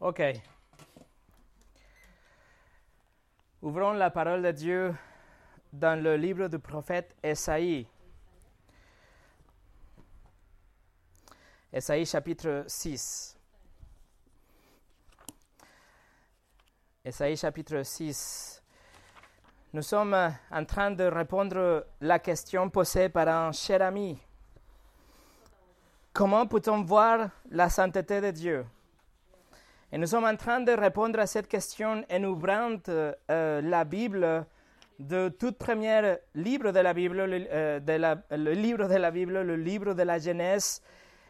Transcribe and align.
OK. 0.00 0.22
Ouvrons 3.60 3.92
la 3.92 4.08
parole 4.10 4.42
de 4.42 4.50
Dieu 4.50 4.94
dans 5.70 6.02
le 6.02 6.16
livre 6.16 6.48
du 6.48 6.58
prophète 6.58 7.14
Esaïe. 7.22 7.86
Esaïe 11.70 12.06
chapitre 12.06 12.64
6. 12.66 13.38
Esaïe 17.04 17.36
chapitre 17.36 17.82
6. 17.82 18.62
Nous 19.74 19.82
sommes 19.82 20.34
en 20.50 20.64
train 20.64 20.92
de 20.92 21.04
répondre 21.04 21.86
la 22.00 22.18
question 22.18 22.70
posée 22.70 23.10
par 23.10 23.28
un 23.28 23.52
cher 23.52 23.82
ami. 23.82 24.18
Comment 26.14 26.46
peut-on 26.46 26.82
voir 26.82 27.28
la 27.50 27.68
sainteté 27.68 28.22
de 28.22 28.30
Dieu? 28.30 28.66
Et 29.92 29.98
nous 29.98 30.06
sommes 30.06 30.24
en 30.24 30.36
train 30.36 30.60
de 30.60 30.70
répondre 30.70 31.18
à 31.18 31.26
cette 31.26 31.48
question 31.48 32.04
en 32.08 32.24
ouvrant 32.24 32.76
euh, 32.88 33.60
la 33.60 33.84
Bible 33.84 34.46
de 35.00 35.28
tout 35.30 35.50
premier 35.50 36.16
livre 36.36 36.70
de 36.70 36.78
la 36.78 36.94
Bible, 36.94 37.24
le, 37.24 37.46
euh, 37.50 38.16
le 38.30 38.52
livre 38.52 38.86
de 38.86 38.94
la 38.94 39.10
Bible, 39.10 39.40
le 39.42 39.56
livre 39.56 39.94
de 39.94 40.02
la 40.04 40.20
Genèse, 40.20 40.80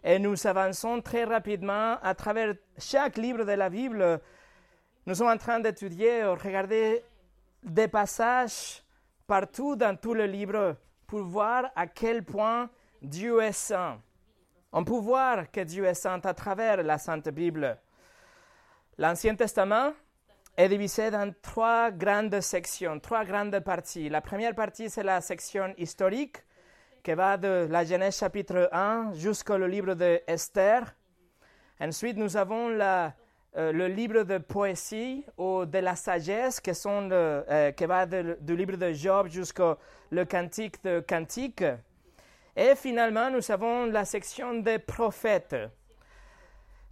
et 0.04 0.18
nous 0.18 0.46
avançons 0.46 1.00
très 1.00 1.24
rapidement 1.24 1.96
à 2.02 2.14
travers 2.14 2.54
chaque 2.76 3.16
livre 3.16 3.44
de 3.44 3.52
la 3.52 3.70
Bible. 3.70 4.20
Nous 5.06 5.14
sommes 5.14 5.28
en 5.28 5.38
train 5.38 5.60
d'étudier, 5.60 6.24
regarder 6.24 7.02
des 7.62 7.88
passages 7.88 8.82
partout 9.26 9.74
dans 9.74 9.96
tout 9.96 10.12
le 10.12 10.26
livre 10.26 10.76
pour 11.06 11.22
voir 11.22 11.70
à 11.74 11.86
quel 11.86 12.24
point 12.24 12.68
Dieu 13.00 13.40
est 13.40 13.52
saint. 13.52 13.98
On 14.70 14.84
peut 14.84 14.98
voir 14.98 15.50
que 15.50 15.60
Dieu 15.60 15.86
est 15.86 15.94
saint 15.94 16.20
à 16.24 16.34
travers 16.34 16.82
la 16.82 16.98
Sainte 16.98 17.30
Bible. 17.30 17.78
L'Ancien 19.00 19.34
Testament 19.34 19.94
est 20.54 20.68
divisé 20.68 21.10
dans 21.10 21.32
trois 21.40 21.90
grandes 21.90 22.38
sections, 22.42 23.00
trois 23.00 23.24
grandes 23.24 23.58
parties. 23.60 24.10
La 24.10 24.20
première 24.20 24.54
partie, 24.54 24.90
c'est 24.90 25.02
la 25.02 25.22
section 25.22 25.72
historique 25.78 26.36
qui 27.02 27.14
va 27.14 27.38
de 27.38 27.66
la 27.70 27.82
Genèse 27.82 28.18
chapitre 28.18 28.68
1 28.70 29.14
jusqu'au 29.14 29.56
livre 29.56 29.94
de 29.94 30.20
Esther. 30.26 30.94
Ensuite, 31.80 32.18
nous 32.18 32.36
avons 32.36 32.78
euh, 32.78 33.08
le 33.54 33.86
livre 33.86 34.22
de 34.24 34.36
poésie 34.36 35.24
ou 35.38 35.64
de 35.64 35.78
la 35.78 35.96
sagesse 35.96 36.60
qui, 36.60 36.74
sont 36.74 37.08
euh, 37.10 37.72
qui 37.72 37.86
va 37.86 38.04
du 38.04 38.54
livre 38.54 38.76
de 38.76 38.92
Job 38.92 39.28
jusqu'au 39.28 39.76
le 40.10 40.26
cantique 40.26 40.84
de 40.84 41.00
Cantique. 41.00 41.64
Et 42.54 42.74
finalement, 42.76 43.30
nous 43.30 43.50
avons 43.50 43.86
la 43.86 44.04
section 44.04 44.58
des 44.58 44.78
prophètes. 44.78 45.56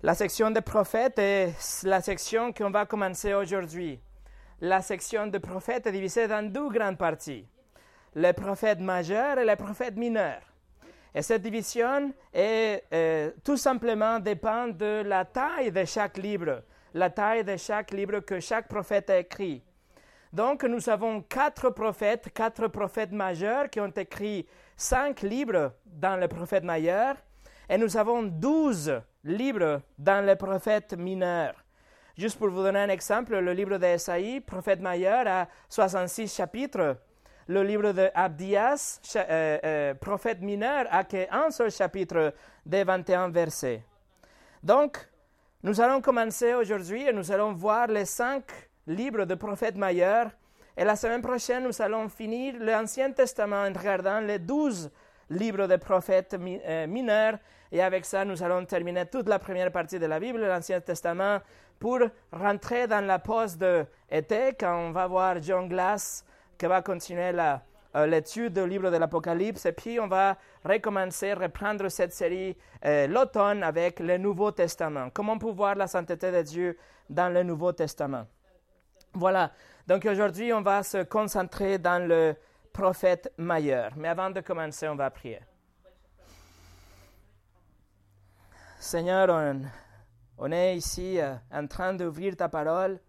La 0.01 0.15
section 0.15 0.53
des 0.53 0.61
prophètes 0.61 1.19
est 1.19 1.83
la 1.83 2.01
section 2.01 2.53
qu'on 2.53 2.71
va 2.71 2.87
commencer 2.87 3.35
aujourd'hui. 3.35 3.99
La 4.61 4.81
section 4.81 5.27
des 5.27 5.41
prophètes 5.41 5.89
est 5.89 5.93
divisée 5.93 6.29
dans 6.29 6.49
deux 6.49 6.69
grandes 6.69 6.97
parties. 6.97 7.45
Les 8.15 8.33
prophètes 8.33 8.79
majeurs 8.79 9.41
et 9.41 9.45
les 9.45 9.57
prophètes 9.57 9.97
mineurs. 9.97 10.43
Et 11.13 11.21
cette 11.21 11.43
division 11.43 12.13
est, 12.33 12.85
euh, 12.95 13.33
tout 13.43 13.57
simplement 13.57 14.21
dépend 14.21 14.69
de 14.69 15.03
la 15.05 15.25
taille 15.25 15.73
de 15.73 15.85
chaque 15.85 16.17
livre, 16.17 16.63
la 16.95 17.11
taille 17.11 17.43
de 17.43 17.57
chaque 17.57 17.91
livre 17.91 18.21
que 18.21 18.39
chaque 18.39 18.69
prophète 18.69 19.11
a 19.11 19.19
écrit. 19.19 19.65
Donc, 20.33 20.63
nous 20.63 20.89
avons 20.89 21.23
quatre 21.23 21.71
prophètes, 21.71 22.33
quatre 22.33 22.69
prophètes 22.69 23.11
majeurs 23.11 23.69
qui 23.69 23.81
ont 23.81 23.89
écrit 23.89 24.47
cinq 24.77 25.23
livres 25.23 25.73
dans 25.85 26.17
le 26.17 26.29
prophète 26.29 26.63
majeur 26.63 27.17
et 27.69 27.77
nous 27.77 27.97
avons 27.97 28.23
douze 28.23 28.93
livres 29.25 29.83
dans 29.99 30.25
le 30.25 30.37
prophète 30.37 30.95
mineur. 30.97 31.55
Juste 32.17 32.39
pour 32.39 32.49
vous 32.49 32.63
donner 32.63 32.81
un 32.81 32.89
exemple, 32.89 33.39
le 33.39 33.53
livre 33.53 33.79
d'Esaïe, 33.79 34.41
prophète 34.41 34.81
majeur, 34.81 35.27
a 35.27 35.49
66 35.69 36.35
chapitres. 36.35 36.97
Le 37.47 37.63
livre 37.63 37.93
de 37.93 38.11
Abdias, 38.15 39.01
euh, 39.17 39.59
euh, 39.65 39.95
prophète 39.95 40.41
mineur, 40.41 40.87
a 40.91 41.05
qu'un 41.05 41.51
seul 41.51 41.71
chapitre 41.71 42.35
de 42.67 42.85
21 42.85 43.31
versets. 43.31 43.83
Donc, 44.63 44.99
nous 45.63 45.81
allons 45.81 46.01
commencer 46.01 46.55
aujourd'hui 46.55 47.07
et 47.07 47.13
nous 47.13 47.33
allons 47.33 47.53
voir 47.53 47.87
les 47.87 48.05
cinq 48.05 48.45
livres 48.87 49.25
de 49.25 49.35
prophète 49.35 49.77
majeur. 49.77 50.31
Et 50.77 50.85
la 50.85 50.95
semaine 50.97 51.23
prochaine, 51.23 51.65
nous 51.65 51.83
allons 51.83 52.09
finir 52.09 52.55
l'Ancien 52.61 53.13
Testament 53.13 53.63
en 53.65 53.73
regardant 53.73 54.21
les 54.21 54.39
douze 54.39 54.91
livres 55.31 55.67
de 55.67 55.77
prophètes 55.77 56.37
euh, 56.39 56.87
mineurs. 56.87 57.39
Et 57.71 57.83
avec 57.83 58.05
ça, 58.05 58.25
nous 58.25 58.43
allons 58.43 58.65
terminer 58.65 59.07
toute 59.07 59.29
la 59.29 59.39
première 59.39 59.71
partie 59.71 59.99
de 59.99 60.07
la 60.07 60.19
Bible, 60.19 60.41
l'Ancien 60.41 60.81
Testament, 60.81 61.39
pour 61.79 62.01
rentrer 62.33 62.87
dans 62.87 63.05
la 63.05 63.19
pause 63.19 63.57
d'été, 63.57 64.55
quand 64.59 64.75
on 64.75 64.91
va 64.91 65.07
voir 65.07 65.41
John 65.43 65.69
Glass, 65.69 66.25
qui 66.57 66.67
va 66.67 66.83
continuer 66.83 67.31
la, 67.33 67.63
euh, 67.97 68.07
l'étude 68.07 68.53
du 68.53 68.67
livre 68.67 68.91
de 68.91 68.97
l'Apocalypse. 68.97 69.67
Et 69.67 69.73
puis, 69.73 70.01
on 70.01 70.09
va 70.09 70.37
recommencer, 70.65 71.33
reprendre 71.35 71.89
cette 71.89 72.13
série 72.13 72.57
euh, 72.85 73.07
l'automne 73.07 73.63
avec 73.63 74.01
le 74.01 74.19
Nouveau 74.19 74.51
Testament. 74.51 75.11
Comment 75.13 75.39
pouvoir 75.39 75.75
la 75.75 75.87
sainteté 75.87 76.31
de 76.33 76.43
Dieu 76.43 76.79
dans 77.09 77.33
le 77.33 77.43
Nouveau 77.43 77.73
Testament? 77.73 78.27
Voilà. 79.15 79.53
Donc 79.87 80.05
aujourd'hui, 80.05 80.53
on 80.53 80.61
va 80.61 80.83
se 80.83 81.03
concentrer 81.05 81.79
dans 81.79 82.07
le 82.07 82.35
prophète 82.79 83.33
majeur. 83.37 83.91
Mais 83.97 84.07
avant 84.07 84.31
de 84.31 84.41
commencer, 84.41 84.87
on 84.87 84.95
va 84.95 85.11
prier. 85.11 85.41
Seigneur, 88.79 89.29
on, 89.31 89.63
on 90.39 90.53
est 90.53 90.77
ici 90.77 91.21
euh, 91.21 91.35
en 91.51 91.67
train 91.67 91.93
d'ouvrir 91.93 92.37
ta 92.37 92.49
parole 92.49 93.01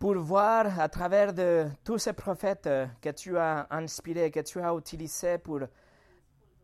pour 0.00 0.16
voir 0.18 0.80
à 0.80 0.88
travers 0.88 1.32
de 1.32 1.68
tous 1.84 1.98
ces 1.98 2.12
prophètes 2.12 2.66
euh, 2.66 2.86
que 3.00 3.10
tu 3.10 3.38
as 3.38 3.68
inspirés, 3.70 4.32
que 4.32 4.40
tu 4.40 4.60
as 4.60 4.74
utilisés 4.74 5.38
pour 5.38 5.60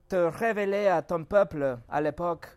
te 0.09 0.17
révéler 0.17 0.89
à 0.89 1.03
ton 1.03 1.23
peuple 1.23 1.79
à 1.89 2.01
l'époque. 2.01 2.49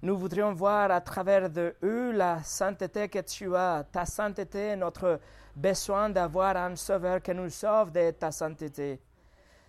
Nous 0.00 0.16
voudrions 0.16 0.52
voir 0.52 0.92
à 0.92 1.00
travers 1.00 1.50
de 1.50 1.74
eux 1.82 2.12
la 2.12 2.40
sainteté 2.44 3.08
que 3.08 3.18
tu 3.18 3.56
as, 3.56 3.84
ta 3.90 4.06
sainteté, 4.06 4.76
notre 4.76 5.18
besoin 5.56 6.08
d'avoir 6.08 6.56
un 6.56 6.76
sauveur 6.76 7.20
qui 7.20 7.34
nous 7.34 7.50
sauve 7.50 7.90
de 7.90 8.12
ta 8.12 8.30
sainteté. 8.30 9.00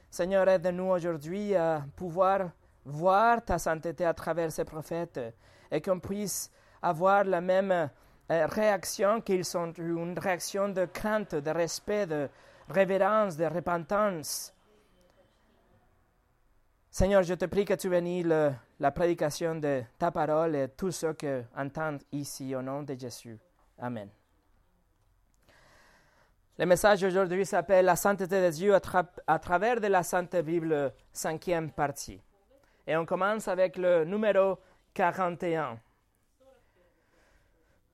Seigneur, 0.07 0.47
aide-nous 0.47 0.91
aujourd'hui 0.91 1.55
à 1.55 1.83
pouvoir 1.95 2.51
voir 2.85 3.43
ta 3.43 3.57
sainteté 3.57 4.05
à 4.05 4.13
travers 4.13 4.51
ces 4.51 4.65
prophètes 4.65 5.19
et 5.71 5.81
qu'on 5.81 5.99
puisse 5.99 6.51
avoir 6.79 7.23
la 7.23 7.41
même 7.41 7.71
euh, 7.71 7.87
réaction 8.29 9.21
qu'ils 9.21 9.45
sont 9.45 9.73
une 9.73 10.17
réaction 10.17 10.69
de 10.69 10.85
crainte, 10.85 11.33
de 11.33 11.49
respect, 11.49 12.05
de 12.05 12.29
révérence, 12.69 13.35
de 13.35 13.45
repentance. 13.45 14.53
Seigneur, 16.99 17.23
je 17.23 17.33
te 17.33 17.45
prie 17.45 17.63
que 17.63 17.75
tu 17.75 17.87
bénis 17.87 18.23
la 18.23 18.91
prédication 18.91 19.55
de 19.55 19.83
ta 19.97 20.11
parole 20.11 20.53
et 20.53 20.67
tous 20.67 20.91
ceux 20.91 21.13
qui 21.13 21.27
entendent 21.55 22.03
ici 22.11 22.53
au 22.53 22.61
nom 22.61 22.83
de 22.83 22.93
Jésus. 22.93 23.39
Amen. 23.77 24.09
Le 26.57 26.65
message 26.65 27.01
aujourd'hui 27.05 27.45
s'appelle 27.45 27.85
La 27.85 27.95
sainteté 27.95 28.45
de 28.45 28.49
Dieu 28.49 28.75
à, 28.75 29.39
travers 29.39 29.79
de 29.79 29.87
la 29.87 30.03
Sainte 30.03 30.35
Bible, 30.43 30.93
cinquième 31.13 31.71
partie. 31.71 32.21
Et 32.85 32.97
on 32.97 33.05
commence 33.05 33.47
avec 33.47 33.77
le 33.77 34.03
numéro 34.03 34.59
41. 34.93 35.79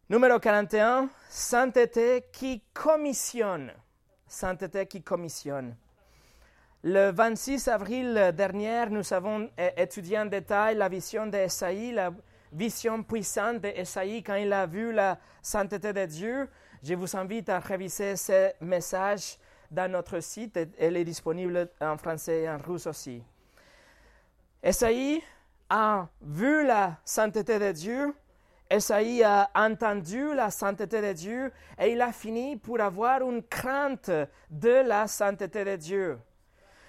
Numéro 0.09 0.39
41, 0.39 1.09
sainteté 1.29 2.25
qui 2.33 2.63
commissionne. 2.73 3.71
Sainteté 4.25 4.87
qui 4.87 5.03
commissionne. 5.03 5.75
Le 6.87 7.09
26 7.11 7.67
avril 7.67 8.31
dernier, 8.37 8.85
nous 8.91 9.11
avons 9.11 9.49
étudié 9.75 10.19
en 10.19 10.27
détail 10.27 10.75
la 10.75 10.87
vision 10.87 11.25
d'Esaïe, 11.25 11.93
la 11.93 12.11
vision 12.51 13.01
puissante 13.01 13.61
d'Esaïe 13.61 14.21
quand 14.21 14.35
il 14.35 14.53
a 14.53 14.67
vu 14.67 14.93
la 14.93 15.17
sainteté 15.41 15.93
de 15.93 16.05
Dieu. 16.05 16.47
Je 16.83 16.93
vous 16.93 17.17
invite 17.17 17.49
à 17.49 17.57
réviser 17.57 18.15
ce 18.15 18.51
message 18.61 19.39
dans 19.71 19.91
notre 19.91 20.19
site. 20.19 20.59
Elle 20.77 20.97
est 20.97 21.05
disponible 21.05 21.71
en 21.81 21.97
français 21.97 22.43
et 22.43 22.49
en 22.51 22.59
russe 22.59 22.85
aussi. 22.85 23.23
Esaïe 24.61 25.23
a 25.67 26.07
vu 26.21 26.67
la 26.67 26.97
sainteté 27.03 27.57
de 27.57 27.71
Dieu. 27.71 28.13
Esaïe 28.69 29.23
a 29.23 29.49
entendu 29.55 30.35
la 30.35 30.51
sainteté 30.51 31.01
de 31.01 31.13
Dieu 31.13 31.51
et 31.79 31.93
il 31.93 32.01
a 32.03 32.11
fini 32.11 32.57
pour 32.57 32.79
avoir 32.79 33.27
une 33.27 33.41
crainte 33.41 34.11
de 34.51 34.87
la 34.87 35.07
sainteté 35.07 35.65
de 35.65 35.77
Dieu. 35.77 36.19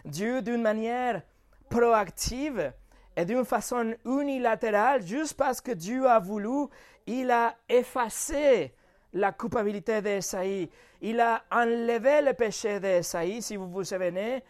Dieu, 0.07 0.41
d'une 0.43 0.63
manière 0.63 1.23
proactive 1.69 2.73
et 3.17 3.25
d'une 3.25 3.45
façon 3.45 3.95
unilatérale, 4.05 5.07
juste 5.07 5.35
parce 5.35 5.61
que 5.61 5.73
Dieu 5.73 6.09
a 6.09 6.19
voulu, 6.19 6.69
il 7.07 7.31
a 7.31 7.57
effacé 7.69 8.75
la 9.13 9.33
culpabilité 9.33 10.01
d'Esaïe. 10.03 10.71
Il 11.01 11.21
a 11.21 11.43
enlevé 11.51 12.23
le 12.23 12.35
péché 12.35 12.81
d'Esaïe, 12.81 13.43
si 13.43 13.57
vous 13.57 13.69
vous 13.69 13.85
souvenez. 13.85 14.43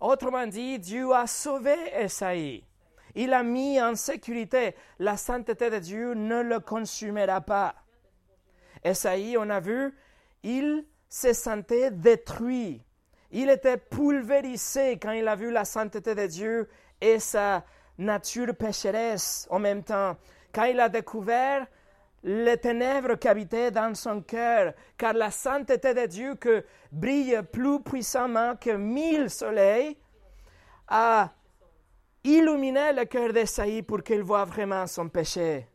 Autrement 0.00 0.46
dit, 0.46 0.78
Dieu 0.78 1.12
a 1.12 1.26
sauvé 1.26 1.74
Esaïe. 1.92 2.64
Il 3.14 3.32
a 3.32 3.42
mis 3.42 3.80
en 3.80 3.94
sécurité. 3.96 4.74
La 4.98 5.16
sainteté 5.16 5.70
de 5.70 5.78
Dieu 5.78 6.14
ne 6.14 6.42
le 6.42 6.60
consumera 6.60 7.40
pas. 7.40 7.74
Esaïe, 8.84 9.36
on 9.36 9.50
a 9.50 9.60
vu, 9.60 9.94
il 10.42 10.84
se 11.08 11.32
sentait 11.32 11.90
détruit. 11.90 12.82
Il 13.32 13.48
était 13.50 13.76
pulvérisé 13.76 14.98
quand 14.98 15.12
il 15.12 15.28
a 15.28 15.36
vu 15.36 15.50
la 15.50 15.64
sainteté 15.64 16.14
de 16.14 16.26
Dieu 16.26 16.68
et 17.00 17.18
sa 17.18 17.64
nature 17.98 18.54
pécheresse 18.54 19.46
en 19.50 19.58
même 19.58 19.84
temps. 19.84 20.16
Quand 20.52 20.64
il 20.64 20.80
a 20.80 20.88
découvert 20.88 21.66
les 22.22 22.58
ténèbres 22.58 23.14
qui 23.14 23.28
habitaient 23.28 23.70
dans 23.70 23.94
son 23.94 24.20
cœur, 24.20 24.74
car 24.98 25.14
la 25.14 25.30
sainteté 25.30 25.94
de 25.94 26.06
Dieu 26.06 26.34
que 26.34 26.64
brille 26.92 27.40
plus 27.50 27.80
puissamment 27.82 28.56
que 28.56 28.70
mille 28.70 29.30
soleils 29.30 29.96
a 30.88 31.30
illuminé 32.24 32.92
le 32.92 33.04
cœur 33.04 33.32
d'Esaïe 33.32 33.82
pour 33.82 34.02
qu'il 34.02 34.22
voie 34.22 34.44
vraiment 34.44 34.86
son 34.86 35.08
péché. 35.08 35.66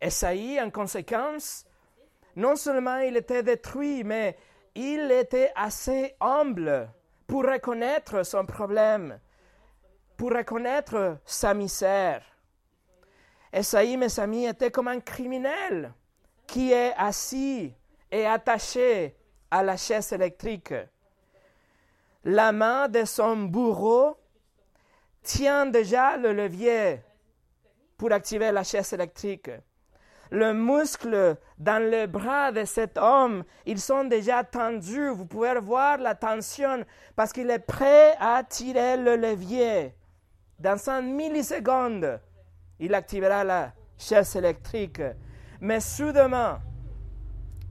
Esaïe, 0.00 0.60
en 0.60 0.70
conséquence, 0.70 1.64
non 2.36 2.56
seulement 2.56 2.98
il 2.98 3.16
était 3.16 3.42
détruit, 3.42 4.04
mais 4.04 4.36
il 4.80 5.12
était 5.12 5.52
assez 5.54 6.14
humble 6.20 6.88
pour 7.26 7.44
reconnaître 7.44 8.24
son 8.24 8.46
problème, 8.46 9.20
pour 10.16 10.30
reconnaître 10.30 11.18
sa 11.24 11.54
misère. 11.54 12.22
Esaïe, 13.52 13.96
mes 13.96 14.18
amis, 14.18 14.46
était 14.46 14.70
comme 14.70 14.88
un 14.88 15.00
criminel 15.00 15.92
qui 16.46 16.72
est 16.72 16.94
assis 16.96 17.74
et 18.10 18.26
attaché 18.26 19.16
à 19.50 19.62
la 19.62 19.76
chaise 19.76 20.12
électrique. 20.12 20.74
La 22.24 22.52
main 22.52 22.88
de 22.88 23.04
son 23.04 23.36
bourreau 23.36 24.16
tient 25.22 25.66
déjà 25.66 26.16
le 26.16 26.32
levier 26.32 27.00
pour 27.96 28.12
activer 28.12 28.50
la 28.50 28.64
chaise 28.64 28.92
électrique. 28.92 29.50
Le 30.30 30.52
muscle 30.54 31.36
dans 31.58 31.82
le 31.82 32.06
bras 32.06 32.52
de 32.52 32.64
cet 32.64 32.96
homme, 32.98 33.42
ils 33.66 33.80
sont 33.80 34.04
déjà 34.04 34.44
tendus. 34.44 35.08
Vous 35.08 35.26
pouvez 35.26 35.58
voir 35.58 35.98
la 35.98 36.14
tension 36.14 36.84
parce 37.16 37.32
qu'il 37.32 37.50
est 37.50 37.58
prêt 37.58 38.14
à 38.20 38.44
tirer 38.44 38.96
le 38.96 39.16
levier. 39.16 39.92
Dans 40.58 40.78
5 40.78 41.02
millisecondes, 41.02 42.20
il 42.78 42.94
activera 42.94 43.42
la 43.42 43.72
chaise 43.98 44.36
électrique. 44.36 45.02
Mais 45.60 45.80
soudainement, 45.80 46.58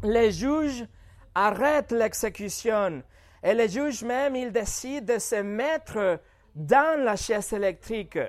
les 0.03 0.31
juges 0.31 0.85
arrêtent 1.33 1.93
l'exécution 1.93 3.01
et 3.41 3.53
les 3.53 3.69
juges 3.69 4.03
même, 4.03 4.35
ils 4.35 4.51
décident 4.51 5.13
de 5.13 5.19
se 5.19 5.35
mettre 5.35 6.19
dans 6.53 7.01
la 7.03 7.15
chaise 7.15 7.53
électrique. 7.53 8.19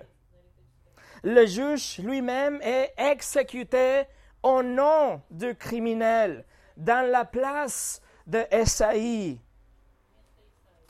Le 1.25 1.47
juge 1.47 1.99
lui-même 1.99 2.61
est 2.63 2.95
exécuté 2.97 4.05
au 4.43 4.63
nom 4.63 5.21
du 5.31 5.55
criminel 5.55 6.45
dans 6.77 7.09
la 7.11 7.25
place 7.25 8.01
de 8.27 8.45
Esaïe. 8.51 9.39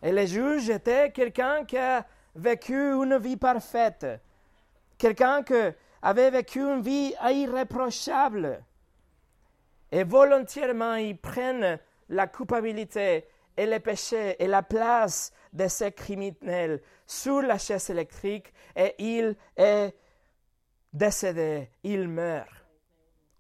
Et 0.02 0.12
le 0.12 0.26
juge 0.26 0.70
était 0.70 1.11
quelqu'un 1.11 1.64
qui 1.64 1.76
a 1.76 2.06
vécu 2.35 2.75
une 2.75 3.19
vie 3.19 3.37
parfaite, 3.37 4.06
quelqu'un 4.97 5.43
qui 5.43 5.55
avait 6.02 6.31
vécu 6.31 6.61
une 6.61 6.81
vie 6.81 7.14
irréprochable. 7.23 8.64
Et 9.93 10.05
volontairement, 10.05 10.94
ils 10.94 11.19
prennent 11.19 11.79
la 12.08 12.26
culpabilité 12.29 13.26
et 13.56 13.67
le 13.67 13.79
péché 13.81 14.37
et 14.43 14.47
la 14.47 14.62
place 14.62 15.32
de 15.52 15.67
ces 15.69 15.93
criminels 15.93 16.81
sur 17.06 17.43
la 17.43 17.58
chaise 17.58 17.91
électrique 17.91 18.52
et 18.76 18.94
il 18.99 19.37
est 19.56 19.94
décédé, 20.93 21.70
il 21.82 22.08
meurt 22.08 22.60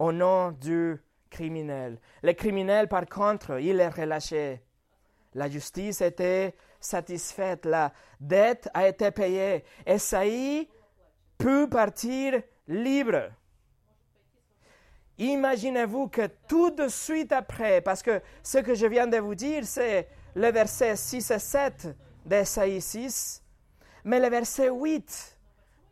au 0.00 0.12
nom 0.12 0.50
du 0.50 0.96
criminel. 1.28 2.00
Le 2.22 2.32
criminel, 2.32 2.88
par 2.88 3.06
contre, 3.06 3.60
il 3.60 3.78
est 3.78 3.88
relâché. 3.88 4.62
La 5.34 5.48
justice 5.48 6.00
était 6.00 6.54
satisfaite, 6.80 7.66
la 7.66 7.92
dette 8.18 8.68
a 8.72 8.88
été 8.88 9.10
payée. 9.10 9.62
Esaïe 9.86 10.68
peut 11.36 11.68
partir 11.68 12.40
libre. 12.66 13.30
Imaginez-vous 15.18 16.08
que 16.08 16.28
tout 16.48 16.70
de 16.70 16.88
suite 16.88 17.30
après, 17.32 17.82
parce 17.82 18.02
que 18.02 18.22
ce 18.42 18.56
que 18.58 18.74
je 18.74 18.86
viens 18.86 19.06
de 19.06 19.18
vous 19.18 19.34
dire, 19.34 19.66
c'est 19.66 20.08
le 20.34 20.50
verset 20.50 20.96
6 20.96 21.30
et 21.30 21.38
7 21.38 21.88
d'Esaïe 22.24 22.80
6, 22.80 23.42
mais 24.04 24.18
le 24.18 24.30
verset 24.30 24.70
8, 24.70 25.36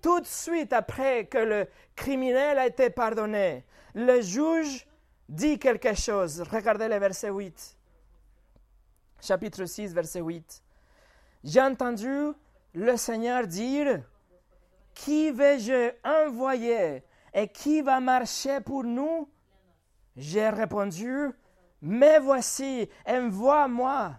tout 0.01 0.21
de 0.21 0.27
suite 0.27 0.73
après 0.73 1.27
que 1.27 1.39
le 1.39 1.69
criminel 1.95 2.59
a 2.59 2.67
été 2.67 2.89
pardonné, 2.89 3.65
le 3.95 4.21
juge 4.21 4.87
dit 5.29 5.59
quelque 5.59 5.95
chose. 5.95 6.43
Regardez 6.51 6.89
le 6.89 6.99
verset 6.99 7.31
8. 7.31 7.77
Chapitre 9.21 9.65
6, 9.65 9.93
verset 9.93 10.21
8. 10.21 10.63
J'ai 11.45 11.61
entendu 11.61 12.33
le 12.75 12.97
Seigneur 12.97 13.47
dire, 13.47 14.03
Qui 14.95 15.31
vais-je 15.31 15.93
envoyer 16.05 17.03
et 17.33 17.49
qui 17.49 17.83
va 17.83 18.01
marcher 18.01 18.61
pour 18.61 18.85
nous? 18.85 19.29
J'ai 20.17 20.49
répondu, 20.49 21.31
Mais 21.83 22.19
voici, 22.19 22.89
envoie-moi. 23.07 24.17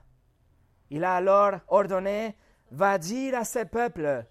Il 0.89 1.03
a 1.03 1.15
alors 1.15 1.59
ordonné, 1.67 2.35
Va 2.71 2.99
dire 2.99 3.35
à 3.35 3.45
ce 3.45 3.63
peuple. 3.63 4.25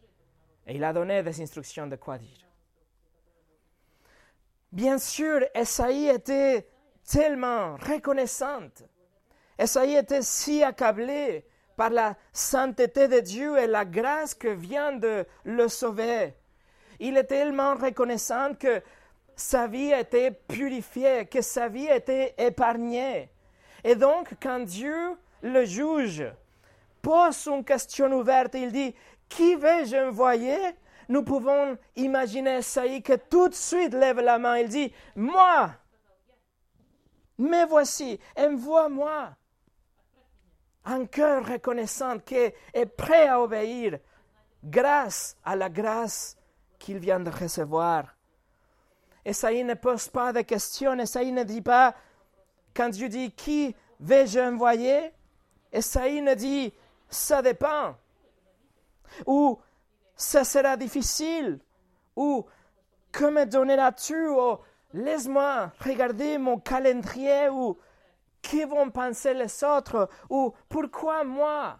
Et 0.66 0.76
il 0.76 0.84
a 0.84 0.92
donné 0.92 1.22
des 1.22 1.42
instructions 1.42 1.86
de 1.86 1.96
quoi 1.96 2.18
dire. 2.18 2.37
Bien 4.72 4.98
sûr, 4.98 5.40
Esaïe 5.54 6.08
était 6.08 6.66
tellement 7.10 7.76
reconnaissante. 7.76 8.84
Esaïe 9.58 9.96
était 9.96 10.22
si 10.22 10.62
accablé 10.62 11.44
par 11.76 11.90
la 11.90 12.16
sainteté 12.32 13.08
de 13.08 13.20
Dieu 13.20 13.56
et 13.56 13.66
la 13.66 13.84
grâce 13.84 14.34
que 14.34 14.48
vient 14.48 14.92
de 14.92 15.24
le 15.44 15.68
sauver. 15.68 16.34
Il 17.00 17.16
est 17.16 17.24
tellement 17.24 17.74
reconnaissant 17.76 18.54
que 18.54 18.82
sa 19.36 19.68
vie 19.68 19.92
a 19.92 20.00
été 20.00 20.32
purifiée, 20.32 21.26
que 21.26 21.40
sa 21.40 21.68
vie 21.68 21.88
a 21.88 21.96
été 21.96 22.34
épargnée. 22.36 23.30
Et 23.84 23.94
donc, 23.94 24.34
quand 24.42 24.60
Dieu 24.60 25.16
le 25.42 25.64
juge, 25.64 26.24
pose 27.00 27.46
une 27.46 27.64
question 27.64 28.12
ouverte, 28.12 28.54
il 28.54 28.72
dit, 28.72 28.94
qui 29.28 29.54
vais-je 29.54 30.08
envoyer 30.08 30.58
nous 31.08 31.22
pouvons 31.22 31.78
imaginer 31.96 32.62
Saïd 32.62 33.02
que 33.02 33.14
tout 33.14 33.48
de 33.48 33.54
suite 33.54 33.94
lève 33.94 34.20
la 34.20 34.38
main. 34.38 34.58
Il 34.58 34.68
dit, 34.68 34.92
moi, 35.16 35.70
mais 37.38 37.64
voici, 37.64 38.18
envoie-moi. 38.36 39.30
Un 40.84 41.06
cœur 41.06 41.46
reconnaissant 41.46 42.18
qui 42.18 42.34
est 42.34 42.86
prêt 42.96 43.28
à 43.28 43.40
obéir 43.40 43.98
grâce 44.64 45.36
à 45.44 45.54
la 45.54 45.68
grâce 45.68 46.36
qu'il 46.78 46.98
vient 46.98 47.20
de 47.20 47.30
recevoir. 47.30 48.14
Esaïe 49.24 49.64
ne 49.64 49.74
pose 49.74 50.08
pas 50.08 50.32
de 50.32 50.40
questions. 50.40 50.98
Esaïe 50.98 51.32
ne 51.32 51.42
dit 51.42 51.60
pas, 51.60 51.94
quand 52.74 52.88
Dieu 52.88 53.08
dit 53.08 53.32
qui 53.32 53.74
vais-je 54.00 54.40
envoyer, 54.40 55.12
Esaïe 55.72 56.22
ne 56.22 56.34
dit 56.34 56.72
ça 57.08 57.42
dépend. 57.42 57.96
Ou 59.26 59.58
ça 60.18 60.44
sera 60.44 60.76
difficile. 60.76 61.60
Ou 62.16 62.44
que 63.10 63.24
me 63.24 63.46
donneras-tu? 63.46 64.28
Ou 64.28 64.58
laisse-moi 64.92 65.72
regarder 65.80 66.36
mon 66.36 66.58
calendrier. 66.58 67.48
Ou 67.48 67.78
qui 68.42 68.64
vont 68.64 68.90
penser 68.90 69.32
les 69.32 69.64
autres? 69.64 70.10
Ou 70.28 70.52
pourquoi 70.68 71.24
moi? 71.24 71.78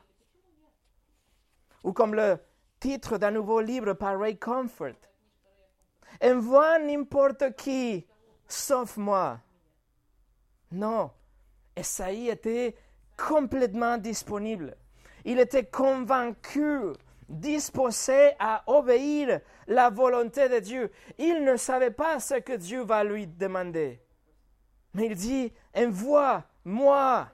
Ou 1.84 1.92
comme 1.92 2.14
le 2.14 2.38
titre 2.80 3.18
d'un 3.18 3.32
nouveau 3.32 3.60
livre 3.60 3.92
par 3.94 4.18
Ray 4.18 4.38
Comfort. 4.38 4.96
Envoie 6.22 6.78
n'importe 6.78 7.54
qui, 7.56 8.06
sauf 8.46 8.96
moi. 8.96 9.40
Non, 10.70 11.10
Esaïe 11.76 12.28
était 12.28 12.76
complètement 13.16 13.98
disponible. 13.98 14.76
Il 15.24 15.40
était 15.40 15.66
convaincu 15.66 16.92
disposé 17.28 18.32
à 18.38 18.62
obéir 18.66 19.40
la 19.66 19.90
volonté 19.90 20.48
de 20.48 20.58
Dieu. 20.58 20.90
Il 21.18 21.44
ne 21.44 21.56
savait 21.56 21.90
pas 21.90 22.20
ce 22.20 22.34
que 22.34 22.54
Dieu 22.54 22.82
va 22.82 23.04
lui 23.04 23.26
demander. 23.26 24.00
Mais 24.94 25.06
il 25.06 25.14
dit, 25.14 25.52
envoie-moi. 25.76 27.28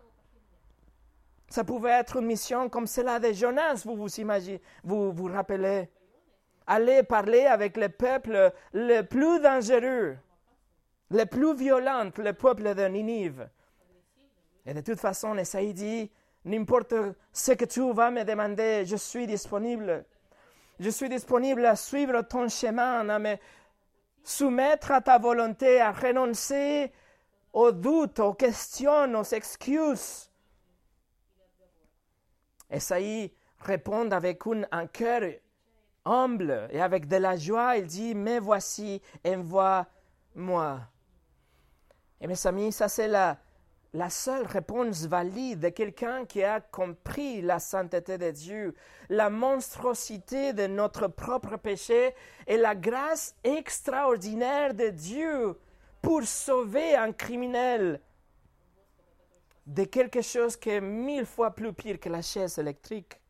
Ça 1.48 1.62
pouvait 1.62 1.90
être 1.90 2.16
une 2.16 2.26
mission 2.26 2.68
comme 2.68 2.86
celle 2.86 3.20
de 3.20 3.32
Jonas, 3.32 3.82
vous 3.84 3.94
vous 3.94 4.20
imaginez, 4.20 4.60
vous 4.82 5.12
vous 5.12 5.26
rappelez? 5.26 5.88
Aller 6.66 7.02
parler 7.02 7.44
avec 7.46 7.76
le 7.76 7.88
peuple 7.88 8.52
le 8.72 9.02
plus 9.02 9.38
dangereux, 9.40 10.16
le 11.10 11.24
plus 11.26 11.54
violent, 11.54 12.10
le 12.16 12.32
peuple 12.32 12.74
de 12.74 12.86
Ninive. 12.86 13.48
Et 14.66 14.72
de 14.74 14.80
toute 14.80 14.98
façon, 14.98 15.36
Esaïe 15.36 15.74
dit, 15.74 16.10
N'importe 16.44 16.94
ce 17.32 17.52
que 17.52 17.64
tu 17.64 17.92
vas 17.92 18.10
me 18.10 18.22
demander, 18.22 18.84
je 18.84 18.96
suis 18.96 19.26
disponible. 19.26 20.04
Je 20.78 20.90
suis 20.90 21.08
disponible 21.08 21.64
à 21.64 21.76
suivre 21.76 22.20
ton 22.22 22.48
chemin, 22.48 23.08
à 23.08 23.18
me 23.18 23.36
soumettre 24.22 24.90
à 24.90 25.00
ta 25.00 25.18
volonté, 25.18 25.80
à 25.80 25.92
renoncer 25.92 26.92
aux 27.52 27.72
doutes, 27.72 28.20
aux 28.20 28.34
questions, 28.34 29.14
aux 29.14 29.24
excuses. 29.24 30.30
Esaïe 32.68 33.32
répond 33.60 34.10
avec 34.10 34.46
un, 34.46 34.64
un 34.70 34.86
cœur 34.86 35.22
humble 36.04 36.68
et 36.70 36.82
avec 36.82 37.08
de 37.08 37.16
la 37.16 37.36
joie. 37.36 37.78
Il 37.78 37.86
dit, 37.86 38.14
mais 38.14 38.38
voici, 38.38 39.00
envoie-moi. 39.24 40.80
Et 42.20 42.26
mes 42.26 42.46
amis, 42.46 42.72
ça 42.72 42.88
c'est 42.88 43.08
la, 43.08 43.38
la 43.94 44.10
seule 44.10 44.44
réponse 44.44 45.06
valide 45.06 45.60
de 45.60 45.68
quelqu'un 45.68 46.26
qui 46.26 46.42
a 46.42 46.60
compris 46.60 47.40
la 47.40 47.60
sainteté 47.60 48.18
de 48.18 48.32
Dieu, 48.32 48.74
la 49.08 49.30
monstruosité 49.30 50.52
de 50.52 50.66
notre 50.66 51.06
propre 51.06 51.56
péché 51.56 52.12
et 52.48 52.56
la 52.56 52.74
grâce 52.74 53.36
extraordinaire 53.44 54.74
de 54.74 54.88
Dieu 54.88 55.56
pour 56.02 56.24
sauver 56.24 56.96
un 56.96 57.12
criminel 57.12 58.00
de 59.64 59.84
quelque 59.84 60.22
chose 60.22 60.56
qui 60.56 60.70
est 60.70 60.80
mille 60.80 61.24
fois 61.24 61.52
plus 61.52 61.72
pire 61.72 62.00
que 62.00 62.08
la 62.08 62.20
chaise 62.20 62.58
électrique. 62.58 63.20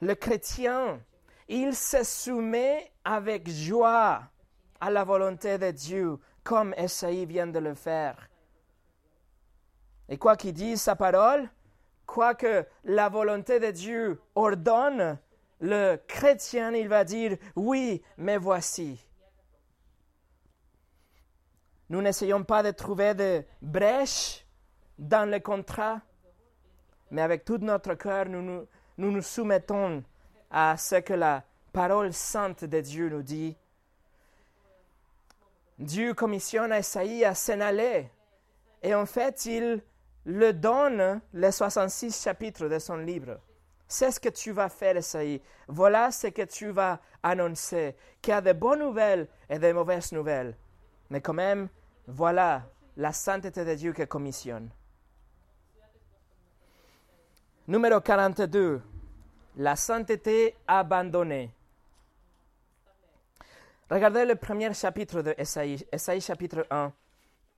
Le 0.00 0.14
chrétien, 0.14 0.98
il 1.46 1.76
se 1.76 2.02
soumet 2.04 2.90
avec 3.04 3.50
joie 3.50 4.22
à 4.80 4.90
la 4.90 5.04
volonté 5.04 5.58
de 5.58 5.70
Dieu, 5.70 6.18
comme 6.42 6.72
Esaïe 6.76 7.26
vient 7.26 7.46
de 7.46 7.58
le 7.58 7.74
faire. 7.74 8.30
Et 10.08 10.18
quoi 10.18 10.36
qu'il 10.36 10.52
dise 10.52 10.80
sa 10.82 10.96
parole, 10.96 11.48
quoi 12.06 12.34
que 12.34 12.66
la 12.84 13.08
volonté 13.08 13.60
de 13.60 13.70
Dieu 13.70 14.20
ordonne, 14.34 15.18
le 15.60 15.96
chrétien, 16.06 16.72
il 16.72 16.88
va 16.88 17.04
dire, 17.04 17.36
oui, 17.54 18.02
mais 18.16 18.36
voici. 18.36 19.04
Nous 21.88 22.02
n'essayons 22.02 22.42
pas 22.42 22.62
de 22.62 22.70
trouver 22.70 23.14
de 23.14 23.44
brèches 23.60 24.46
dans 24.98 25.30
le 25.30 25.38
contrat, 25.40 26.00
mais 27.10 27.22
avec 27.22 27.44
tout 27.44 27.58
notre 27.58 27.94
cœur, 27.94 28.26
nous 28.26 28.66
nous, 28.98 29.10
nous 29.10 29.22
soumettons 29.22 30.02
à 30.50 30.76
ce 30.76 30.96
que 30.96 31.14
la 31.14 31.44
parole 31.72 32.12
sainte 32.12 32.64
de 32.64 32.80
Dieu 32.80 33.08
nous 33.08 33.22
dit. 33.22 33.56
Dieu 35.78 36.14
commissionne 36.14 36.72
Esaïe 36.72 37.24
à 37.24 37.34
s'en 37.34 37.60
aller. 37.60 38.10
Et 38.82 38.94
en 38.94 39.06
fait, 39.06 39.46
il 39.46 39.82
le 40.24 40.52
donne 40.52 41.20
les 41.34 41.50
66 41.50 42.22
chapitres 42.22 42.68
de 42.68 42.78
son 42.78 42.96
livre. 42.96 43.38
C'est 43.88 44.10
ce 44.10 44.20
que 44.20 44.28
tu 44.28 44.52
vas 44.52 44.68
faire, 44.68 44.96
Esaïe. 44.96 45.42
Voilà 45.68 46.10
ce 46.10 46.28
que 46.28 46.42
tu 46.42 46.70
vas 46.70 47.00
annoncer, 47.22 47.94
qu'il 48.20 48.32
y 48.32 48.34
a 48.34 48.40
de 48.40 48.52
bonnes 48.52 48.80
nouvelles 48.80 49.28
et 49.50 49.58
de 49.58 49.72
mauvaises 49.72 50.12
nouvelles. 50.12 50.56
Mais 51.10 51.20
quand 51.20 51.34
même, 51.34 51.68
voilà 52.06 52.62
la 52.96 53.12
sainteté 53.12 53.64
de 53.64 53.74
Dieu 53.74 53.92
qui 53.92 54.06
commissionne. 54.06 54.70
Numéro 57.68 58.00
42. 58.00 58.82
La 59.56 59.76
sainteté 59.76 60.56
abandonnée. 60.66 61.50
Regardez 63.90 64.24
le 64.24 64.36
premier 64.36 64.72
chapitre 64.72 65.20
de 65.20 65.34
Esaïe, 65.36 65.86
Esaïe 65.92 66.22
chapitre 66.22 66.66
1. 66.70 66.92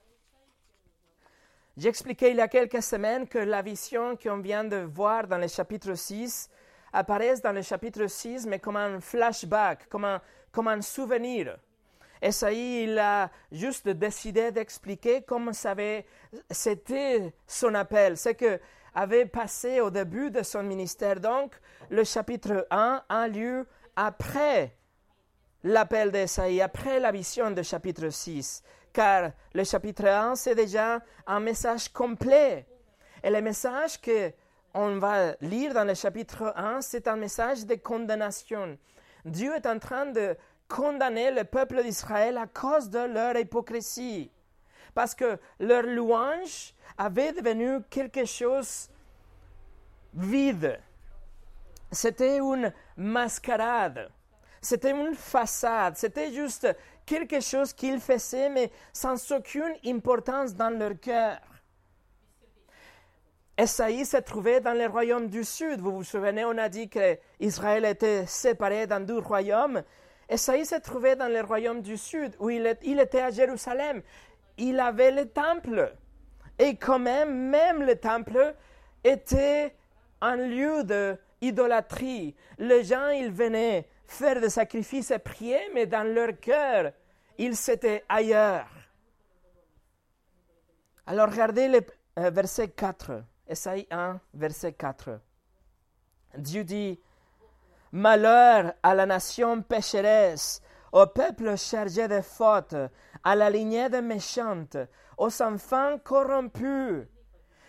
J'ai 1.78 1.90
expliqué 1.90 2.32
il 2.32 2.38
y 2.38 2.42
a 2.42 2.48
quelques 2.48 2.84
semaines 2.84 3.28
que 3.28 3.40
la 3.40 3.62
vision 3.62 4.18
qu'on 4.18 4.40
vient 4.40 4.64
de 4.64 4.78
voir 4.78 5.28
dans 5.28 5.38
le 5.38 5.48
chapitre 5.48 5.94
6 5.94 6.50
apparaît 6.92 7.40
dans 7.42 7.54
le 7.54 7.62
chapitre 7.62 8.08
6, 8.08 8.46
mais 8.48 8.60
comme 8.60 8.76
un 8.76 9.00
flashback, 9.00 9.88
comme 9.88 10.06
un, 10.06 10.22
comme 10.52 10.68
un 10.68 10.82
souvenir. 10.82 11.58
Il 12.22 13.00
a 13.00 13.32
juste 13.52 13.88
décidé 13.88 14.52
d'expliquer 14.52 15.22
comment 15.22 15.54
c'était 15.54 17.34
son 17.48 17.74
appel, 17.76 18.18
ce 18.18 18.30
que 18.30 18.60
avait 18.94 19.26
passé 19.26 19.80
au 19.80 19.90
début 19.90 20.30
de 20.32 20.44
son 20.44 20.64
ministère. 20.64 21.20
Donc, 21.20 21.56
le 21.90 22.04
chapitre 22.04 22.68
1 22.70 23.04
a 23.08 23.28
lieu 23.28 23.66
après 23.96 24.76
l'appel 25.64 26.12
d'Esaïe, 26.12 26.62
après 26.62 27.00
la 27.00 27.12
vision 27.12 27.52
du 27.52 27.64
chapitre 27.64 28.10
6, 28.10 28.64
car 29.00 29.32
le 29.54 29.64
chapitre 29.64 30.06
1, 30.06 30.36
c'est 30.36 30.56
déjà 30.56 31.00
un 31.26 31.40
message 31.40 31.88
complet. 31.88 32.66
Et 33.24 33.30
le 33.30 33.40
message 33.40 34.02
que 34.02 34.34
on 34.74 34.98
va 34.98 35.36
lire 35.40 35.74
dans 35.74 35.86
le 35.86 35.94
chapitre 35.94 36.52
1, 36.54 36.82
c'est 36.82 37.08
un 37.08 37.16
message 37.16 37.66
de 37.66 37.76
condamnation. 37.76 38.78
Dieu 39.24 39.56
est 39.56 39.66
en 39.66 39.80
train 39.80 40.08
de 40.08 40.36
condamner 40.68 41.32
le 41.32 41.46
peuple 41.46 41.82
d'Israël 41.82 42.38
à 42.38 42.46
cause 42.48 42.90
de 42.90 43.00
leur 43.00 43.38
hypocrisie. 43.38 44.30
Parce 44.94 45.16
que 45.16 45.40
leur 45.62 45.84
louange 45.84 46.74
avait 46.98 47.32
devenu 47.32 47.82
quelque 47.90 48.26
chose 48.26 48.90
vide. 50.14 50.78
C'était 51.90 52.40
une 52.40 52.74
mascarade. 52.98 54.12
C'était 54.62 54.92
une 54.92 55.16
façade. 55.16 55.96
C'était 55.96 56.34
juste 56.34 56.68
quelque 57.10 57.40
chose 57.40 57.74
qu'ils 57.74 58.00
faisaient, 58.00 58.50
mais 58.50 58.72
sans 58.94 59.32
aucune 59.32 59.74
importance 59.84 60.54
dans 60.54 60.70
leur 60.70 61.00
cœur. 61.00 61.40
Esaïe 63.58 64.06
se 64.06 64.18
trouvait 64.18 64.62
dans 64.62 64.78
le 64.78 64.86
royaume 64.86 65.28
du 65.28 65.44
sud. 65.44 65.82
Vous 65.82 65.92
vous 65.92 66.04
souvenez, 66.04 66.46
on 66.46 66.58
a 66.58 66.70
dit 66.70 66.88
qu'Israël 66.88 67.84
était 67.86 68.28
séparé 68.28 68.86
dans 68.86 69.04
deux 69.04 69.18
royaumes. 69.18 69.82
Esaïe 70.30 70.68
se 70.68 70.76
trouvait 70.76 71.16
dans 71.16 71.28
le 71.28 71.42
royaume 71.42 71.82
du 71.82 71.98
sud, 71.98 72.36
où 72.40 72.52
il, 72.52 72.68
était 72.68 73.22
à 73.22 73.32
Jérusalem. 73.32 74.04
Il 74.60 74.80
avait 74.80 75.12
le 75.12 75.26
temple. 75.26 75.92
Et 76.60 76.76
quand 76.76 77.00
même, 77.00 77.50
même 77.50 77.82
le 77.82 77.96
temple 77.96 78.54
était 79.04 79.76
un 80.22 80.36
lieu 80.36 80.84
d'idolâtrie. 81.42 82.36
Les 82.60 82.84
gens, 82.84 83.10
ils 83.10 83.32
venaient 83.32 83.88
faire 84.10 84.42
des 84.42 84.50
sacrifices 84.50 85.12
et 85.12 85.20
prier, 85.20 85.60
mais 85.74 85.86
dans 85.86 86.04
leur 86.04 86.40
cœur, 86.40 86.92
ils 87.38 87.54
étaient 87.70 88.04
ailleurs. 88.10 88.68
Alors 91.06 91.30
regardez 91.30 91.68
le 91.68 91.82
euh, 92.18 92.30
verset 92.32 92.70
4, 92.70 93.24
Esaïe 93.48 93.88
1, 93.90 94.20
verset 94.34 94.74
4. 94.74 95.20
Dieu 96.38 96.64
dit, 96.64 97.00
Malheur 97.92 98.74
à 98.82 98.96
la 98.96 99.06
nation 99.06 99.62
pécheresse, 99.62 100.62
au 100.92 101.06
peuple 101.06 101.56
chargé 101.56 102.08
de 102.08 102.22
fautes, 102.22 102.76
à 103.24 103.36
la 103.36 103.50
lignée 103.50 103.90
des 103.90 104.02
méchantes, 104.02 104.78
aux 105.18 105.42
enfants 105.42 105.98
corrompus. 106.04 107.06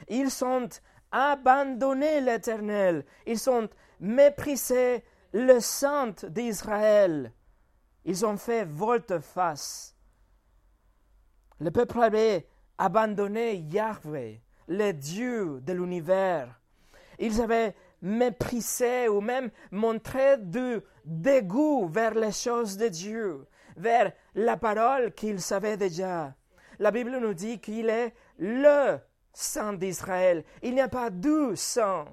Ils 0.08 0.30
sont 0.30 0.68
abandonnés 1.12 2.22
l'Éternel, 2.22 3.04
ils 3.26 3.48
ont 3.50 3.68
méprisé 4.00 5.04
le 5.32 5.60
Saint 5.60 6.14
d'Israël. 6.28 7.32
Ils 8.04 8.24
ont 8.24 8.36
fait 8.36 8.64
volte-face. 8.64 9.94
Le 11.60 11.70
peuple 11.70 12.02
avait 12.02 12.48
abandonné 12.78 13.56
Yahweh, 13.56 14.40
le 14.68 14.92
Dieu 14.92 15.60
de 15.60 15.72
l'univers. 15.72 16.58
Ils 17.18 17.40
avaient 17.42 17.74
méprisé 18.00 19.08
ou 19.08 19.20
même 19.20 19.50
montré 19.70 20.38
du 20.38 20.80
dégoût 21.04 21.86
vers 21.88 22.14
les 22.14 22.32
choses 22.32 22.78
de 22.78 22.88
Dieu, 22.88 23.46
vers 23.76 24.12
la 24.34 24.56
parole 24.56 25.12
qu'ils 25.12 25.42
savaient 25.42 25.76
déjà. 25.76 26.34
La 26.78 26.90
Bible 26.90 27.18
nous 27.18 27.34
dit 27.34 27.60
qu'il 27.60 27.90
est 27.90 28.14
le 28.38 28.98
Saint 29.34 29.74
d'Israël. 29.74 30.44
Il 30.62 30.74
n'y 30.74 30.80
a 30.80 30.88
pas 30.88 31.10
deux 31.10 31.54
saints. 31.56 32.06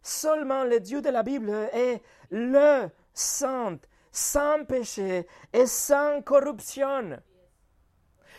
Seulement 0.00 0.62
le 0.62 0.78
Dieu 0.78 1.02
de 1.02 1.10
la 1.10 1.24
Bible 1.24 1.50
est 1.72 2.00
le 2.30 2.88
Saint, 3.12 3.78
sans 4.12 4.64
péché 4.64 5.26
et 5.52 5.66
sans 5.66 6.22
corruption. 6.22 7.18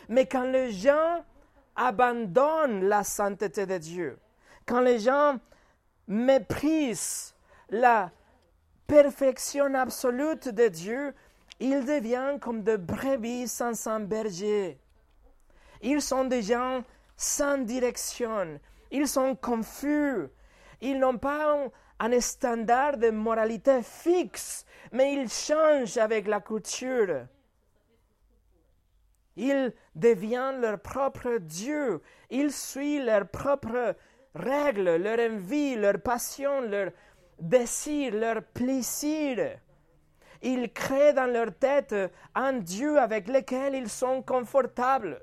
Mais 0.10 0.26
quand 0.26 0.50
les 0.50 0.72
gens 0.72 1.24
abandonnent 1.76 2.86
la 2.86 3.04
sainteté 3.04 3.66
de 3.66 3.78
Dieu, 3.78 4.20
quand 4.66 4.82
les 4.82 5.00
gens 5.00 5.38
méprisent 6.08 7.36
la 7.70 8.12
perfection 8.88 9.74
absolue 9.76 10.36
de 10.36 10.68
Dieu, 10.68 11.14
ils 11.60 11.86
deviennent 11.86 12.40
comme 12.40 12.64
de 12.64 12.78
brebis 12.78 13.48
sans 13.48 13.88
un 13.88 14.00
berger. 14.00 14.80
Ils 15.82 16.02
sont 16.02 16.26
des 16.26 16.42
gens 16.42 16.84
sans 17.16 17.58
direction. 17.58 18.60
Ils 18.92 19.08
sont 19.08 19.36
confus. 19.36 20.28
Ils 20.82 21.00
n'ont 21.00 21.18
pas 21.18 21.70
un, 22.00 22.20
standard 22.20 22.98
de 22.98 23.10
moralité 23.10 23.82
fixe, 23.82 24.66
mais 24.92 25.14
ils 25.14 25.30
changent 25.30 25.98
avec 25.98 26.28
la 26.28 26.40
culture. 26.40 27.28
Ils 29.36 29.74
deviennent 29.96 30.62
leur 30.62 30.80
propre 30.80 31.38
Dieu. 31.40 32.02
Ils 32.30 32.52
suivent 32.52 33.06
leurs 33.06 33.28
propres 33.28 33.96
règles, 34.34 34.96
leur 34.96 35.20
envie, 35.32 35.76
leur 35.76 36.02
passion, 36.02 36.62
leur 36.62 36.92
désir, 37.40 38.14
leur 38.14 38.44
plaisir. 38.44 39.60
ils 40.42 40.72
créent 40.72 41.14
dans 41.14 41.32
leur 41.32 41.54
tête 41.54 41.96
un 42.36 42.54
Dieu 42.54 43.00
avec 43.00 43.28
lequel 43.28 43.76
ils 43.76 43.90
sont 43.90 44.22
confortables. 44.22 45.22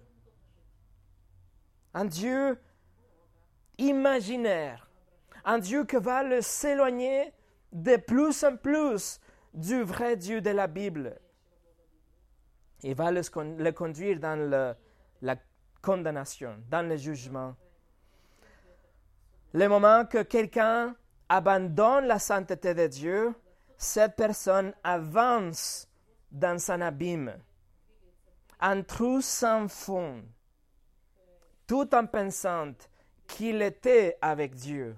Un 1.93 2.05
Dieu 2.05 2.59
imaginaire. 3.79 4.89
Un 5.45 5.59
Dieu 5.59 5.85
qui 5.85 5.97
va 5.97 6.23
le 6.23 6.41
s'éloigner 6.41 7.33
de 7.73 7.97
plus 7.97 8.45
en 8.45 8.57
plus 8.57 9.21
du 9.53 9.83
vrai 9.83 10.17
Dieu 10.17 10.41
de 10.41 10.51
la 10.51 10.67
Bible. 10.67 11.19
Il 12.83 12.95
va 12.95 13.11
le, 13.11 13.71
conduire 13.71 14.21
dans 14.21 14.75
la 15.23 15.37
condamnation, 15.83 16.57
dans 16.71 16.87
le 16.87 16.97
jugement. 16.97 17.55
Le 19.53 19.69
moment 19.69 20.05
que 20.05 20.23
quelqu'un 20.23 20.97
abandonne 21.29 22.07
la 22.07 22.19
sainteté 22.19 22.75
de 22.75 22.87
Dieu, 22.87 23.35
cette 23.77 24.17
personne 24.17 24.75
avance 24.83 25.89
dans 26.31 26.71
un 26.71 26.81
abîme, 26.81 27.39
un 28.61 28.83
trou 28.83 29.21
sans 29.21 29.69
fond, 29.69 30.23
tout 31.67 31.95
en 31.95 32.07
pensant 32.07 32.73
qu'il 33.27 33.63
était 33.63 34.19
avec 34.21 34.55
Dieu. 34.55 34.97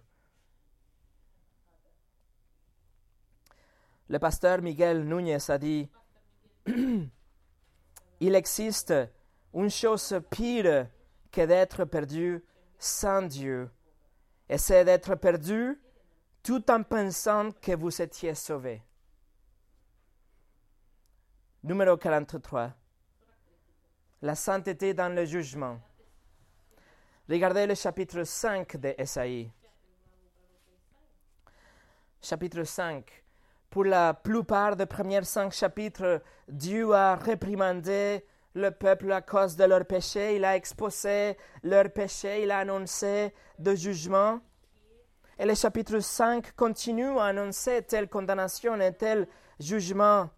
Le 4.08 4.18
pasteur 4.18 4.62
Miguel 4.62 5.04
Núñez 5.04 5.50
a 5.50 5.58
dit, 5.58 5.88
il 6.66 8.34
existe 8.34 8.94
une 9.52 9.70
chose 9.70 10.20
pire 10.30 10.88
que 11.32 11.44
d'être 11.44 11.84
perdu 11.84 12.44
sans 12.78 13.22
Dieu, 13.22 13.70
et 14.48 14.58
c'est 14.58 14.84
d'être 14.84 15.16
perdu 15.16 15.80
tout 16.42 16.70
en 16.70 16.82
pensant 16.84 17.50
que 17.50 17.74
vous 17.74 18.00
étiez 18.00 18.34
sauvé. 18.34 18.82
Numéro 21.64 21.96
43. 21.96 22.72
La 24.22 24.36
sainteté 24.36 24.94
dans 24.94 25.12
le 25.12 25.24
jugement. 25.24 25.80
Regardez 27.28 27.66
le 27.66 27.74
chapitre 27.74 28.22
5 28.22 28.76
de 28.76 28.94
Esaïe. 28.96 29.50
Chapitre 32.22 32.62
5. 32.62 33.25
Pour 33.70 33.84
la 33.84 34.14
plupart 34.14 34.76
des 34.76 34.86
premiers 34.86 35.24
cinq 35.24 35.52
chapitres, 35.52 36.22
Dieu 36.48 36.92
a 36.92 37.16
réprimandé 37.16 38.24
le 38.54 38.70
peuple 38.70 39.12
à 39.12 39.20
cause 39.20 39.54
de 39.56 39.64
leurs 39.64 39.84
péchés, 39.84 40.36
il 40.36 40.44
a 40.44 40.56
exposé 40.56 41.36
leurs 41.62 41.90
péchés, 41.90 42.42
il 42.42 42.50
a 42.50 42.60
annoncé 42.60 43.34
de 43.58 43.74
jugement. 43.74 44.40
Et 45.38 45.44
le 45.44 45.54
chapitre 45.54 45.98
5 45.98 46.52
continue 46.56 47.18
à 47.18 47.24
annoncer 47.24 47.82
telle 47.82 48.08
condamnation 48.08 48.80
et 48.80 48.94
tel 48.94 49.28
jugement. 49.60 50.30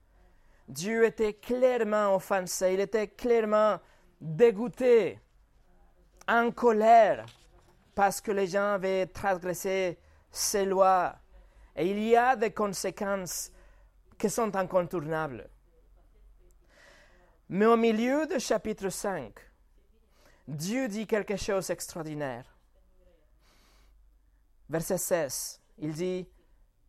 Dieu 0.66 1.04
était 1.04 1.34
clairement 1.34 2.16
offensé, 2.16 2.74
il 2.74 2.80
était 2.80 3.06
clairement 3.06 3.78
dégoûté, 4.20 5.20
en 6.26 6.50
colère, 6.50 7.24
parce 7.94 8.20
que 8.20 8.32
les 8.32 8.48
gens 8.48 8.74
avaient 8.74 9.06
transgressé 9.06 9.98
ses 10.32 10.64
lois. 10.64 11.14
Et 11.78 11.90
il 11.90 12.00
y 12.00 12.16
a 12.16 12.34
des 12.34 12.50
conséquences 12.50 13.52
qui 14.18 14.28
sont 14.28 14.54
incontournables. 14.56 15.48
Mais 17.48 17.66
au 17.66 17.76
milieu 17.76 18.26
du 18.26 18.40
chapitre 18.40 18.88
5, 18.88 19.32
Dieu 20.48 20.88
dit 20.88 21.06
quelque 21.06 21.36
chose 21.36 21.68
d'extraordinaire. 21.68 22.44
Verset 24.68 24.98
16, 24.98 25.60
il 25.78 25.92
dit, 25.92 26.28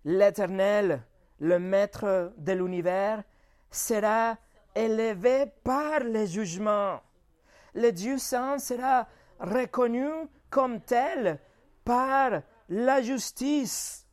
L'Éternel, 0.05 1.03
le 1.39 1.59
Maître 1.59 2.33
de 2.37 2.53
l'univers, 2.53 3.23
sera 3.69 4.39
élevé 4.73 5.45
par 5.63 5.99
les 5.99 6.25
jugements. 6.25 6.99
Le 7.75 7.91
Dieu 7.91 8.17
saint 8.17 8.57
sera 8.57 9.07
reconnu 9.39 10.09
comme 10.49 10.81
tel 10.81 11.39
par 11.85 12.41
la 12.69 13.03
justice. 13.03 14.07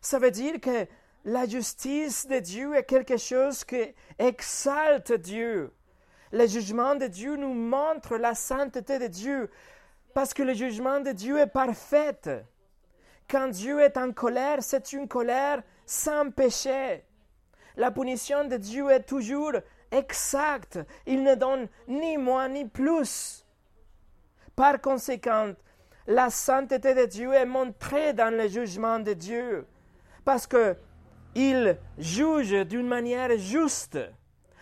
Ça 0.00 0.18
veut 0.18 0.30
dire 0.30 0.60
que 0.60 0.86
la 1.24 1.46
justice 1.46 2.26
de 2.26 2.38
Dieu 2.38 2.74
est 2.74 2.84
quelque 2.84 3.18
chose 3.18 3.64
qui 3.64 3.94
exalte 4.18 5.12
Dieu. 5.12 5.72
Le 6.32 6.46
jugement 6.46 6.94
de 6.94 7.06
Dieu 7.06 7.36
nous 7.36 7.52
montre 7.52 8.16
la 8.16 8.34
sainteté 8.34 8.98
de 8.98 9.08
Dieu 9.08 9.50
parce 10.14 10.32
que 10.32 10.42
le 10.42 10.54
jugement 10.54 11.00
de 11.00 11.12
Dieu 11.12 11.38
est 11.38 11.46
parfait. 11.46 12.44
Quand 13.28 13.48
Dieu 13.48 13.80
est 13.80 13.96
en 13.96 14.12
colère, 14.12 14.62
c'est 14.62 14.92
une 14.92 15.06
colère 15.06 15.62
sans 15.86 16.30
péché. 16.30 17.04
La 17.76 17.90
punition 17.90 18.44
de 18.44 18.56
Dieu 18.56 18.90
est 18.90 19.04
toujours 19.04 19.52
exacte. 19.90 20.78
Il 21.06 21.22
ne 21.22 21.34
donne 21.34 21.68
ni 21.88 22.16
moins 22.16 22.48
ni 22.48 22.64
plus. 22.64 23.44
Par 24.56 24.80
conséquent, 24.80 25.52
la 26.06 26.30
sainteté 26.30 26.94
de 26.94 27.04
Dieu 27.06 27.32
est 27.32 27.46
montrée 27.46 28.12
dans 28.12 28.34
le 28.34 28.48
jugement 28.48 28.98
de 28.98 29.12
Dieu. 29.12 29.66
Parce 30.24 30.46
que 30.46 30.76
il 31.34 31.78
juge 31.98 32.66
d'une 32.66 32.86
manière 32.86 33.36
juste. 33.38 33.98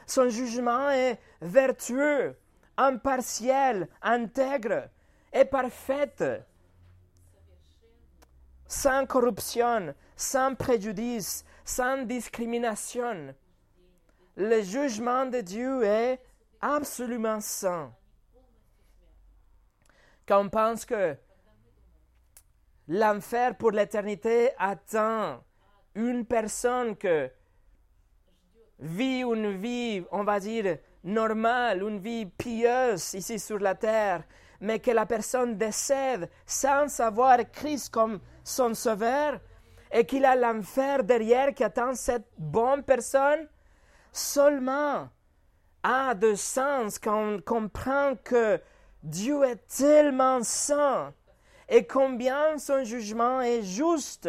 Son 0.06 0.28
jugement 0.28 0.90
est 0.90 1.18
vertueux, 1.40 2.36
impartiel, 2.76 3.88
intègre 4.02 4.88
et 5.32 5.44
parfait, 5.44 6.44
sans 8.66 9.06
corruption, 9.06 9.94
sans 10.16 10.54
préjudice, 10.54 11.44
sans 11.64 12.04
discrimination. 12.04 13.34
Le 14.36 14.62
jugement 14.62 15.26
de 15.26 15.40
Dieu 15.40 15.82
est 15.84 16.20
absolument 16.60 17.40
saint. 17.40 17.92
Quand 20.26 20.44
on 20.44 20.48
pense 20.48 20.84
que 20.84 21.16
l'enfer 22.86 23.56
pour 23.56 23.70
l'éternité 23.70 24.50
attend 24.58 25.42
une 25.98 26.24
personne 26.24 26.96
que 26.96 27.28
vit 28.78 29.22
une 29.22 29.56
vie, 29.56 30.04
on 30.12 30.22
va 30.22 30.38
dire, 30.38 30.78
normale, 31.02 31.82
une 31.82 31.98
vie 31.98 32.26
pieuse 32.26 33.14
ici 33.14 33.38
sur 33.38 33.58
la 33.58 33.74
terre, 33.74 34.22
mais 34.60 34.78
que 34.78 34.92
la 34.92 35.06
personne 35.06 35.56
décède 35.56 36.30
sans 36.46 36.88
savoir 36.88 37.38
Christ 37.50 37.92
comme 37.92 38.20
son 38.44 38.74
sauveur, 38.74 39.40
et 39.90 40.04
qu'il 40.04 40.24
a 40.24 40.36
l'enfer 40.36 41.02
derrière 41.02 41.52
qui 41.54 41.64
attend 41.64 41.94
cette 41.94 42.28
bonne 42.36 42.82
personne, 42.82 43.48
seulement 44.12 45.08
a 45.82 46.14
de 46.14 46.34
sens 46.34 46.98
quand 46.98 47.18
on 47.18 47.40
comprend 47.40 48.14
que 48.22 48.60
Dieu 49.02 49.42
est 49.44 49.66
tellement 49.66 50.42
saint 50.42 51.12
et 51.68 51.86
combien 51.86 52.58
son 52.58 52.84
jugement 52.84 53.40
est 53.40 53.62
juste, 53.62 54.28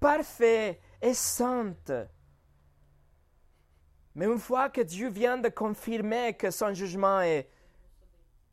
parfait 0.00 0.80
est 1.00 1.14
sainte. 1.14 1.92
Mais 4.14 4.26
une 4.26 4.38
fois 4.38 4.68
que 4.68 4.80
Dieu 4.80 5.08
vient 5.08 5.38
de 5.38 5.48
confirmer 5.48 6.34
que 6.34 6.50
son 6.50 6.74
jugement 6.74 7.20
est 7.20 7.48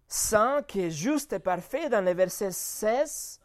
saint, 0.07 0.61
qui 0.63 0.81
est 0.81 0.91
juste 0.91 1.33
et 1.33 1.39
parfait 1.39 1.89
dans 1.89 2.05
le 2.05 2.13
verset 2.13 2.51
16, 2.51 3.39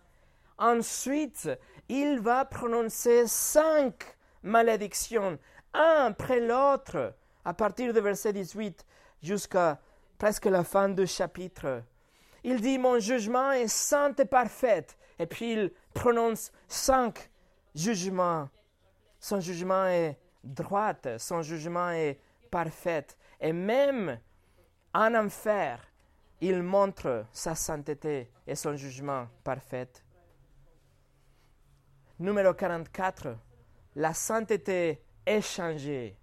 ensuite 0.58 1.48
il 1.88 2.20
va 2.20 2.44
prononcer 2.44 3.26
cinq 3.26 4.16
malédictions, 4.42 5.38
un 5.72 6.06
après 6.06 6.40
l'autre, 6.40 7.14
à 7.44 7.54
partir 7.54 7.92
du 7.92 8.00
verset 8.00 8.32
18 8.32 8.84
jusqu'à 9.22 9.80
presque 10.18 10.46
la 10.46 10.62
fin 10.62 10.88
du 10.88 11.06
chapitre. 11.06 11.82
Il 12.44 12.60
dit 12.60 12.78
Mon 12.78 12.98
jugement 12.98 13.52
est 13.52 13.68
saint 13.68 14.14
et 14.16 14.24
parfait. 14.24 14.86
Et 15.18 15.26
puis 15.26 15.52
il 15.52 15.72
prononce 15.94 16.52
cinq 16.68 17.30
jugements 17.74 18.48
son 19.20 19.38
jugement 19.38 19.86
est 19.86 20.18
droit, 20.42 20.94
son 21.18 21.42
jugement 21.42 21.90
est 21.90 22.18
parfait. 22.50 23.06
Et 23.38 23.52
même 23.52 24.18
en 24.94 25.14
enfer, 25.14 25.86
il 26.40 26.62
montre 26.62 27.26
sa 27.32 27.54
sainteté 27.54 28.30
et 28.46 28.54
son 28.54 28.74
jugement 28.74 29.28
parfait. 29.44 29.90
Numéro 32.18 32.54
44, 32.54 33.36
la 33.96 34.14
sainteté 34.14 35.02
échangée. 35.26 36.16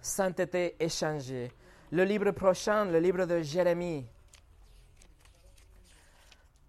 Sainteté 0.00 0.76
échangée. 0.78 1.50
Le 1.90 2.04
livre 2.04 2.30
prochain, 2.32 2.84
le 2.84 2.98
livre 3.00 3.24
de 3.24 3.40
Jérémie. 3.40 4.06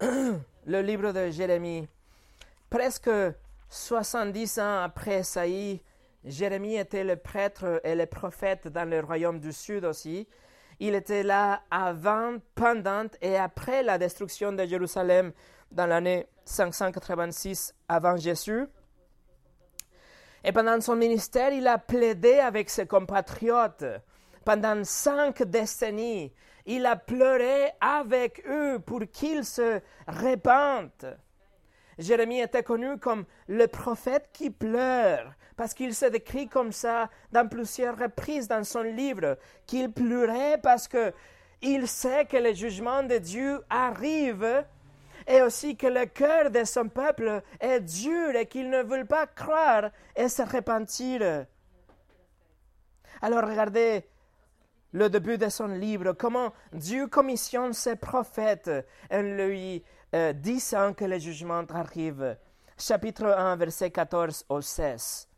le 0.00 0.80
livre 0.80 1.12
de 1.12 1.30
Jérémie. 1.30 1.86
Presque 2.70 3.10
70 3.70 4.58
ans 4.58 4.82
après 4.82 5.22
Saï, 5.22 5.80
Jérémie 6.24 6.76
était 6.76 7.04
le 7.04 7.16
prêtre 7.16 7.80
et 7.84 7.94
le 7.94 8.04
prophète 8.06 8.66
dans 8.68 8.88
le 8.88 9.00
royaume 9.00 9.38
du 9.38 9.52
Sud 9.52 9.84
aussi. 9.84 10.26
Il 10.80 10.94
était 10.94 11.22
là 11.22 11.62
avant, 11.70 12.38
pendant 12.54 13.06
et 13.22 13.36
après 13.36 13.82
la 13.82 13.96
destruction 13.96 14.52
de 14.52 14.66
Jérusalem 14.66 15.32
dans 15.70 15.86
l'année 15.86 16.26
586 16.44 17.74
avant 17.88 18.16
Jésus. 18.16 18.66
Et 20.42 20.52
pendant 20.52 20.80
son 20.80 20.96
ministère, 20.96 21.52
il 21.52 21.66
a 21.68 21.78
plaidé 21.78 22.40
avec 22.40 22.70
ses 22.70 22.86
compatriotes. 22.86 23.84
Pendant 24.44 24.82
cinq 24.84 25.42
décennies, 25.44 26.32
il 26.66 26.86
a 26.86 26.96
pleuré 26.96 27.70
avec 27.80 28.42
eux 28.48 28.80
pour 28.84 29.02
qu'ils 29.12 29.44
se 29.44 29.80
répandent. 30.08 31.18
Jérémie 32.00 32.40
était 32.40 32.62
connu 32.62 32.96
comme 32.98 33.26
le 33.46 33.66
prophète 33.66 34.30
qui 34.32 34.50
pleure, 34.50 35.34
parce 35.54 35.74
qu'il 35.74 35.94
se 35.94 36.06
décrit 36.06 36.48
comme 36.48 36.72
ça 36.72 37.10
dans 37.30 37.46
plusieurs 37.46 37.98
reprises 37.98 38.48
dans 38.48 38.64
son 38.64 38.82
livre, 38.82 39.36
qu'il 39.66 39.92
pleurait 39.92 40.58
parce 40.62 40.88
que 40.88 41.12
il 41.60 41.86
sait 41.86 42.24
que 42.24 42.38
le 42.38 42.54
jugement 42.54 43.02
de 43.02 43.18
Dieu 43.18 43.60
arrive 43.68 44.64
et 45.26 45.42
aussi 45.42 45.76
que 45.76 45.86
le 45.86 46.06
cœur 46.06 46.50
de 46.50 46.64
son 46.64 46.88
peuple 46.88 47.42
est 47.60 47.80
dur 47.80 48.34
et 48.34 48.46
qu'ils 48.46 48.70
ne 48.70 48.82
veulent 48.82 49.06
pas 49.06 49.26
croire 49.26 49.90
et 50.16 50.30
se 50.30 50.40
repentir. 50.40 51.44
Alors 53.20 53.46
regardez 53.46 54.06
le 54.92 55.10
début 55.10 55.36
de 55.36 55.50
son 55.50 55.68
livre, 55.68 56.14
comment 56.14 56.54
Dieu 56.72 57.08
commissionne 57.08 57.74
ses 57.74 57.96
prophètes 57.96 58.70
en 59.10 59.20
lui 59.20 59.84
euh, 60.14 60.32
disant 60.32 60.92
que 60.92 61.04
le 61.04 61.18
jugement 61.18 61.64
arrive. 61.70 62.36
Chapitre 62.76 63.26
1, 63.26 63.56
verset 63.56 63.90
14 63.90 64.44
au 64.48 64.60
16. 64.60 65.28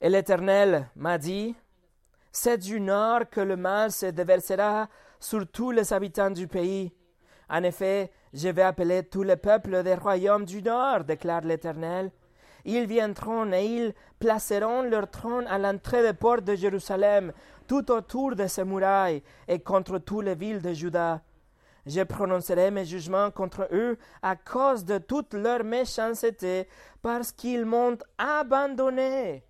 Et 0.00 0.08
l'Éternel 0.08 0.88
m'a 0.96 1.16
dit, 1.16 1.54
c'est 2.30 2.58
du 2.58 2.80
nord 2.80 3.30
que 3.30 3.40
le 3.40 3.56
mal 3.56 3.92
se 3.92 4.06
déversera 4.06 4.88
sur 5.20 5.46
tous 5.46 5.70
les 5.70 5.92
habitants 5.92 6.30
du 6.30 6.48
pays. 6.48 6.92
En 7.48 7.62
effet, 7.62 8.12
je 8.32 8.48
vais 8.48 8.62
appeler 8.62 9.04
tous 9.04 9.22
les 9.22 9.36
peuples 9.36 9.82
des 9.82 9.94
royaumes 9.94 10.44
du 10.44 10.60
nord, 10.62 11.04
déclare 11.04 11.42
l'Éternel. 11.42 12.10
Ils 12.64 12.86
viendront 12.86 13.52
et 13.52 13.64
ils 13.64 13.94
placeront 14.18 14.82
leur 14.82 15.10
trône 15.10 15.46
à 15.46 15.58
l'entrée 15.58 16.02
des 16.02 16.14
portes 16.14 16.44
de 16.44 16.56
Jérusalem, 16.56 17.32
tout 17.66 17.90
autour 17.90 18.34
de 18.34 18.46
ses 18.46 18.64
murailles 18.64 19.22
et 19.46 19.60
contre 19.60 19.98
toutes 19.98 20.24
les 20.24 20.34
villes 20.34 20.60
de 20.60 20.72
Juda. 20.72 21.22
Je 21.86 22.02
prononcerai 22.02 22.70
mes 22.70 22.84
jugements 22.84 23.30
contre 23.30 23.68
eux 23.72 23.98
à 24.22 24.36
cause 24.36 24.84
de 24.84 24.98
toute 24.98 25.34
leur 25.34 25.64
méchanceté, 25.64 26.66
parce 27.02 27.32
qu'ils 27.32 27.66
m'ont 27.66 27.98
abandonné. 28.16 29.44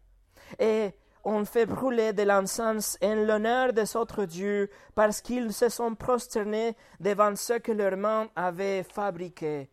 Et 0.59 0.91
on 1.23 1.45
fait 1.45 1.67
brûler 1.67 2.13
de 2.13 2.23
l'encens 2.23 2.99
en 3.03 3.15
l'honneur 3.15 3.73
des 3.73 3.97
autres 3.97 4.25
dieux, 4.25 4.69
parce 4.95 5.21
qu'ils 5.21 5.53
se 5.53 5.69
sont 5.69 5.95
prosternés 5.95 6.77
devant 7.01 7.35
ce 7.37 7.55
que 7.55 7.73
leurs 7.73 7.97
mains 7.97 8.29
avaient 8.35 8.83
fabriqué. 8.83 9.71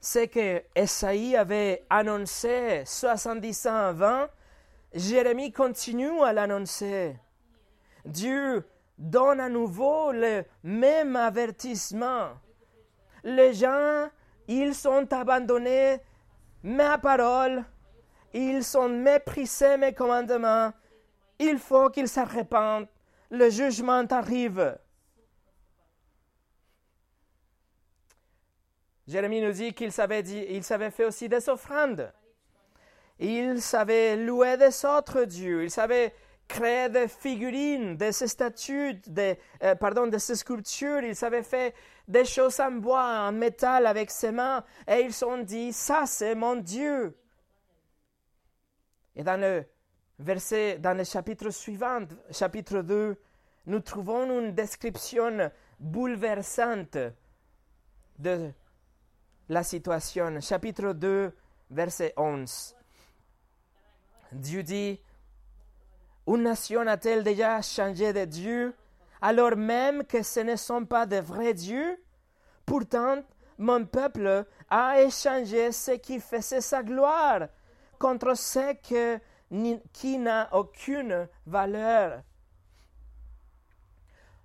Ce 0.00 0.26
que 0.26 0.62
Esaïe 0.74 1.34
avait 1.34 1.86
annoncé 1.88 2.82
70 2.84 3.66
ans 3.66 3.86
avant, 3.88 4.26
Jérémie 4.92 5.50
continue 5.50 6.22
à 6.22 6.34
l'annoncer. 6.34 7.16
Dieu 8.04 8.64
donne 8.98 9.40
à 9.40 9.48
nouveau 9.48 10.12
le 10.12 10.44
même 10.62 11.16
avertissement. 11.16 12.30
Les 13.22 13.54
gens, 13.54 14.08
ils 14.48 14.74
sont 14.74 15.12
abandonnés 15.12 16.00
ma 16.62 16.98
parole, 16.98 17.64
ils 18.32 18.64
sont 18.64 18.88
méprisés 18.88 19.76
mes 19.76 19.92
commandements. 19.92 20.72
Il 21.38 21.58
faut 21.58 21.90
qu'ils 21.90 22.08
se 22.08 22.20
répandent. 22.20 22.88
Le 23.30 23.50
jugement 23.50 24.04
arrive. 24.10 24.78
Jérémie 29.06 29.40
nous 29.40 29.52
dit 29.52 29.74
qu'il 29.74 29.92
savait, 29.92 30.22
dit, 30.22 30.62
faire 30.62 31.08
aussi 31.08 31.28
des 31.28 31.48
offrandes. 31.48 32.12
Il 33.18 33.60
savait 33.60 34.16
louer 34.16 34.56
des 34.56 34.84
autres 34.84 35.24
dieux. 35.24 35.64
Il 35.64 35.70
savait 35.70 36.14
créer 36.48 36.88
des 36.88 37.08
figurines, 37.08 37.96
des 37.96 38.12
statues, 38.12 38.94
des, 39.06 39.38
euh, 39.62 39.74
pardon, 39.74 40.06
des 40.06 40.18
sculptures. 40.18 41.02
Il 41.02 41.16
savait 41.16 41.42
faire 41.42 41.72
des 42.06 42.24
choses 42.24 42.60
en 42.60 42.72
bois, 42.72 43.28
en 43.28 43.32
métal 43.32 43.86
avec 43.86 44.10
ses 44.10 44.30
mains. 44.30 44.64
Et 44.86 45.00
ils 45.00 45.12
sont 45.12 45.38
dit, 45.38 45.72
ça 45.72 46.04
c'est 46.06 46.34
mon 46.34 46.56
Dieu. 46.56 47.16
Et 49.16 49.22
dans 49.22 49.40
le 49.40 49.64
verset, 50.18 50.78
dans 50.78 50.96
le 50.96 51.04
chapitre 51.04 51.50
suivant, 51.50 52.00
chapitre 52.30 52.82
2, 52.82 53.16
nous 53.66 53.80
trouvons 53.80 54.40
une 54.40 54.52
description 54.54 55.50
bouleversante 55.78 56.98
de 58.18 58.50
la 59.48 59.62
situation. 59.62 60.40
Chapitre 60.40 60.92
2, 60.92 61.32
verset 61.70 62.12
11. 62.16 62.76
Dieu 64.32 64.62
dit, 64.62 65.00
une 66.26 66.42
nation 66.42 66.86
a-t-elle 66.86 67.22
déjà 67.22 67.60
changé 67.62 68.12
de 68.12 68.24
Dieu 68.24 68.74
alors 69.20 69.56
même 69.56 70.04
que 70.04 70.22
ce 70.22 70.40
ne 70.40 70.56
sont 70.56 70.84
pas 70.84 71.06
de 71.06 71.16
vrais 71.16 71.54
dieux? 71.54 71.96
Pourtant, 72.66 73.22
mon 73.58 73.84
peuple 73.86 74.44
a 74.68 75.00
échangé 75.00 75.72
ce 75.72 75.92
qui 75.92 76.20
faisait 76.20 76.60
sa 76.60 76.82
gloire 76.82 77.48
contre 77.98 78.36
ce 78.36 78.74
qui 79.92 80.18
n'a 80.18 80.48
aucune 80.52 81.28
valeur. 81.46 82.20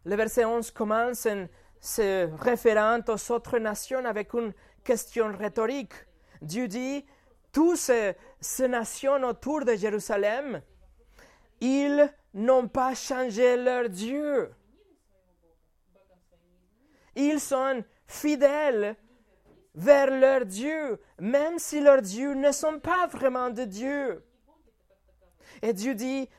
Le 0.06 0.16
verset 0.16 0.46
11 0.46 0.72
commence 0.72 1.26
en 1.26 1.48
se 1.82 2.30
référant 2.42 3.00
aux 3.08 3.32
autres 3.32 3.60
nations 3.60 4.06
avec 4.06 4.34
une 4.34 4.54
question 4.84 5.36
rhétorique. 5.36 5.94
Dieu 6.42 6.68
dit, 6.68 7.06
toutes 7.52 7.92
ces 8.40 8.68
nations 8.68 9.24
autour 9.24 9.66
de 9.66 9.76
Jérusalem, 9.76 10.62
ils 11.62 12.14
n'ont 12.34 12.68
pas 12.68 12.94
changé 12.96 13.58
leur 13.58 13.90
Dieu. 13.90 14.52
Ils 17.16 17.40
sont 17.40 17.84
fidèles 18.08 18.96
vers 19.76 20.10
leur 20.10 20.46
Dieu, 20.46 21.00
même 21.20 21.60
si 21.60 21.82
leurs 21.82 22.02
dieux 22.02 22.34
ne 22.34 22.52
sont 22.52 22.80
pas 22.80 23.08
vraiment 23.08 23.50
de 23.50 23.64
Dieu. 23.64 24.24
Et 25.62 25.74
Dieu 25.74 25.96
dit, 25.96 26.30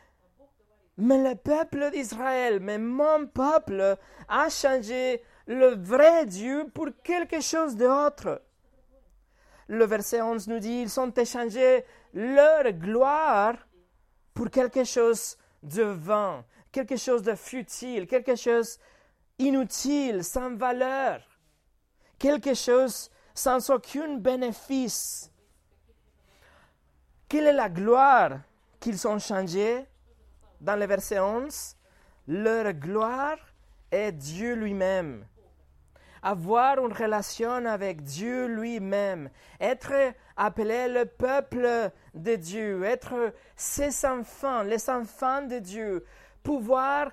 mais 0.96 1.30
le 1.30 1.35
peuple 1.35 1.90
d'Israël, 1.90 2.61
mais 2.61 2.78
mon 2.78 3.26
peuple 3.26 3.96
a 4.28 4.48
changé 4.48 5.22
le 5.46 5.74
vrai 5.74 6.26
Dieu 6.26 6.68
pour 6.74 6.88
quelque 7.02 7.40
chose 7.40 7.76
d'autre. 7.76 8.42
Le 9.68 9.85
verset 9.85 10.20
11 10.20 10.48
nous 10.48 10.59
dit, 10.59 10.83
ils 10.83 11.00
ont 11.00 11.11
échangé 11.11 11.85
leur 12.12 12.70
gloire 12.72 13.54
pour 14.40 14.48
quelque 14.48 14.85
chose 14.85 15.37
de 15.62 15.83
vain, 15.83 16.46
quelque 16.72 16.96
chose 16.96 17.22
de 17.22 17.35
futile, 17.35 18.07
quelque 18.07 18.37
chose 18.37 18.79
inutile, 19.38 20.24
sans 20.24 20.57
valeur, 20.57 21.20
quelque 22.18 22.55
chose 22.55 23.11
sans 23.35 23.68
aucun 23.68 24.16
bénéfice. 24.16 25.31
Quelle 27.29 27.48
est 27.48 27.53
la 27.53 27.68
gloire 27.68 28.40
qu'ils 28.81 29.07
ont 29.07 29.18
changée? 29.18 29.85
Dans 30.59 30.76
le 30.76 30.87
verset 30.87 31.18
11 31.18 31.76
Leur 32.26 32.72
gloire 32.72 33.37
est 33.90 34.12
Dieu 34.12 34.55
lui-même. 34.55 35.26
Avoir 36.22 36.78
une 36.78 36.92
relation 36.92 37.64
avec 37.64 38.02
Dieu 38.02 38.46
lui-même, 38.46 39.30
être 39.59 39.92
appelé 40.37 40.88
le 40.88 41.06
peuple 41.06 41.90
de 42.14 42.37
Dieu, 42.37 42.85
être 42.85 43.33
ses 43.56 44.04
enfants, 44.04 44.62
les 44.62 44.90
enfants 44.90 45.42
de 45.42 45.59
Dieu, 45.59 46.04
pouvoir 46.42 47.11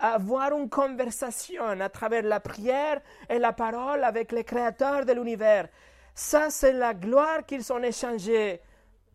avoir 0.00 0.52
une 0.52 0.68
conversation 0.68 1.80
à 1.80 1.88
travers 1.88 2.22
la 2.22 2.40
prière 2.40 3.00
et 3.28 3.38
la 3.38 3.52
parole 3.52 4.04
avec 4.04 4.32
le 4.32 4.42
Créateur 4.42 5.04
de 5.04 5.12
l'univers. 5.12 5.68
Ça, 6.14 6.50
c'est 6.50 6.72
la 6.72 6.94
gloire 6.94 7.44
qu'ils 7.44 7.72
ont 7.72 7.82
échangée 7.82 8.60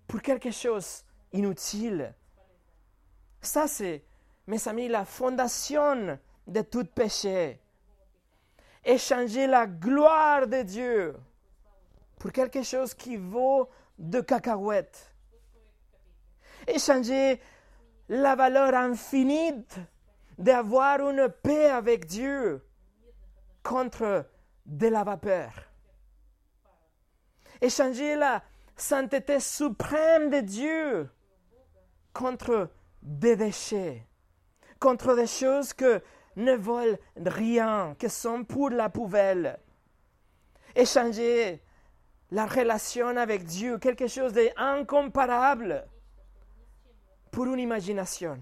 pour 0.07 0.21
quelque 0.21 0.51
chose 0.51 1.03
inutile. 1.33 2.13
Ça, 3.41 3.67
c'est, 3.67 4.03
mes 4.45 4.67
amis, 4.67 4.87
la 4.87 5.05
fondation 5.05 6.19
de 6.45 6.61
tout 6.61 6.85
péché. 6.85 7.59
Échanger 8.83 9.47
la 9.47 9.67
gloire 9.67 10.47
de 10.47 10.63
Dieu 10.63 11.15
pour 12.17 12.31
quelque 12.31 12.63
chose 12.63 12.93
qui 12.93 13.17
vaut 13.17 13.69
de 13.97 14.21
cacahuètes. 14.21 15.13
Échanger 16.67 17.39
la 18.09 18.35
valeur 18.35 18.73
infinie 18.73 19.65
d'avoir 20.37 20.99
une 21.09 21.29
paix 21.29 21.69
avec 21.69 22.05
Dieu 22.05 22.63
contre 23.63 24.25
de 24.65 24.87
la 24.87 25.03
vapeur. 25.03 25.51
Échanger 27.61 28.15
la 28.15 28.43
sainteté 28.75 29.39
suprême 29.39 30.29
de 30.29 30.39
Dieu 30.39 31.09
contre 32.13 32.69
des 33.01 33.35
déchets, 33.35 34.05
contre 34.79 35.15
des 35.15 35.27
choses 35.27 35.73
que 35.73 36.01
ne 36.35 36.55
volent 36.55 36.97
rien, 37.17 37.95
que 37.99 38.07
sont 38.07 38.43
pour 38.43 38.69
la 38.69 38.89
poubelle. 38.89 39.59
Échanger 40.75 41.61
la 42.31 42.45
relation 42.45 43.17
avec 43.17 43.43
Dieu, 43.43 43.77
quelque 43.77 44.07
chose 44.07 44.33
d'incomparable 44.33 45.85
pour 47.31 47.45
une 47.45 47.59
imagination, 47.59 48.39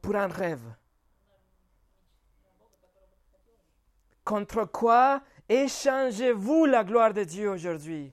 pour 0.00 0.16
un 0.16 0.28
rêve. 0.28 0.74
Contre 4.24 4.64
quoi 4.64 5.22
échangez-vous 5.48 6.64
la 6.66 6.84
gloire 6.84 7.12
de 7.12 7.24
Dieu 7.24 7.50
aujourd'hui? 7.50 8.12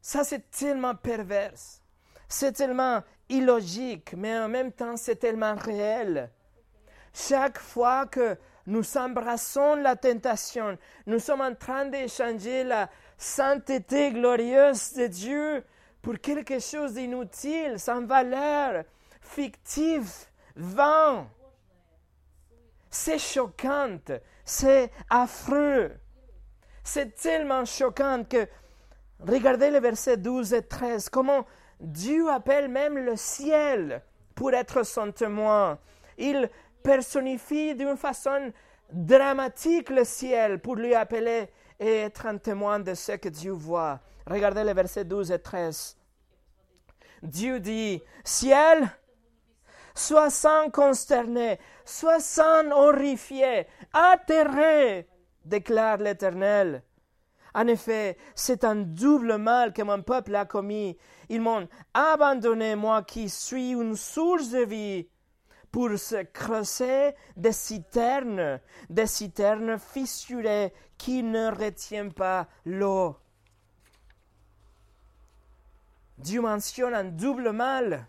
Ça, 0.00 0.24
c'est 0.24 0.50
tellement 0.50 0.96
perverse. 0.96 1.80
C'est 2.26 2.52
tellement 2.52 3.02
illogique, 3.32 4.14
mais 4.16 4.38
en 4.38 4.48
même 4.48 4.72
temps, 4.72 4.96
c'est 4.96 5.16
tellement 5.16 5.54
réel. 5.54 6.30
Chaque 7.12 7.58
fois 7.58 8.06
que 8.06 8.36
nous 8.66 8.96
embrassons 8.96 9.74
la 9.76 9.96
tentation, 9.96 10.78
nous 11.06 11.18
sommes 11.18 11.40
en 11.40 11.54
train 11.54 11.86
d'échanger 11.86 12.62
la 12.64 12.88
sainteté 13.16 14.12
glorieuse 14.12 14.92
de 14.94 15.06
Dieu 15.06 15.64
pour 16.00 16.18
quelque 16.18 16.58
chose 16.58 16.94
d'inutile, 16.94 17.78
sans 17.78 18.04
valeur, 18.04 18.84
fictif, 19.20 20.30
vain. 20.54 21.28
C'est 22.90 23.18
choquant, 23.18 23.98
c'est 24.44 24.90
affreux. 25.08 25.92
C'est 26.84 27.14
tellement 27.14 27.64
choquant 27.64 28.24
que, 28.28 28.46
regardez 29.20 29.70
les 29.70 29.80
versets 29.80 30.16
12 30.16 30.52
et 30.54 30.62
13, 30.62 31.08
comment 31.08 31.46
Dieu 31.82 32.30
appelle 32.30 32.68
même 32.68 32.96
le 32.96 33.16
ciel 33.16 34.02
pour 34.36 34.54
être 34.54 34.84
son 34.84 35.10
témoin. 35.10 35.78
Il 36.16 36.48
personnifie 36.82 37.74
d'une 37.74 37.96
façon 37.96 38.52
dramatique 38.92 39.90
le 39.90 40.04
ciel 40.04 40.60
pour 40.60 40.76
lui 40.76 40.94
appeler 40.94 41.48
et 41.80 41.96
être 41.98 42.26
un 42.26 42.38
témoin 42.38 42.78
de 42.78 42.94
ce 42.94 43.12
que 43.12 43.28
Dieu 43.28 43.50
voit. 43.50 44.00
Regardez 44.26 44.62
les 44.62 44.74
versets 44.74 45.04
12 45.04 45.32
et 45.32 45.40
13. 45.40 45.96
Dieu 47.24 47.58
dit, 47.58 48.00
ciel, 48.24 48.88
sois 49.94 50.30
sans 50.30 50.70
consterné, 50.70 51.58
sois 51.84 52.20
sans 52.20 52.70
horrifié, 52.70 53.66
atterré, 53.92 55.08
déclare 55.44 55.98
l'Éternel. 55.98 56.82
En 57.54 57.66
effet, 57.66 58.16
c'est 58.34 58.64
un 58.64 58.76
double 58.76 59.36
mal 59.36 59.72
que 59.72 59.82
mon 59.82 60.02
peuple 60.02 60.34
a 60.36 60.44
commis. 60.44 60.96
Ils 61.28 61.40
m'ont 61.40 61.68
abandonné, 61.94 62.76
moi 62.76 63.02
qui 63.02 63.28
suis 63.28 63.70
une 63.70 63.96
source 63.96 64.50
de 64.50 64.64
vie, 64.64 65.08
pour 65.72 65.98
se 65.98 66.22
creuser 66.22 67.14
des 67.34 67.52
citernes, 67.52 68.60
des 68.90 69.06
citernes 69.06 69.78
fissurées 69.78 70.72
qui 70.98 71.22
ne 71.22 71.50
retiennent 71.50 72.12
pas 72.12 72.46
l'eau. 72.66 73.16
Dieu 76.18 76.42
mentionne 76.42 76.94
un 76.94 77.04
double 77.04 77.50
mal. 77.50 78.06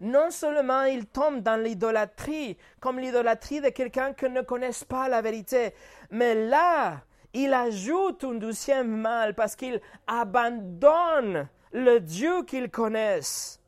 Non 0.00 0.30
seulement 0.30 0.82
il 0.82 1.06
tombe 1.06 1.40
dans 1.42 1.62
l'idolâtrie, 1.62 2.58
comme 2.80 2.98
l'idolâtrie 2.98 3.60
de 3.60 3.68
quelqu'un 3.68 4.12
qui 4.12 4.28
ne 4.28 4.40
connaît 4.40 4.70
pas 4.88 5.08
la 5.08 5.22
vérité, 5.22 5.74
mais 6.10 6.34
là, 6.34 7.02
il 7.32 7.52
ajoute 7.54 8.24
un 8.24 8.34
deuxième 8.34 8.88
mal 8.88 9.34
parce 9.34 9.54
qu'il 9.54 9.80
abandonne 10.06 11.48
le 11.72 11.98
Dieu 11.98 12.44
qu'il 12.44 12.70
connaisse 12.70 13.60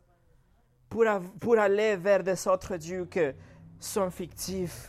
pour, 0.88 1.05
pour 1.41 1.59
aller 1.59 1.97
vers 1.97 2.23
des 2.23 2.47
autres 2.49 2.77
dieux 2.77 3.07
qui 3.07 3.31
sont 3.79 4.11
fictifs. 4.11 4.88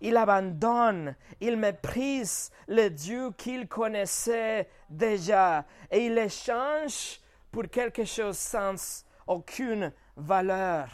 Il 0.00 0.16
abandonne, 0.16 1.16
il 1.40 1.56
méprise 1.56 2.50
le 2.68 2.88
Dieu 2.88 3.30
qu'il 3.36 3.66
connaissait 3.66 4.68
déjà 4.90 5.64
et 5.90 6.06
il 6.06 6.14
l'échange 6.14 7.20
pour 7.50 7.64
quelque 7.70 8.04
chose 8.04 8.36
sans 8.36 9.04
aucune 9.26 9.92
valeur. 10.16 10.88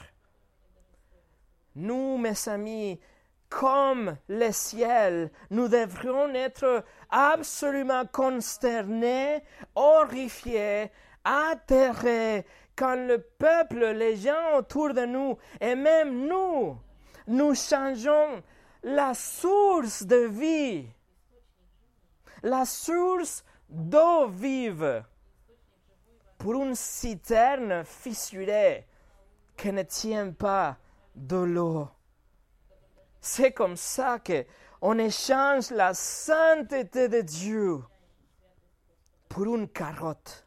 Nous, 1.74 2.18
mes 2.18 2.48
amis, 2.48 3.00
comme 3.48 4.16
le 4.28 4.50
ciel, 4.52 5.31
nous 5.50 5.68
devrions 5.68 6.33
être 6.35 6.85
absolument 7.11 8.05
consternés, 8.07 9.42
horrifiés, 9.74 10.90
atterrés 11.24 12.44
quand 12.76 12.94
le 12.94 13.18
peuple, 13.18 13.92
les 13.92 14.16
gens 14.16 14.56
autour 14.56 14.94
de 14.94 15.04
nous, 15.04 15.37
et 15.61 15.74
même 15.74 16.26
nous, 16.26 16.78
nous 17.26 17.54
changeons 17.54 18.42
la 18.82 19.14
source 19.14 20.02
de 20.04 20.26
vie, 20.26 20.88
la 22.42 22.64
source 22.64 23.44
d'eau 23.68 24.28
vive 24.28 25.04
pour 26.38 26.54
une 26.54 26.74
citerne 26.74 27.85
fissurée 27.85 28.87
qui 29.56 29.72
ne 29.72 29.82
tient 29.82 30.32
pas 30.32 30.76
de 31.14 31.37
l'eau. 31.37 31.88
C'est 33.20 33.52
comme 33.52 33.76
ça 33.76 34.18
que 34.18 34.44
on 34.80 34.98
échange 34.98 35.70
la 35.70 35.94
sainteté 35.94 37.08
de 37.08 37.20
Dieu 37.20 37.78
pour 39.28 39.54
une 39.54 39.68
carotte. 39.68 40.44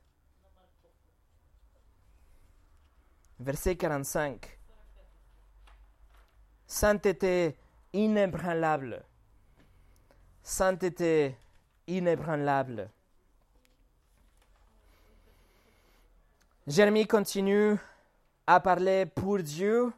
Verset 3.40 3.76
45. 3.76 4.60
Sainteté 6.68 7.58
inébranlable. 7.94 9.04
Sainteté 10.42 11.36
inébranlable. 11.88 12.90
Jérémie 16.68 17.06
continue 17.06 17.78
à 18.48 18.60
parler 18.60 19.06
pour 19.06 19.40
Dieu. 19.40 19.92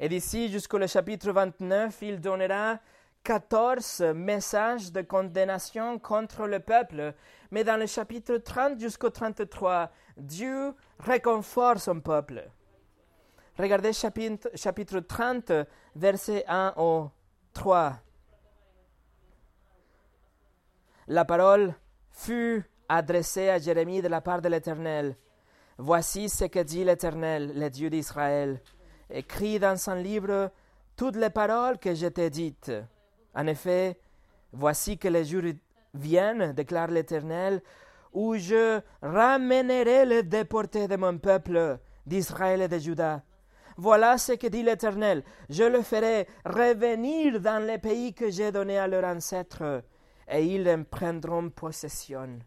Et 0.00 0.08
d'ici 0.08 0.48
jusqu'au 0.50 0.84
chapitre 0.86 1.30
29, 1.30 1.96
il 2.02 2.20
donnera 2.20 2.80
14 3.22 4.02
messages 4.14 4.90
de 4.90 5.02
condamnation 5.02 5.98
contre 5.98 6.46
le 6.46 6.60
peuple. 6.60 7.14
Mais 7.50 7.62
dans 7.62 7.78
le 7.78 7.86
chapitre 7.86 8.38
30 8.38 8.80
jusqu'au 8.80 9.10
33, 9.10 9.90
Dieu 10.16 10.74
réconforte 10.98 11.78
son 11.78 12.00
peuple. 12.00 12.48
Regardez 13.58 13.92
chapitre, 13.92 14.48
chapitre 14.54 15.00
30, 15.00 15.52
verset 15.94 16.44
1 16.48 16.74
au 16.76 17.10
3. 17.52 17.94
La 21.06 21.24
parole 21.24 21.74
fut 22.10 22.64
adressée 22.88 23.50
à 23.50 23.58
Jérémie 23.58 24.02
de 24.02 24.08
la 24.08 24.20
part 24.20 24.40
de 24.40 24.48
l'Éternel. 24.48 25.16
Voici 25.78 26.28
ce 26.28 26.44
que 26.44 26.60
dit 26.60 26.84
l'Éternel, 26.84 27.52
le 27.58 27.68
Dieu 27.68 27.90
d'Israël. 27.90 28.60
Écris 29.10 29.58
dans 29.58 29.76
son 29.76 29.94
livre 29.94 30.50
toutes 30.96 31.16
les 31.16 31.30
paroles 31.30 31.78
que 31.78 31.94
je 31.94 32.06
t'ai 32.06 32.30
dites. 32.30 32.72
En 33.34 33.46
effet, 33.46 33.98
voici 34.52 34.96
que 34.98 35.08
les 35.08 35.24
jours 35.24 35.52
viennent, 35.92 36.52
déclare 36.52 36.88
l'Éternel, 36.88 37.62
où 38.14 38.36
je 38.36 38.80
ramènerai 39.02 40.06
les 40.06 40.22
déportés 40.22 40.88
de 40.88 40.96
mon 40.96 41.18
peuple, 41.18 41.78
d'Israël 42.06 42.62
et 42.62 42.68
de 42.68 42.78
Juda. 42.78 43.22
Voilà 43.76 44.18
ce 44.18 44.32
que 44.32 44.46
dit 44.46 44.62
l'Éternel. 44.62 45.24
Je 45.50 45.64
le 45.64 45.82
ferai 45.82 46.28
revenir 46.44 47.40
dans 47.40 47.64
les 47.66 47.78
pays 47.78 48.14
que 48.14 48.30
j'ai 48.30 48.52
donnés 48.52 48.78
à 48.78 48.86
leurs 48.86 49.04
ancêtres, 49.04 49.82
et 50.28 50.44
ils 50.44 50.68
en 50.68 50.84
prendront 50.84 51.50
possession. 51.50 52.38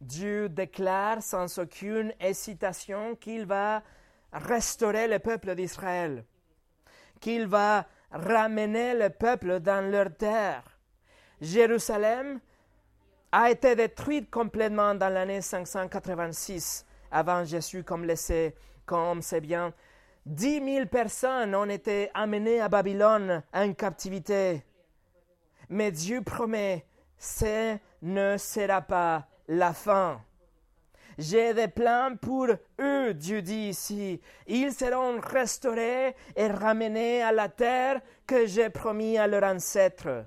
Dieu 0.00 0.48
déclare 0.48 1.22
sans 1.22 1.58
aucune 1.58 2.12
hésitation 2.18 3.14
qu'il 3.16 3.44
va 3.46 3.82
restaurer 4.32 5.06
le 5.06 5.18
peuple 5.18 5.54
d'Israël, 5.54 6.24
qu'il 7.20 7.46
va 7.46 7.86
ramener 8.10 8.94
le 8.94 9.10
peuple 9.10 9.60
dans 9.60 9.88
leur 9.88 10.16
terre. 10.16 10.79
Jérusalem 11.40 12.40
a 13.32 13.50
été 13.50 13.74
détruite 13.74 14.30
complètement 14.30 14.94
dans 14.94 15.12
l'année 15.12 15.40
586 15.40 16.84
avant 17.10 17.44
Jésus, 17.44 17.84
comme, 17.84 18.04
le 18.04 18.16
sait, 18.16 18.54
comme 18.84 19.22
c'est 19.22 19.40
bien. 19.40 19.72
Dix 20.26 20.60
mille 20.60 20.86
personnes 20.86 21.54
ont 21.54 21.68
été 21.68 22.10
amenées 22.12 22.60
à 22.60 22.68
Babylone 22.68 23.42
en 23.52 23.72
captivité. 23.72 24.64
Mais 25.68 25.90
Dieu 25.90 26.22
promet, 26.22 26.84
ce 27.16 27.78
ne 28.02 28.36
sera 28.36 28.82
pas 28.82 29.26
la 29.48 29.72
fin. 29.72 30.20
J'ai 31.18 31.54
des 31.54 31.68
plans 31.68 32.16
pour 32.20 32.48
eux, 32.80 33.14
Dieu 33.14 33.42
dit 33.42 33.68
ici. 33.68 34.20
Ils 34.46 34.72
seront 34.72 35.20
restaurés 35.20 36.14
et 36.34 36.46
ramenés 36.46 37.22
à 37.22 37.32
la 37.32 37.48
terre 37.48 38.00
que 38.26 38.46
j'ai 38.46 38.70
promis 38.70 39.18
à 39.18 39.26
leurs 39.26 39.44
ancêtres. 39.44 40.24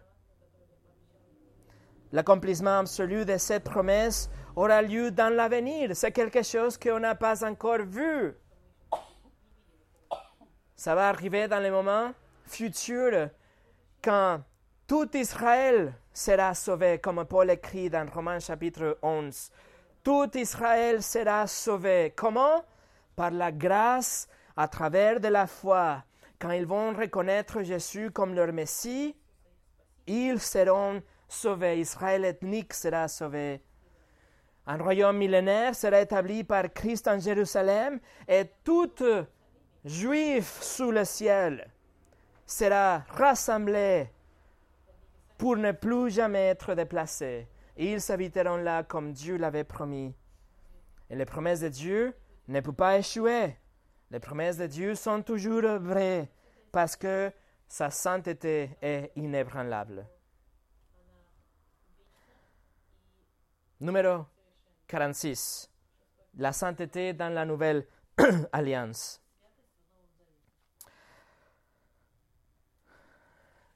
L'accomplissement 2.14 2.78
absolu 2.78 3.26
de 3.26 3.38
cette 3.38 3.64
promesse 3.64 4.30
aura 4.56 4.84
lieu 4.84 5.10
dans 5.10 5.34
l'avenir. 5.34 5.96
C'est 5.96 6.12
quelque 6.12 6.44
chose 6.44 6.78
qu'on 6.78 7.00
n'a 7.00 7.16
pas 7.16 7.44
encore 7.44 7.82
vu. 7.82 8.36
Ça 10.76 10.94
va 10.94 11.10
arriver 11.10 11.48
dans 11.48 11.58
les 11.58 11.72
moments 11.72 12.14
futurs 12.46 13.30
quand 14.04 14.42
tout 14.86 15.10
Israël 15.18 15.96
sera 16.14 16.54
sauvé, 16.54 17.00
comme 17.00 17.26
Paul 17.26 17.50
écrit 17.50 17.90
dans 17.90 18.08
Romains 18.08 18.40
chapitre 18.40 19.00
11. 19.02 19.50
Tout 20.04 20.38
Israël 20.38 21.02
sera 21.02 21.48
sauvé. 21.48 22.14
Comment? 22.16 22.64
Par 23.16 23.32
la 23.32 23.52
grâce, 23.52 24.28
à 24.56 24.68
travers 24.68 25.20
de 25.20 25.30
la 25.30 25.48
foi. 25.48 26.04
Quand 26.38 26.52
ils 26.52 26.68
vont 26.68 26.94
reconnaître 26.94 27.64
Jésus 27.64 28.12
comme 28.12 28.36
leur 28.36 28.54
Messie, 28.54 29.16
ils 30.06 30.40
seront 30.40 31.02
sauvés. 31.34 31.80
Israël 31.80 32.26
ethnique 32.26 32.74
sera 32.74 33.08
sauvé. 33.08 33.62
Un 34.66 34.78
royaume 34.78 35.18
millénaire 35.18 35.76
sera 35.76 36.00
établi 36.00 36.44
par 36.44 36.72
Christ 36.72 37.08
en 37.08 37.20
Jérusalem 37.20 38.00
et 38.28 38.46
tout 38.64 38.94
juif 39.84 40.62
sous 40.62 40.92
le 40.92 41.04
ciel 41.04 41.70
sera 42.46 43.04
rassemblé 43.10 44.10
pour 45.38 45.58
ne 45.58 45.72
plus 45.72 46.12
jamais 46.12 46.48
être 46.48 46.76
déplacé. 46.76 47.48
Ils 47.76 48.00
s'habiteront 48.00 48.58
là 48.58 48.84
comme 48.84 49.12
Dieu 49.12 49.38
l'avait 49.38 49.64
promis. 49.64 50.16
Et 51.10 51.16
les 51.16 51.26
promesses 51.26 51.60
de 51.60 51.70
Dieu 51.70 52.14
ne 52.48 52.60
peuvent 52.62 52.74
pas 52.74 52.98
échouer. 52.98 53.58
Les 54.12 54.20
promesses 54.20 54.58
de 54.58 54.68
Dieu 54.68 54.96
sont 54.96 55.22
toujours 55.22 55.64
vraies 55.80 56.30
parce 56.72 56.96
que 56.96 57.32
sa 57.68 57.90
sainteté 57.90 58.70
est 58.82 59.12
inébranlable. 59.16 60.06
Numéro 63.84 64.26
46. 64.88 65.70
La 66.38 66.54
sainteté 66.54 67.12
dans 67.12 67.28
la 67.28 67.44
nouvelle 67.44 67.86
alliance. 68.54 69.22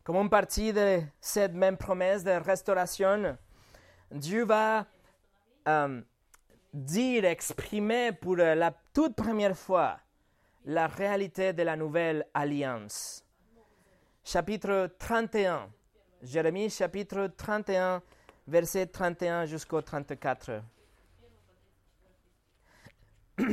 Comme 0.05 0.15
une 0.15 0.29
partie 0.29 0.71
de 0.71 1.01
cette 1.19 1.51
même 1.51 1.75
promesse 1.75 2.23
de 2.23 2.31
restauration, 2.31 3.37
Dieu 4.09 4.45
va 4.45 4.85
euh, 5.67 6.01
dire, 6.73 7.25
exprimer 7.25 8.13
pour 8.13 8.37
la 8.37 8.71
toute 8.93 9.13
première 9.13 9.57
fois 9.57 9.99
la 10.63 10.87
réalité 10.87 11.51
de 11.51 11.63
la 11.63 11.75
nouvelle 11.75 12.25
alliance. 12.33 13.25
Chapitre 14.23 14.89
31. 14.99 15.69
Jérémie 16.23 16.69
chapitre 16.69 17.27
31, 17.35 18.01
verset 18.47 18.87
31 18.87 19.45
jusqu'au 19.45 19.81
34. 19.81 20.61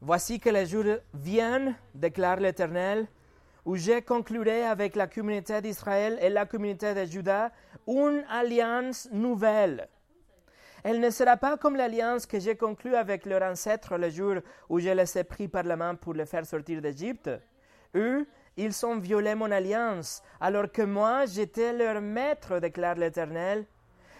Voici 0.00 0.38
que 0.38 0.50
les 0.50 0.66
jours 0.66 0.98
viennent, 1.12 1.74
déclare 1.94 2.36
l'Éternel, 2.36 3.06
où 3.64 3.76
je 3.76 4.00
conclurai 4.00 4.64
avec 4.64 4.96
la 4.96 5.06
communauté 5.06 5.60
d'Israël 5.62 6.18
et 6.20 6.28
la 6.28 6.44
communauté 6.46 6.94
de 6.94 7.04
Juda 7.04 7.50
une 7.86 8.24
alliance 8.28 9.08
nouvelle. 9.10 9.88
Elle 10.82 11.00
ne 11.00 11.08
sera 11.08 11.38
pas 11.38 11.56
comme 11.56 11.76
l'alliance 11.76 12.26
que 12.26 12.38
j'ai 12.38 12.56
conclue 12.56 12.94
avec 12.94 13.24
leurs 13.24 13.42
ancêtres 13.42 13.96
le 13.96 14.10
jour 14.10 14.34
où 14.68 14.78
je 14.78 14.90
les 14.90 15.18
ai 15.18 15.24
pris 15.24 15.48
par 15.48 15.62
la 15.62 15.76
main 15.76 15.94
pour 15.94 16.12
les 16.12 16.26
faire 16.26 16.44
sortir 16.44 16.82
d'Égypte. 16.82 17.30
Ils 18.56 18.86
ont 18.86 18.98
violé 18.98 19.34
mon 19.34 19.50
alliance, 19.50 20.22
alors 20.40 20.70
que 20.70 20.82
moi 20.82 21.26
j'étais 21.26 21.72
leur 21.72 22.00
maître, 22.00 22.58
déclare 22.58 22.96
l'Éternel. 22.96 23.66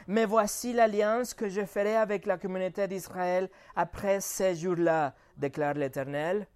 Mais 0.06 0.26
voici 0.26 0.72
l'alliance 0.72 1.32
que 1.32 1.48
je 1.48 1.64
ferai 1.64 1.96
avec 1.96 2.26
la 2.26 2.36
communauté 2.36 2.86
d'Israël 2.86 3.48
après 3.74 4.20
ces 4.20 4.54
jours-là, 4.54 5.14
déclare 5.36 5.74
l'Éternel. 5.74 6.46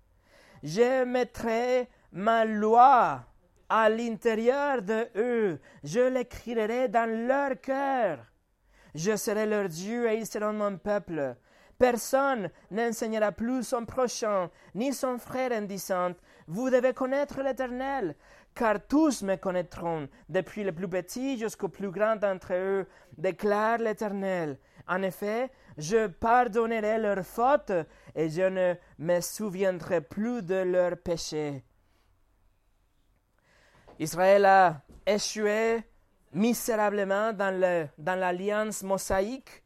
Je 0.62 1.04
mettrai 1.04 1.88
ma 2.12 2.44
loi 2.44 3.24
à 3.68 3.88
l'intérieur 3.88 4.82
de 4.82 5.08
eux. 5.16 5.60
Je 5.84 6.00
l'écrirai 6.00 6.88
dans 6.88 7.08
leur 7.26 7.60
cœur. 7.60 8.18
Je 8.94 9.16
serai 9.16 9.46
leur 9.46 9.68
Dieu 9.68 10.10
et 10.10 10.16
ils 10.16 10.26
seront 10.26 10.52
mon 10.52 10.76
peuple. 10.78 11.36
Personne 11.78 12.50
n'enseignera 12.70 13.30
plus 13.30 13.62
son 13.62 13.84
prochain, 13.84 14.50
ni 14.74 14.92
son 14.92 15.18
frère 15.18 15.52
en 15.52 15.62
Vous 16.50 16.70
devez 16.70 16.94
connaître 16.94 17.42
l'Éternel, 17.42 18.16
car 18.54 18.78
tous 18.88 19.22
me 19.22 19.36
connaîtront, 19.36 20.08
depuis 20.30 20.64
le 20.64 20.72
plus 20.72 20.88
petit 20.88 21.38
jusqu'au 21.38 21.68
plus 21.68 21.90
grand 21.90 22.16
d'entre 22.16 22.54
eux, 22.54 22.86
déclare 23.18 23.76
l'Éternel. 23.76 24.58
En 24.88 25.02
effet, 25.02 25.50
je 25.76 26.06
pardonnerai 26.06 26.98
leurs 26.98 27.24
fautes 27.26 27.72
et 28.14 28.30
je 28.30 28.48
ne 28.48 28.74
me 28.98 29.20
souviendrai 29.20 30.00
plus 30.00 30.42
de 30.42 30.54
leurs 30.54 30.96
péchés. 30.96 31.62
Israël 33.98 34.46
a 34.46 34.80
échoué 35.06 35.82
misérablement 36.32 37.34
dans, 37.34 37.88
dans 37.98 38.18
l'alliance 38.18 38.82
mosaïque 38.82 39.62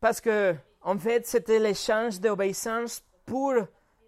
parce 0.00 0.22
que, 0.22 0.54
en 0.80 0.96
fait, 0.96 1.26
c'était 1.26 1.58
l'échange 1.58 2.18
d'obéissance 2.18 3.02
pour 3.26 3.52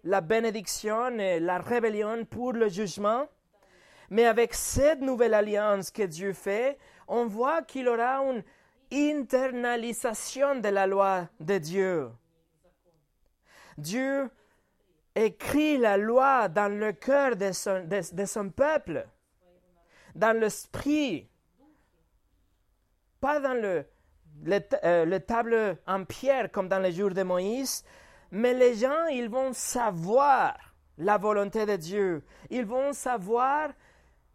la 0.03 0.21
bénédiction 0.21 1.17
et 1.19 1.39
la 1.39 1.59
rébellion 1.59 2.25
pour 2.25 2.53
le 2.53 2.69
jugement. 2.69 3.27
Mais 4.09 4.25
avec 4.25 4.53
cette 4.53 5.01
nouvelle 5.01 5.33
alliance 5.33 5.91
que 5.91 6.03
Dieu 6.03 6.33
fait, 6.33 6.77
on 7.07 7.25
voit 7.25 7.61
qu'il 7.61 7.87
aura 7.87 8.23
une 8.23 8.43
internalisation 8.91 10.55
de 10.59 10.69
la 10.69 10.87
loi 10.87 11.27
de 11.39 11.57
Dieu. 11.57 12.09
Dieu 13.77 14.29
écrit 15.15 15.77
la 15.77 15.97
loi 15.97 16.47
dans 16.47 16.71
le 16.73 16.91
cœur 16.91 17.35
de 17.35 17.51
son, 17.51 17.85
de, 17.85 18.25
son 18.25 18.49
peuple, 18.49 19.07
dans 20.15 20.37
l'esprit, 20.37 21.29
pas 23.19 23.39
dans 23.39 23.53
le, 23.53 23.85
le, 24.43 24.59
euh, 24.83 25.05
le, 25.05 25.19
table 25.19 25.77
en 25.85 26.03
pierre 26.05 26.51
comme 26.51 26.67
dans 26.67 26.79
les 26.79 26.91
jours 26.91 27.11
de 27.11 27.23
Moïse, 27.23 27.83
mais 28.31 28.53
les 28.53 28.75
gens, 28.75 29.07
ils 29.07 29.29
vont 29.29 29.53
savoir 29.53 30.57
la 30.97 31.17
volonté 31.17 31.65
de 31.65 31.75
Dieu. 31.75 32.23
Ils 32.49 32.65
vont 32.65 32.93
savoir 32.93 33.69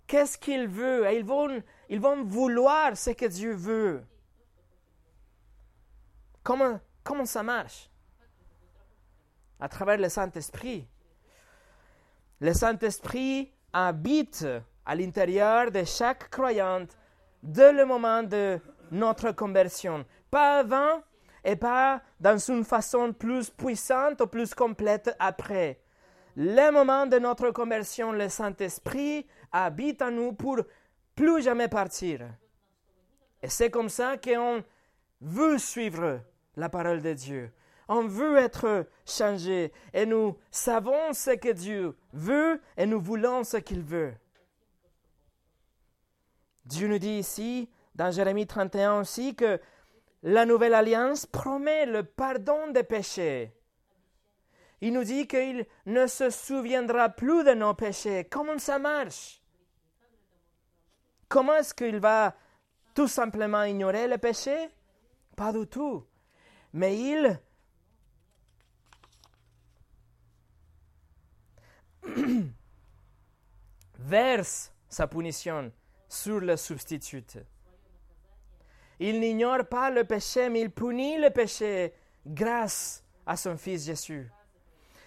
qu'est-ce 0.07 0.39
qu'il 0.39 0.67
veut 0.67 1.07
et 1.07 1.19
ils 1.19 1.25
vont, 1.25 1.63
ils 1.89 2.01
vont 2.01 2.25
vouloir 2.25 2.97
ce 2.97 3.11
que 3.11 3.27
Dieu 3.27 3.55
veut. 3.55 4.05
Comment, 6.43 6.81
comment 7.03 7.25
ça 7.25 7.43
marche? 7.43 7.91
À 9.61 9.69
travers 9.69 9.99
le 9.99 10.09
Saint-Esprit. 10.09 10.87
Le 12.41 12.53
Saint-Esprit 12.53 13.53
habite 13.73 14.47
à 14.85 14.95
l'intérieur 14.95 15.71
de 15.71 15.85
chaque 15.85 16.29
croyante 16.31 16.99
dès 17.43 17.73
le 17.73 17.87
moment 17.87 18.23
de 18.23 18.61
notre 18.91 19.33
conversion. 19.33 20.05
Pas 20.31 20.59
avant 20.59 21.03
et 21.45 21.57
pas 21.57 22.03
dans 22.21 22.39
une 22.39 22.65
façon 22.65 23.13
plus 23.13 23.51
puissante 23.51 24.21
ou 24.21 24.27
plus 24.27 24.55
complète 24.55 25.15
après. 25.19 25.81
Le 26.37 26.73
moment 26.73 27.07
de 27.07 27.19
notre 27.19 27.51
conversion, 27.51 28.11
le 28.13 28.29
Saint-Esprit 28.29 29.27
habite 29.53 30.03
en 30.03 30.11
nous 30.11 30.33
pour 30.33 30.59
plus 31.15 31.43
jamais 31.43 31.69
partir. 31.69 32.23
Et 33.43 33.49
c'est 33.49 33.71
comme 33.71 33.89
ça 33.89 34.17
qu'on 34.17 34.65
veut 35.21 35.59
suivre 35.59 36.21
la 36.57 36.69
parole 36.69 37.03
de 37.03 37.13
Dieu. 37.13 37.53
On 37.89 38.07
veut 38.07 38.39
être 38.39 38.87
changé 39.07 39.73
et 39.93 40.07
nous 40.07 40.39
savons 40.51 41.13
ce 41.13 41.33
que 41.33 41.53
Dieu 41.53 41.95
veut 42.13 42.61
et 42.77 42.87
nous 42.87 43.01
voulons 43.01 43.45
ce 43.45 43.59
qu'il 43.59 43.83
veut. 43.83 44.15
Dieu 46.65 46.89
nous 46.89 46.99
dit 46.99 47.19
ici, 47.19 47.69
dans 47.95 48.11
Jérémie 48.11 48.47
31 48.47 49.01
aussi, 49.01 49.37
que 49.37 49.61
la 50.25 50.47
nouvelle 50.47 50.75
alliance 50.75 51.27
promet 51.27 51.85
le 51.85 52.03
pardon 52.03 52.71
des 52.71 52.83
péchés. 52.83 53.53
Il 54.81 54.95
nous 54.95 55.05
dit 55.05 55.27
qu'il 55.29 55.67
ne 55.85 56.07
se 56.07 56.31
souviendra 56.31 57.11
plus 57.11 57.45
de 57.45 57.53
nos 57.53 57.75
péchés. 57.75 58.25
Comment 58.25 58.59
ça 58.59 58.79
marche? 58.79 59.42
Comment 61.29 61.57
est-ce 61.57 61.75
qu'il 61.75 61.98
va 61.98 62.35
tout 62.94 63.07
simplement 63.07 63.65
ignorer 63.65 64.09
le 64.09 64.17
péché? 64.17 64.71
Pas 65.37 65.53
du 65.53 65.67
tout. 65.67 66.07
Mais 66.73 66.98
il 66.98 67.38
verse 73.98 74.73
sa 74.88 75.07
punition 75.07 75.71
sur 76.09 76.40
le 76.40 76.57
substitut. 76.57 77.25
Il 79.01 79.21
n'ignore 79.21 79.65
pas 79.67 79.90
le 79.90 80.05
péché, 80.05 80.49
mais 80.49 80.61
il 80.61 80.71
punit 80.71 81.19
le 81.19 81.31
péché 81.31 81.92
grâce 82.27 83.03
à 83.27 83.37
son 83.37 83.57
Fils 83.57 83.87
Jésus. 83.87 84.31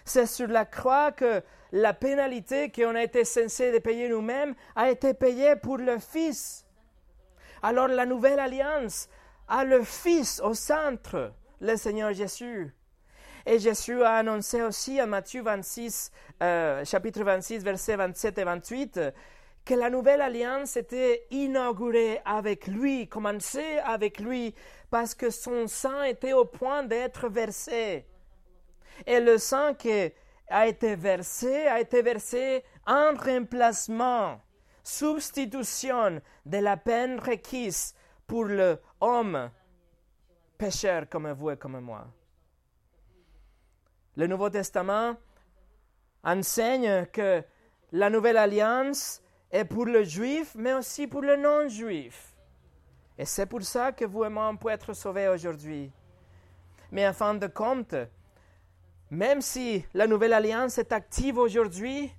C'est 0.04 0.26
sur 0.26 0.48
la 0.48 0.64
croix 0.64 1.12
que 1.12 1.42
la 1.72 1.92
pénalité 1.92 2.70
qu'on 2.70 2.94
a 2.94 3.02
été 3.02 3.24
censé 3.24 3.72
de 3.72 3.78
payer 3.78 4.08
nous-mêmes 4.08 4.54
a 4.74 4.90
été 4.90 5.14
payée 5.14 5.56
pour 5.56 5.78
le 5.78 5.98
Fils. 5.98 6.64
Alors 7.62 7.88
la 7.88 8.06
nouvelle 8.06 8.38
alliance 8.38 9.08
a 9.48 9.64
le 9.64 9.82
Fils 9.82 10.40
au 10.40 10.54
centre, 10.54 11.32
le 11.60 11.76
Seigneur 11.76 12.12
Jésus. 12.12 12.72
Et 13.46 13.58
Jésus 13.58 14.02
a 14.02 14.16
annoncé 14.16 14.62
aussi 14.62 15.00
à 15.00 15.06
Matthieu 15.06 15.42
26, 15.42 16.12
euh, 16.42 16.84
chapitre 16.84 17.22
26, 17.22 17.64
versets 17.64 17.96
27 17.96 18.38
et 18.38 18.44
28, 18.44 19.00
que 19.68 19.74
la 19.74 19.90
nouvelle 19.90 20.22
alliance 20.22 20.78
était 20.78 21.26
inaugurée 21.30 22.22
avec 22.24 22.68
lui, 22.68 23.06
commencée 23.06 23.76
avec 23.84 24.18
lui, 24.18 24.54
parce 24.88 25.14
que 25.14 25.28
son 25.28 25.66
sang 25.66 26.04
était 26.04 26.32
au 26.32 26.46
point 26.46 26.84
d'être 26.84 27.28
versé. 27.28 28.06
Et 29.06 29.20
le 29.20 29.36
sang 29.36 29.74
qui 29.74 30.10
a 30.48 30.66
été 30.66 30.96
versé 30.96 31.66
a 31.66 31.82
été 31.82 32.00
versé 32.00 32.64
en 32.86 33.12
remplacement, 33.14 34.40
substitution 34.82 36.22
de 36.46 36.56
la 36.56 36.78
peine 36.78 37.20
requise 37.20 37.94
pour 38.26 38.46
l'homme 38.46 39.50
pécheur 40.56 41.10
comme 41.10 41.30
vous 41.32 41.50
et 41.50 41.58
comme 41.58 41.78
moi. 41.80 42.06
Le 44.16 44.26
Nouveau 44.28 44.48
Testament 44.48 45.14
enseigne 46.24 47.04
que 47.12 47.44
la 47.92 48.08
nouvelle 48.08 48.38
alliance 48.38 49.22
est 49.50 49.64
pour 49.64 49.86
le 49.86 50.04
juif, 50.04 50.54
mais 50.56 50.74
aussi 50.74 51.06
pour 51.06 51.22
le 51.22 51.36
non-juif. 51.36 52.34
Et 53.16 53.24
c'est 53.24 53.46
pour 53.46 53.62
ça 53.62 53.92
que 53.92 54.04
vous 54.04 54.24
et 54.24 54.28
moi, 54.28 54.48
on 54.48 54.56
peut 54.56 54.70
être 54.70 54.92
sauvés 54.92 55.28
aujourd'hui. 55.28 55.90
Mais 56.92 57.06
en 57.06 57.12
fin 57.12 57.34
de 57.34 57.46
compte, 57.46 57.94
même 59.10 59.40
si 59.40 59.84
la 59.94 60.06
nouvelle 60.06 60.32
alliance 60.32 60.78
est 60.78 60.92
active 60.92 61.38
aujourd'hui, 61.38 62.12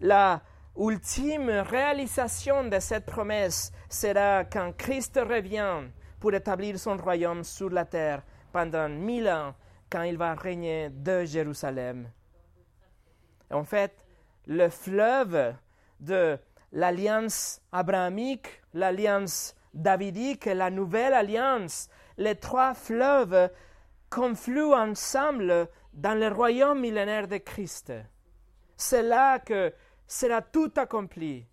la 0.00 0.40
ultime 0.76 1.50
réalisation 1.50 2.64
de 2.64 2.78
cette 2.78 3.06
promesse 3.06 3.72
sera 3.88 4.44
quand 4.44 4.72
Christ 4.76 5.20
revient 5.22 5.82
pour 6.18 6.32
établir 6.32 6.78
son 6.78 6.96
royaume 6.96 7.44
sur 7.44 7.68
la 7.70 7.84
terre 7.84 8.22
pendant 8.52 8.88
mille 8.88 9.28
ans, 9.28 9.54
quand 9.90 10.02
il 10.02 10.16
va 10.16 10.34
régner 10.34 10.88
de 10.90 11.24
Jérusalem. 11.24 12.08
En 13.50 13.64
fait, 13.64 14.06
le 14.46 14.68
fleuve 14.70 15.54
de 16.00 16.38
l'alliance 16.72 17.60
abrahamique, 17.70 18.62
l'alliance 18.74 19.54
davidique 19.74 20.46
la 20.46 20.70
nouvelle 20.70 21.14
alliance, 21.14 21.88
les 22.16 22.36
trois 22.36 22.74
fleuves 22.74 23.50
confluent 24.10 24.74
ensemble 24.74 25.68
dans 25.92 26.18
le 26.18 26.28
royaume 26.28 26.80
millénaire 26.80 27.28
de 27.28 27.38
Christ. 27.38 27.92
C'est 28.76 29.02
là 29.02 29.38
que 29.38 29.72
sera 30.06 30.42
tout 30.42 30.72
accompli. 30.76 31.46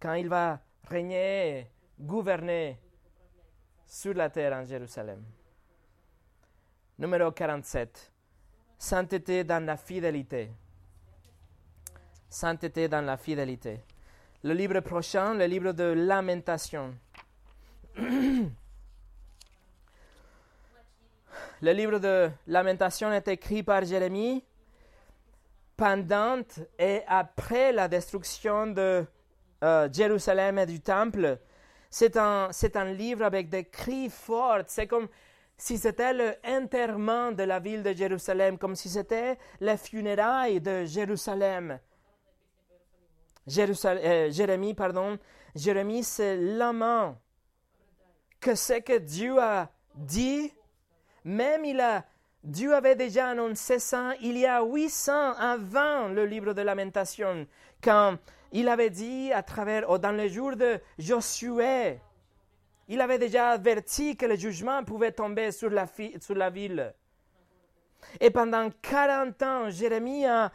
Quand 0.00 0.14
il 0.14 0.28
va 0.28 0.60
régner, 0.88 1.70
gouverner 1.98 2.78
sur 3.86 4.14
la 4.14 4.30
terre 4.30 4.54
en 4.54 4.64
Jérusalem. 4.64 5.22
Numéro 6.98 7.32
47. 7.32 8.12
Sainteté 8.78 9.44
dans 9.44 9.64
la 9.64 9.76
fidélité. 9.76 10.50
Sainteté 12.30 12.88
dans 12.88 13.04
la 13.04 13.16
fidélité. 13.16 13.80
Le 14.44 14.54
livre 14.54 14.78
prochain, 14.80 15.34
le 15.34 15.46
livre 15.46 15.72
de 15.72 15.82
Lamentation. 15.82 16.94
Le 21.62 21.72
livre 21.72 21.98
de 21.98 22.30
Lamentation 22.46 23.12
est 23.12 23.28
écrit 23.28 23.62
par 23.62 23.84
Jérémie 23.84 24.42
pendant 25.76 26.40
et 26.78 27.02
après 27.06 27.72
la 27.72 27.86
destruction 27.86 28.68
de 28.68 29.04
euh, 29.62 29.88
Jérusalem 29.92 30.58
et 30.58 30.66
du 30.66 30.80
Temple. 30.80 31.38
C'est 31.90 32.16
un, 32.16 32.48
c'est 32.52 32.76
un 32.76 32.86
livre 32.86 33.24
avec 33.24 33.50
des 33.50 33.64
cris 33.64 34.08
forts. 34.08 34.62
C'est 34.68 34.86
comme 34.86 35.08
si 35.58 35.76
c'était 35.76 36.14
l'enterrement 36.14 37.32
de 37.32 37.42
la 37.42 37.58
ville 37.58 37.82
de 37.82 37.92
Jérusalem, 37.92 38.56
comme 38.56 38.76
si 38.76 38.88
c'était 38.88 39.36
les 39.60 39.76
funérailles 39.76 40.60
de 40.60 40.84
Jérusalem. 40.86 41.78
Euh, 43.48 44.30
Jérémie, 44.30 44.74
pardon, 44.74 45.18
Jérémie 45.54 46.04
c'est 46.04 46.36
l'amant. 46.36 47.16
Que 48.40 48.54
c'est 48.54 48.82
que 48.82 48.98
Dieu 48.98 49.38
a 49.38 49.70
dit? 49.94 50.52
Même 51.24 51.64
il 51.64 51.80
a, 51.80 52.04
Dieu 52.42 52.74
avait 52.74 52.96
déjà 52.96 53.28
annoncé 53.28 53.78
ça 53.78 54.14
il 54.22 54.38
y 54.38 54.46
a 54.46 54.62
800 54.62 55.34
avant 55.34 56.08
le 56.08 56.24
livre 56.24 56.54
de 56.54 56.62
Lamentation, 56.62 57.46
quand 57.82 58.16
il 58.52 58.68
avait 58.68 58.90
dit 58.90 59.30
à 59.32 59.42
travers, 59.42 59.84
oh, 59.88 59.98
dans 59.98 60.12
les 60.12 60.28
jours 60.28 60.56
de 60.56 60.80
Josué, 60.98 62.00
il 62.88 63.00
avait 63.00 63.18
déjà 63.18 63.50
averti 63.50 64.16
que 64.16 64.26
le 64.26 64.36
jugement 64.36 64.82
pouvait 64.84 65.12
tomber 65.12 65.52
sur 65.52 65.70
la, 65.70 65.86
sur 66.20 66.34
la 66.34 66.50
ville. 66.50 66.92
Et 68.18 68.30
pendant 68.30 68.70
40 68.82 69.42
ans, 69.42 69.70
Jérémie 69.70 70.26
a 70.26 70.50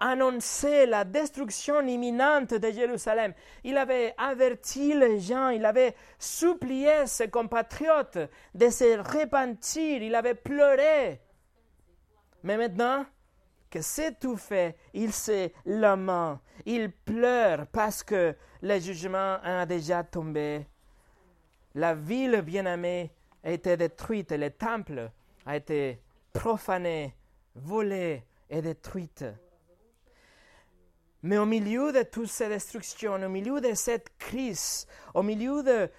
annonçait 0.00 0.86
la 0.86 1.04
destruction 1.04 1.86
imminente 1.86 2.54
de 2.54 2.70
Jérusalem. 2.70 3.34
Il 3.62 3.76
avait 3.76 4.14
averti 4.16 4.94
les 4.94 5.20
gens, 5.20 5.50
il 5.50 5.64
avait 5.64 5.94
supplié 6.18 7.06
ses 7.06 7.28
compatriotes 7.28 8.18
de 8.54 8.70
se 8.70 8.98
repentir, 8.98 10.02
il 10.02 10.14
avait 10.14 10.34
pleuré. 10.34 11.20
Mais 12.42 12.56
maintenant 12.56 13.04
que 13.70 13.82
c'est 13.82 14.18
tout 14.18 14.36
fait, 14.36 14.76
il 14.94 15.12
se 15.12 15.50
lament, 15.66 16.40
il 16.64 16.90
pleure 16.90 17.66
parce 17.66 18.02
que 18.02 18.34
le 18.62 18.80
jugement 18.80 19.38
a 19.44 19.66
déjà 19.66 20.02
tombé. 20.02 20.66
La 21.74 21.94
ville 21.94 22.40
bien-aimée 22.40 23.12
a 23.44 23.52
été 23.52 23.76
détruite, 23.76 24.32
le 24.32 24.50
temple 24.50 25.10
a 25.46 25.56
été 25.56 26.00
profané, 26.32 27.14
volé 27.54 28.24
et 28.48 28.60
détruite. 28.60 29.24
Mais 31.22 31.38
au 31.38 31.46
milieu 31.46 31.92
de 31.92 32.02
toutes 32.02 32.28
ces 32.28 32.48
destructions, 32.48 33.14
au 33.14 33.28
milieu 33.28 33.60
de 33.60 33.74
cette 33.74 34.16
crise, 34.18 34.86
au 35.14 35.22
milieu 35.22 35.62
de 35.62 35.90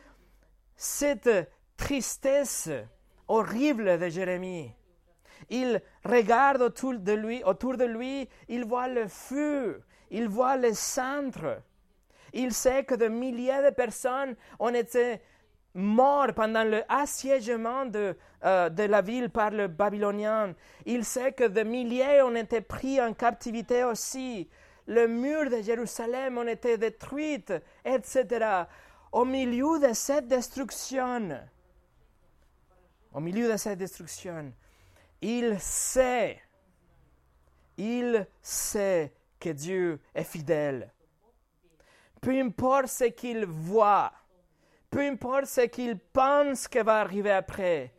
cette 0.76 1.51
tristesse 1.78 2.69
horrible 3.28 3.99
de 3.99 4.09
Jérémie, 4.09 4.72
il 5.49 5.82
regarde 6.05 6.61
autour 6.61 6.97
de 6.97 7.11
lui, 7.13 7.43
autour 7.43 7.78
de 7.78 7.86
lui, 7.86 8.28
il 8.47 8.65
voit 8.65 8.88
le 8.88 9.07
feu, 9.07 9.84
il 10.09 10.28
voit 10.28 10.57
les 10.57 10.74
cendres. 10.74 11.61
Il 12.34 12.53
sait 12.53 12.84
que 12.84 12.95
des 12.95 13.09
milliers 13.09 13.61
de 13.63 13.74
personnes 13.74 14.36
ont 14.59 14.74
été 14.74 15.22
mortes 15.74 16.34
pendant 16.34 16.63
le 16.63 16.84
assiégement 16.89 17.86
de, 17.86 18.15
euh, 18.43 18.69
de 18.69 18.84
la 18.84 19.01
ville 19.01 19.30
par 19.30 19.51
le 19.51 19.67
Babylonien. 19.67 20.53
Il 20.86 21.05
sait 21.05 21.32
que 21.32 21.45
des 21.45 21.63
milliers 21.63 22.22
ont 22.22 22.36
été 22.36 22.61
pris 22.61 23.01
en 23.01 23.13
captivité 23.13 23.84
aussi 23.84 24.49
le 24.91 25.07
mur 25.07 25.49
de 25.49 25.61
Jérusalem 25.61 26.37
ont 26.37 26.47
été 26.47 26.77
détruit, 26.77 27.45
etc. 27.85 28.65
Au 29.13 29.23
milieu 29.23 29.79
de 29.79 29.93
cette 29.93 30.27
destruction, 30.27 31.39
au 33.13 33.19
milieu 33.21 33.49
de 33.49 33.55
cette 33.55 33.79
destruction, 33.79 34.51
il 35.21 35.57
sait, 35.61 36.41
il 37.77 38.27
sait 38.41 39.13
que 39.39 39.49
Dieu 39.49 40.01
est 40.13 40.25
fidèle. 40.25 40.91
Peu 42.19 42.37
importe 42.37 42.87
ce 42.87 43.05
qu'il 43.05 43.45
voit, 43.45 44.11
peu 44.89 44.99
importe 44.99 45.45
ce 45.45 45.61
qu'il 45.61 45.99
pense 45.99 46.67
que 46.67 46.83
va 46.83 46.99
arriver 46.99 47.31
après, 47.31 47.93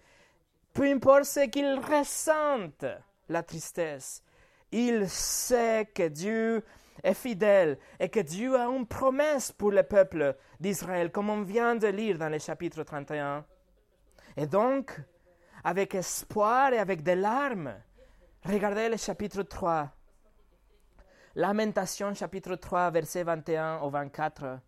peu 0.74 0.84
importe 0.84 1.24
ce 1.24 1.46
qu'il 1.46 1.78
ressente, 1.78 2.84
la 3.30 3.42
tristesse, 3.42 4.22
il 4.70 5.08
sait 5.08 5.88
que 5.94 6.08
Dieu 6.08 6.62
est 7.02 7.14
fidèle 7.14 7.78
et 7.98 8.08
que 8.08 8.20
Dieu 8.20 8.56
a 8.56 8.66
une 8.66 8.86
promesse 8.86 9.52
pour 9.52 9.70
le 9.70 9.82
peuple 9.82 10.36
d'Israël, 10.60 11.10
comme 11.10 11.30
on 11.30 11.42
vient 11.42 11.74
de 11.74 11.88
lire 11.88 12.18
dans 12.18 12.28
le 12.28 12.38
chapitre 12.38 12.82
31. 12.82 13.44
Et 14.36 14.46
donc, 14.46 15.00
avec 15.64 15.94
espoir 15.94 16.72
et 16.72 16.78
avec 16.78 17.02
des 17.02 17.14
larmes, 17.14 17.74
regardez 18.44 18.88
le 18.88 18.96
chapitre 18.96 19.42
3. 19.42 19.90
Lamentation 21.34 22.14
chapitre 22.14 22.56
3, 22.56 22.90
versets 22.90 23.22
21 23.22 23.80
au 23.80 23.90
24. 23.90 24.60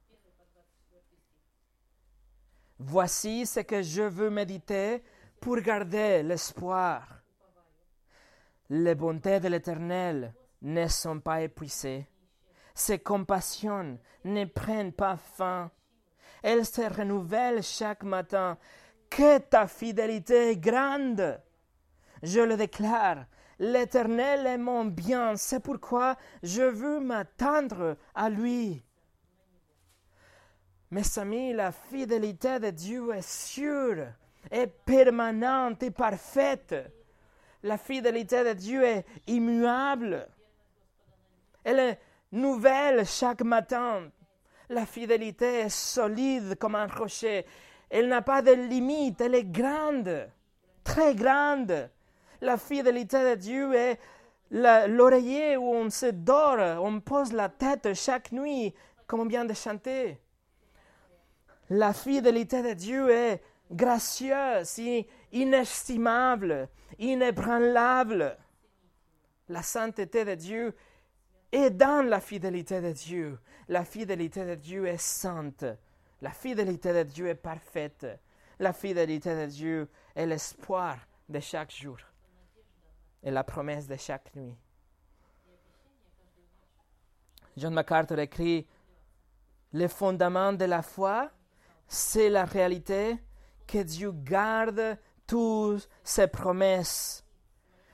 Voici 2.78 3.46
ce 3.46 3.60
que 3.60 3.82
je 3.82 4.02
veux 4.02 4.30
méditer 4.30 5.02
pour 5.40 5.56
garder 5.58 6.22
l'espoir. 6.22 7.06
Les 8.70 8.94
bontés 8.94 9.40
de 9.40 9.48
l'Éternel 9.48 10.34
ne 10.62 10.88
sont 10.88 11.20
pas 11.20 11.42
épuisées 11.42 12.08
ses 12.74 12.98
compassions 12.98 13.98
ne 14.24 14.44
prennent 14.44 14.92
pas 14.92 15.16
fin. 15.16 15.70
Elles 16.42 16.66
se 16.66 16.82
renouvellent 16.82 17.62
chaque 17.62 18.02
matin. 18.02 18.58
Que 19.08 19.38
ta 19.38 19.66
fidélité 19.66 20.50
est 20.50 20.56
grande. 20.56 21.40
Je 22.22 22.40
le 22.40 22.56
déclare, 22.56 23.26
l'Éternel 23.58 24.46
est 24.46 24.58
mon 24.58 24.86
bien, 24.86 25.36
c'est 25.36 25.60
pourquoi 25.60 26.16
je 26.42 26.62
veux 26.62 27.00
m'attendre 27.00 27.96
à 28.14 28.28
lui. 28.28 28.82
Mes 30.90 31.18
amis, 31.18 31.52
la 31.52 31.72
fidélité 31.72 32.58
de 32.60 32.70
Dieu 32.70 33.14
est 33.14 33.28
sûre, 33.28 34.06
est 34.50 34.66
permanente 34.66 35.82
et 35.82 35.90
parfaite. 35.90 36.74
La 37.62 37.78
fidélité 37.78 38.44
de 38.44 38.52
Dieu 38.52 38.82
est 38.84 39.04
immuable. 39.26 40.28
Elle 41.64 41.78
est 41.78 41.98
nouvelle 42.34 43.06
chaque 43.06 43.42
matin. 43.42 44.10
La 44.68 44.86
fidélité 44.86 45.60
est 45.60 45.68
solide 45.68 46.56
comme 46.58 46.74
un 46.74 46.86
rocher. 46.86 47.46
Elle 47.88 48.08
n'a 48.08 48.22
pas 48.22 48.42
de 48.42 48.52
limite, 48.52 49.20
elle 49.20 49.34
est 49.34 49.44
grande, 49.44 50.28
très 50.82 51.14
grande. 51.14 51.90
La 52.40 52.58
fidélité 52.58 53.18
de 53.30 53.34
Dieu 53.36 53.74
est 53.74 53.98
l'oreiller 54.50 55.56
où 55.56 55.72
on 55.72 55.90
se 55.90 56.06
dort, 56.06 56.82
on 56.82 57.00
pose 57.00 57.32
la 57.32 57.48
tête 57.48 57.94
chaque 57.94 58.32
nuit, 58.32 58.74
comme 59.06 59.20
on 59.20 59.26
vient 59.26 59.44
de 59.44 59.54
chanter. 59.54 60.18
La 61.70 61.92
fidélité 61.92 62.62
de 62.62 62.72
Dieu 62.74 63.10
est 63.10 63.42
gracieuse, 63.70 64.80
inestimable, 65.32 66.68
inébranlable. 66.98 68.36
La 69.48 69.62
sainteté 69.62 70.24
de 70.24 70.34
Dieu 70.34 70.68
est 70.68 70.74
dans 71.70 72.04
la 72.06 72.20
fidélité 72.20 72.80
de 72.80 72.92
Dieu. 72.92 73.38
La 73.68 73.84
fidélité 73.84 74.44
de 74.44 74.54
Dieu 74.54 74.86
est 74.86 75.00
sainte. 75.00 75.64
La 76.20 76.30
fidélité 76.30 76.92
de 76.92 77.02
Dieu 77.04 77.28
est 77.28 77.34
parfaite. 77.34 78.06
La 78.58 78.72
fidélité 78.72 79.34
de 79.34 79.46
Dieu 79.46 79.88
est 80.14 80.26
l'espoir 80.26 80.98
de 81.28 81.40
chaque 81.40 81.72
jour 81.72 81.98
et 83.22 83.30
la 83.30 83.44
promesse 83.44 83.86
de 83.86 83.96
chaque 83.96 84.34
nuit. 84.34 84.56
John 87.56 87.72
MacArthur 87.72 88.18
écrit 88.18 88.66
Le 89.72 89.88
fondement 89.88 90.52
de 90.52 90.64
la 90.64 90.82
foi, 90.82 91.30
c'est 91.86 92.30
la 92.30 92.44
réalité 92.44 93.18
que 93.66 93.78
Dieu 93.78 94.12
garde 94.12 94.98
toutes 95.26 95.88
ses 96.02 96.26
promesses 96.26 97.24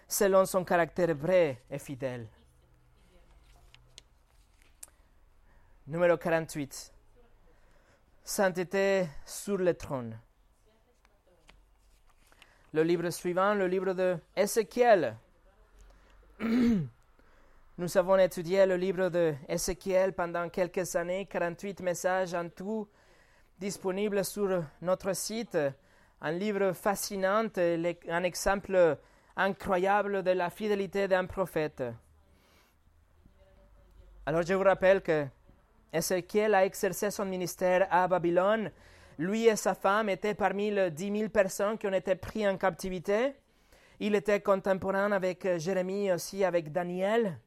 selon 0.09 0.45
son 0.45 0.65
caractère 0.65 1.15
vrai 1.15 1.63
et 1.71 1.79
fidèle. 1.79 2.27
Numéro 5.87 6.16
48. 6.16 6.93
Sainteté 8.22 9.09
sur 9.24 9.57
le 9.57 9.74
trône. 9.74 10.16
Le 12.72 12.83
livre 12.83 13.11
suivant, 13.11 13.55
le 13.55 13.66
livre 13.66 13.95
de 13.95 14.16
Ézéchiel. 14.37 15.16
Nous 16.41 17.97
avons 17.97 18.18
étudié 18.18 18.66
le 18.66 18.76
livre 18.76 19.09
de 19.09 19.35
Ézéchiel 19.49 20.12
pendant 20.12 20.49
quelques 20.51 20.95
années, 20.95 21.26
48 21.26 21.81
messages 21.81 22.35
en 22.35 22.49
tout 22.51 22.87
disponibles 23.59 24.24
sur 24.24 24.62
notre 24.83 25.14
site. 25.14 25.59
Un 26.20 26.33
livre 26.33 26.72
fascinant, 26.72 27.49
un 27.57 28.22
exemple 28.22 28.99
incroyable 29.35 30.22
de 30.22 30.31
la 30.33 30.51
fidélité 30.51 31.09
d'un 31.09 31.24
prophète. 31.24 31.83
Alors 34.26 34.43
je 34.43 34.55
vous 34.55 34.62
rappelle 34.62 35.01
que 35.01 35.26
Ézéchiel 35.93 36.55
a 36.55 36.64
exercé 36.64 37.11
son 37.11 37.24
ministère 37.24 37.88
à 37.91 38.07
Babylone. 38.07 38.70
Lui 39.18 39.47
et 39.47 39.57
sa 39.57 39.74
femme 39.74 40.09
étaient 40.09 40.34
parmi 40.34 40.70
les 40.70 40.91
dix 40.91 41.11
mille 41.11 41.30
personnes 41.30 41.76
qui 41.76 41.86
ont 41.86 41.93
été 41.93 42.14
prises 42.14 42.47
en 42.47 42.57
captivité. 42.57 43.34
Il 43.99 44.14
était 44.14 44.41
contemporain 44.41 45.12
avec 45.12 45.47
Jérémie, 45.59 46.11
aussi 46.11 46.45
avec 46.45 46.72
Daniel. 46.72 47.38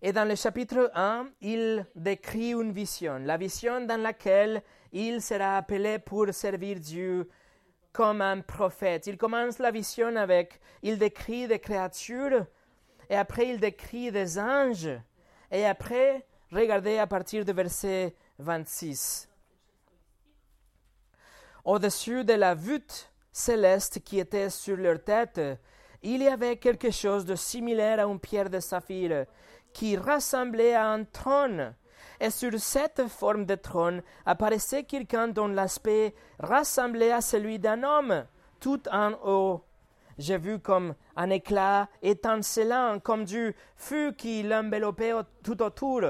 Et 0.00 0.12
dans 0.12 0.26
le 0.26 0.34
chapitre 0.34 0.90
1, 0.94 1.28
il 1.42 1.86
décrit 1.94 2.52
une 2.52 2.72
vision, 2.72 3.18
la 3.18 3.36
vision 3.36 3.82
dans 3.82 4.00
laquelle 4.00 4.62
il 4.92 5.22
sera 5.22 5.58
appelé 5.58 5.98
pour 6.00 6.32
servir 6.32 6.80
Dieu 6.80 7.28
comme 7.92 8.20
un 8.20 8.40
prophète. 8.40 9.06
Il 9.06 9.16
commence 9.16 9.58
la 9.58 9.70
vision 9.70 10.16
avec, 10.16 10.60
il 10.82 10.98
décrit 10.98 11.46
des 11.46 11.60
créatures, 11.60 12.46
et 13.08 13.16
après 13.16 13.48
il 13.48 13.60
décrit 13.60 14.10
des 14.10 14.38
anges, 14.38 14.90
et 15.52 15.66
après, 15.66 16.26
regardez 16.52 16.98
à 16.98 17.06
partir 17.06 17.44
du 17.44 17.52
verset 17.52 18.14
26. 18.38 19.28
Au-dessus 21.64 22.24
de 22.24 22.34
la 22.34 22.54
voûte 22.54 23.10
céleste 23.30 24.00
qui 24.00 24.18
était 24.18 24.50
sur 24.50 24.76
leur 24.76 25.02
tête, 25.02 25.40
il 26.02 26.22
y 26.22 26.28
avait 26.28 26.56
quelque 26.56 26.90
chose 26.90 27.24
de 27.24 27.36
similaire 27.36 28.00
à 28.00 28.10
une 28.10 28.18
pierre 28.18 28.50
de 28.50 28.60
saphir 28.60 29.26
qui 29.72 29.96
ressemblait 29.96 30.74
à 30.74 30.88
un 30.88 31.04
trône. 31.04 31.74
Et 32.20 32.30
sur 32.30 32.52
cette 32.58 33.06
forme 33.08 33.46
de 33.46 33.54
trône 33.54 34.02
apparaissait 34.26 34.84
quelqu'un 34.84 35.28
dont 35.28 35.48
l'aspect 35.48 36.14
ressemblait 36.40 37.12
à 37.12 37.20
celui 37.20 37.58
d'un 37.58 37.82
homme, 37.82 38.26
tout 38.60 38.82
en 38.90 39.12
haut. 39.24 39.64
J'ai 40.18 40.38
vu 40.38 40.58
comme 40.58 40.94
un 41.16 41.30
éclat 41.30 41.88
étincelant, 42.02 42.98
comme 43.00 43.24
du 43.24 43.54
feu 43.76 44.12
qui 44.12 44.42
l'enveloppait 44.42 45.12
tout 45.42 45.62
autour 45.62 46.02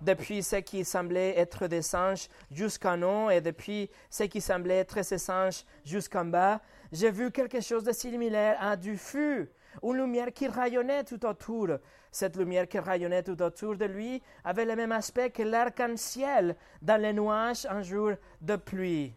depuis 0.00 0.42
ce 0.42 0.56
qui 0.56 0.84
semblait 0.84 1.38
être 1.38 1.66
des 1.66 1.82
singes 1.82 2.28
jusqu'en 2.50 3.02
haut 3.02 3.30
et 3.30 3.40
depuis 3.40 3.90
ce 4.10 4.24
qui 4.24 4.40
semblait 4.40 4.78
être 4.78 5.02
ces 5.02 5.18
singes 5.18 5.64
jusqu'en 5.84 6.24
bas, 6.24 6.60
j'ai 6.92 7.10
vu 7.10 7.30
quelque 7.30 7.60
chose 7.60 7.84
de 7.84 7.92
similaire 7.92 8.56
à 8.60 8.76
du 8.76 8.96
feu, 8.96 9.50
une 9.82 9.96
lumière 9.96 10.32
qui 10.32 10.48
rayonnait 10.48 11.04
tout 11.04 11.24
autour. 11.26 11.68
Cette 12.10 12.36
lumière 12.36 12.66
qui 12.66 12.78
rayonnait 12.78 13.22
tout 13.22 13.40
autour 13.42 13.76
de 13.76 13.84
lui 13.84 14.22
avait 14.44 14.64
le 14.64 14.74
même 14.76 14.92
aspect 14.92 15.30
que 15.30 15.42
l'arc-en-ciel 15.42 16.56
dans 16.80 17.00
les 17.00 17.12
nuages 17.12 17.66
un 17.66 17.82
jour 17.82 18.12
de 18.40 18.56
pluie. 18.56 19.14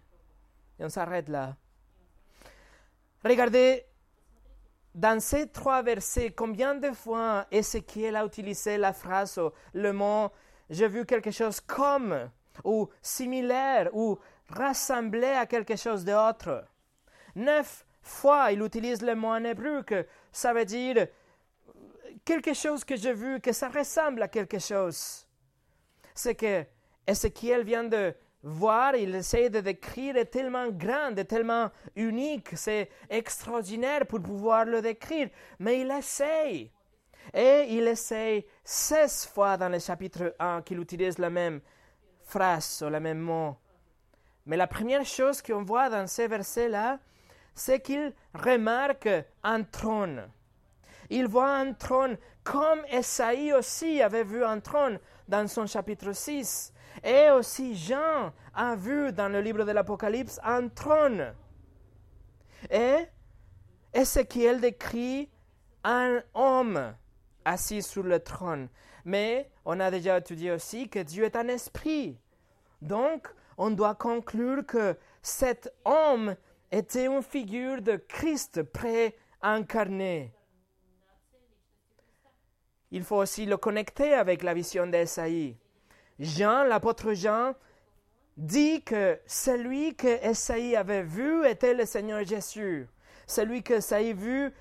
Et 0.80 0.84
on 0.84 0.90
s'arrête 0.90 1.30
là. 1.30 1.56
Regardez 3.24 3.86
dans 4.94 5.22
ces 5.22 5.48
trois 5.48 5.82
versets, 5.84 6.32
combien 6.32 6.76
de 6.76 6.92
fois 6.92 7.46
Ézéchiel 7.50 8.16
a 8.16 8.26
utilisé 8.26 8.78
la 8.78 8.92
phrase, 8.92 9.40
le 9.74 9.94
mot 9.94 10.32
j'ai 10.72 10.88
vu 10.88 11.06
quelque 11.06 11.32
chose 11.32 11.60
comme, 11.60 12.32
ou 12.64 12.90
similaire, 13.02 13.90
ou 13.94 14.18
rassemblé 14.50 15.28
à 15.28 15.46
quelque 15.46 15.76
chose 15.76 16.04
d'autre. 16.04 16.66
Neuf 17.36 17.86
fois, 18.02 18.52
il 18.52 18.62
utilise 18.62 19.02
le 19.02 19.16
mot 19.16 19.28
en 19.28 19.44
hébreu 19.44 19.84
que 19.84 20.08
ça 20.32 20.54
veut 20.54 20.66
dire 20.66 21.08
quelque 22.26 22.54
chose 22.54 22.84
que 22.84 22.96
j'ai 22.96 23.14
vu, 23.14 23.40
que 23.40 23.52
ça 23.52 23.70
ressemble 23.70 24.24
à 24.24 24.28
quelque 24.28 24.60
chose. 24.60 25.28
Ce 26.16 26.30
que 26.30 26.66
Ézéchiel 27.06 27.64
vient 27.64 27.84
de 27.84 28.14
voir, 28.44 28.96
il 28.96 29.16
essaie 29.16 29.50
de 29.50 29.60
décrire 29.60 30.16
est 30.18 30.26
tellement 30.26 30.70
grand, 30.70 31.16
est 31.18 31.26
tellement 31.26 31.70
unique, 31.96 32.50
c'est 32.56 32.90
extraordinaire 33.10 34.06
pour 34.06 34.22
pouvoir 34.22 34.66
le 34.66 34.82
décrire, 34.82 35.30
mais 35.60 35.82
il 35.82 35.92
essaye. 35.92 36.72
Et 37.34 37.68
il 37.70 37.88
essaye 37.88 38.46
16 38.64 39.28
fois 39.28 39.58
dans 39.58 39.70
le 39.70 39.80
chapitre 39.80 40.36
1 40.40 40.62
qu'il 40.64 40.80
utilise 40.80 41.18
la 41.18 41.30
même 41.30 41.62
phrase 42.24 42.84
ou 42.86 42.90
le 42.90 43.00
même 43.00 43.20
mot. 43.20 43.56
Mais 44.46 44.58
la 44.58 44.68
première 44.68 45.06
chose 45.06 45.42
qu'on 45.42 45.64
voit 45.64 45.90
dans 45.90 46.08
ces 46.08 46.28
versets-là, 46.28 47.00
c'est 47.54 47.82
qu'il 47.82 48.14
remarque 48.34 49.10
un 49.44 49.64
trône. 49.64 50.30
Il 51.10 51.28
voit 51.28 51.56
un 51.56 51.74
trône 51.74 52.18
comme 52.44 52.84
Esaïe 52.90 53.54
aussi 53.54 54.02
avait 54.02 54.24
vu 54.24 54.44
un 54.44 54.60
trône 54.60 55.00
dans 55.28 55.48
son 55.48 55.68
chapitre 55.68 56.12
6. 56.14 56.74
Et 57.04 57.30
aussi 57.30 57.76
Jean 57.76 58.34
a 58.54 58.76
vu 58.76 59.12
dans 59.12 59.30
le 59.30 59.42
livre 59.42 59.64
de 59.64 59.72
l'Apocalypse 59.72 60.40
un 60.44 60.68
trône. 60.70 61.34
Et 62.70 63.06
Ézéchiel 63.94 64.62
décrit 64.62 65.30
un 65.84 66.22
homme 66.34 66.94
assis 67.46 67.82
sur 67.82 68.04
le 68.04 68.20
trône. 68.20 68.70
Mais 69.06 69.50
on 69.66 69.80
a 69.80 69.92
déjà 69.92 70.18
étudié 70.18 70.52
aussi 70.52 70.90
que 70.90 71.00
Dieu 71.00 71.24
est 71.24 71.36
un 71.36 71.48
esprit. 71.48 72.18
Donc, 72.82 73.28
on 73.58 73.72
doit 73.72 73.96
conclure 73.96 74.66
que 74.66 74.96
cet 75.22 75.74
homme 75.86 76.36
était 76.72 77.06
une 77.06 77.22
figure 77.22 77.82
de 77.82 77.96
Christ 77.96 78.64
pré-incarné. 78.64 80.34
Il 82.92 83.04
faut 83.04 83.18
aussi 83.18 83.46
le 83.46 83.58
connecter 83.58 84.14
avec 84.14 84.44
la 84.44 84.54
vision 84.54 84.88
d'Esaïe. 84.88 85.58
Jean, 86.20 86.64
l'apôtre 86.64 87.14
Jean, 87.14 87.54
dit 88.38 88.84
que 88.84 89.20
celui 89.26 89.96
que 89.96 90.08
Esaïe 90.08 90.76
avait 90.76 91.04
vu 91.04 91.46
était 91.46 91.74
le 91.74 91.86
Seigneur 91.86 92.26
Jésus. 92.26 92.88
Celui 93.28 93.64
que 93.64 93.76
Esaïe 93.76 94.14
vu 94.14 94.52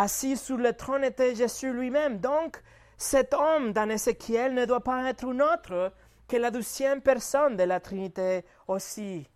assis 0.00 0.38
sur 0.38 0.56
le 0.56 0.72
trône 0.72 1.04
était 1.04 1.34
Jésus 1.34 1.72
lui-même. 1.72 2.20
Donc, 2.20 2.62
cet 2.96 3.34
homme 3.34 3.72
dans 3.72 3.88
Ézéchiel 3.90 4.54
ne 4.54 4.64
doit 4.64 4.82
pas 4.82 5.06
être 5.10 5.26
un 5.26 5.40
autre 5.40 5.92
que 6.26 6.38
la 6.38 6.50
douzième 6.50 7.02
personne 7.02 7.56
de 7.56 7.64
la 7.64 7.80
Trinité 7.80 8.44
aussi. 8.66 9.28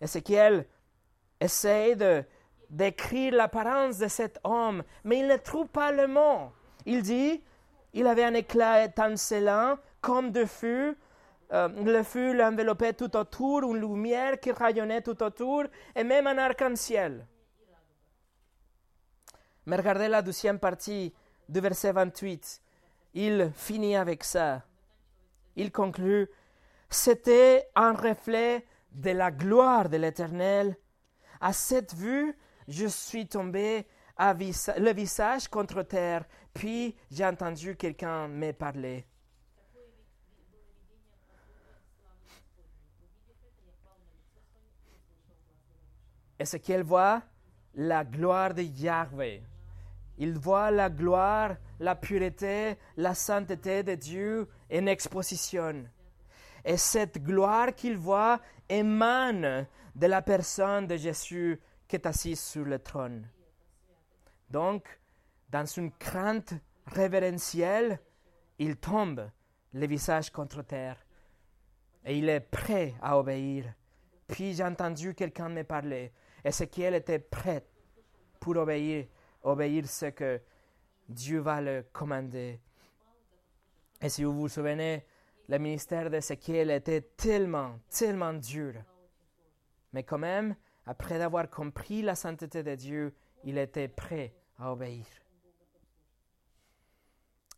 Ézéchiel 0.00 0.64
essaie 1.40 1.96
de 1.96 2.22
décrire 2.70 3.34
l'apparence 3.34 3.98
de 3.98 4.06
cet 4.06 4.38
homme, 4.44 4.84
mais 5.02 5.18
il 5.18 5.26
ne 5.26 5.36
trouve 5.36 5.66
pas 5.66 5.90
le 5.90 6.06
mot. 6.06 6.52
Il 6.86 7.02
dit, 7.02 7.42
il 7.94 8.06
avait 8.06 8.24
un 8.24 8.34
éclat 8.34 8.84
étincelant 8.84 9.76
comme 10.00 10.30
de 10.30 10.44
feu, 10.44 10.96
euh, 11.52 11.68
le 11.68 12.04
feu 12.04 12.32
l'enveloppait 12.32 12.92
tout 12.92 13.16
autour, 13.16 13.62
une 13.64 13.80
lumière 13.80 14.38
qui 14.38 14.52
rayonnait 14.52 15.02
tout 15.02 15.20
autour, 15.20 15.64
et 15.96 16.04
même 16.04 16.28
un 16.28 16.38
arc-en-ciel. 16.38 17.26
Mais 19.68 19.76
regardez 19.76 20.08
la 20.08 20.22
deuxième 20.22 20.58
partie 20.58 21.12
du 21.46 21.60
verset 21.60 21.92
28. 21.92 22.62
il 23.12 23.52
finit 23.54 23.96
avec 23.96 24.24
ça. 24.24 24.62
Il 25.56 25.70
conclut, 25.70 26.26
c'était 26.88 27.68
un 27.74 27.92
reflet 27.92 28.64
de 28.90 29.10
la 29.10 29.30
gloire 29.30 29.90
de 29.90 29.98
l'Éternel. 29.98 30.74
À 31.38 31.52
cette 31.52 31.92
vue, 31.94 32.34
je 32.66 32.86
suis 32.86 33.28
tombé 33.28 33.86
à 34.16 34.32
le 34.32 34.92
visage 34.94 35.48
contre 35.48 35.82
terre, 35.82 36.24
puis 36.54 36.96
j'ai 37.10 37.26
entendu 37.26 37.76
quelqu'un 37.76 38.26
me 38.26 38.52
parler. 38.52 39.04
Et 46.38 46.46
ce 46.46 46.56
qu'il 46.56 46.82
voit, 46.84 47.20
la 47.74 48.02
gloire 48.02 48.54
de 48.54 48.62
Yahweh. 48.62 49.42
Il 50.18 50.36
voit 50.36 50.70
la 50.70 50.90
gloire, 50.90 51.56
la 51.80 51.94
pureté, 51.94 52.76
la 52.96 53.14
sainteté 53.14 53.82
de 53.82 53.94
Dieu 53.94 54.48
en 54.72 54.86
exposition. 54.86 55.84
Et 56.64 56.76
cette 56.76 57.22
gloire 57.22 57.74
qu'il 57.74 57.96
voit 57.96 58.40
émane 58.68 59.66
de 59.94 60.06
la 60.06 60.22
personne 60.22 60.86
de 60.86 60.96
Jésus 60.96 61.60
qui 61.86 61.96
est 61.96 62.06
assis 62.06 62.36
sur 62.36 62.64
le 62.64 62.78
trône. 62.78 63.26
Donc, 64.50 64.86
dans 65.48 65.64
une 65.64 65.92
crainte 65.92 66.54
révérentielle, 66.86 68.00
il 68.58 68.76
tombe 68.76 69.30
le 69.72 69.86
visage 69.86 70.30
contre 70.30 70.62
terre 70.62 70.96
et 72.04 72.18
il 72.18 72.28
est 72.28 72.40
prêt 72.40 72.94
à 73.00 73.18
obéir. 73.18 73.72
Puis 74.26 74.54
j'ai 74.54 74.64
entendu 74.64 75.14
quelqu'un 75.14 75.48
me 75.48 75.62
parler. 75.64 76.12
Ézéchiel 76.44 76.94
était 76.94 77.18
prêt 77.18 77.64
pour 78.40 78.56
obéir, 78.56 79.06
obéir 79.42 79.88
ce 79.88 80.06
que 80.06 80.40
Dieu 81.08 81.40
va 81.40 81.60
le 81.60 81.84
commander. 81.92 82.60
Et 84.00 84.08
si 84.08 84.24
vous 84.24 84.32
vous 84.32 84.48
souvenez, 84.48 85.04
le 85.48 85.58
ministère 85.58 86.10
d'Ézéchiel 86.10 86.70
était 86.70 87.00
tellement, 87.16 87.78
tellement 87.88 88.34
dur. 88.34 88.74
Mais 89.92 90.02
quand 90.02 90.18
même, 90.18 90.54
après 90.86 91.20
avoir 91.20 91.48
compris 91.50 92.02
la 92.02 92.14
sainteté 92.14 92.62
de 92.62 92.74
Dieu, 92.74 93.14
il 93.44 93.58
était 93.58 93.88
prêt 93.88 94.34
à 94.58 94.72
obéir. 94.72 95.06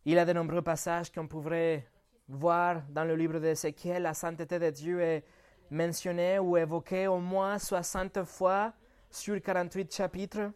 Il 0.04 0.14
y 0.14 0.18
a 0.18 0.24
de 0.24 0.32
nombreux 0.32 0.62
passages 0.62 1.12
qu'on 1.12 1.26
pourrait 1.26 1.86
voir 2.28 2.82
dans 2.88 3.04
le 3.04 3.16
livre 3.16 3.38
d'Ézéchiel. 3.38 4.02
La 4.02 4.14
sainteté 4.14 4.58
de 4.58 4.70
Dieu 4.70 5.00
est 5.00 5.24
mentionnée 5.70 6.38
ou 6.38 6.56
évoquée 6.56 7.06
au 7.06 7.18
moins 7.18 7.58
60 7.58 8.24
fois 8.24 8.72
sur 9.10 9.40
48 9.42 9.94
chapitres. 9.94 10.52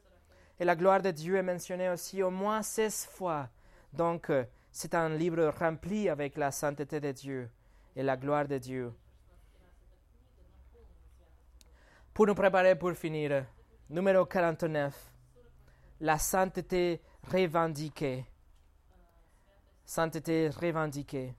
Et 0.58 0.64
la 0.64 0.76
gloire 0.76 1.02
de 1.02 1.10
Dieu 1.10 1.36
est 1.36 1.42
mentionnée 1.42 1.90
aussi 1.90 2.22
au 2.22 2.30
moins 2.30 2.62
16 2.62 3.06
fois. 3.06 3.48
Donc, 3.92 4.30
euh, 4.30 4.44
c'est 4.70 4.94
un 4.94 5.08
livre 5.08 5.52
rempli 5.58 6.08
avec 6.08 6.36
la 6.36 6.50
sainteté 6.50 7.00
de 7.00 7.12
Dieu 7.12 7.50
et 7.96 8.02
la 8.02 8.16
gloire 8.16 8.46
de 8.46 8.58
Dieu. 8.58 8.92
Pour 12.12 12.26
nous 12.26 12.34
préparer 12.34 12.76
pour 12.76 12.92
finir, 12.92 13.44
numéro 13.90 14.24
49, 14.24 14.94
la 16.00 16.18
sainteté 16.18 17.00
revendiquée. 17.32 18.24
Sainteté 19.84 20.48
revendiquée. 20.48 21.34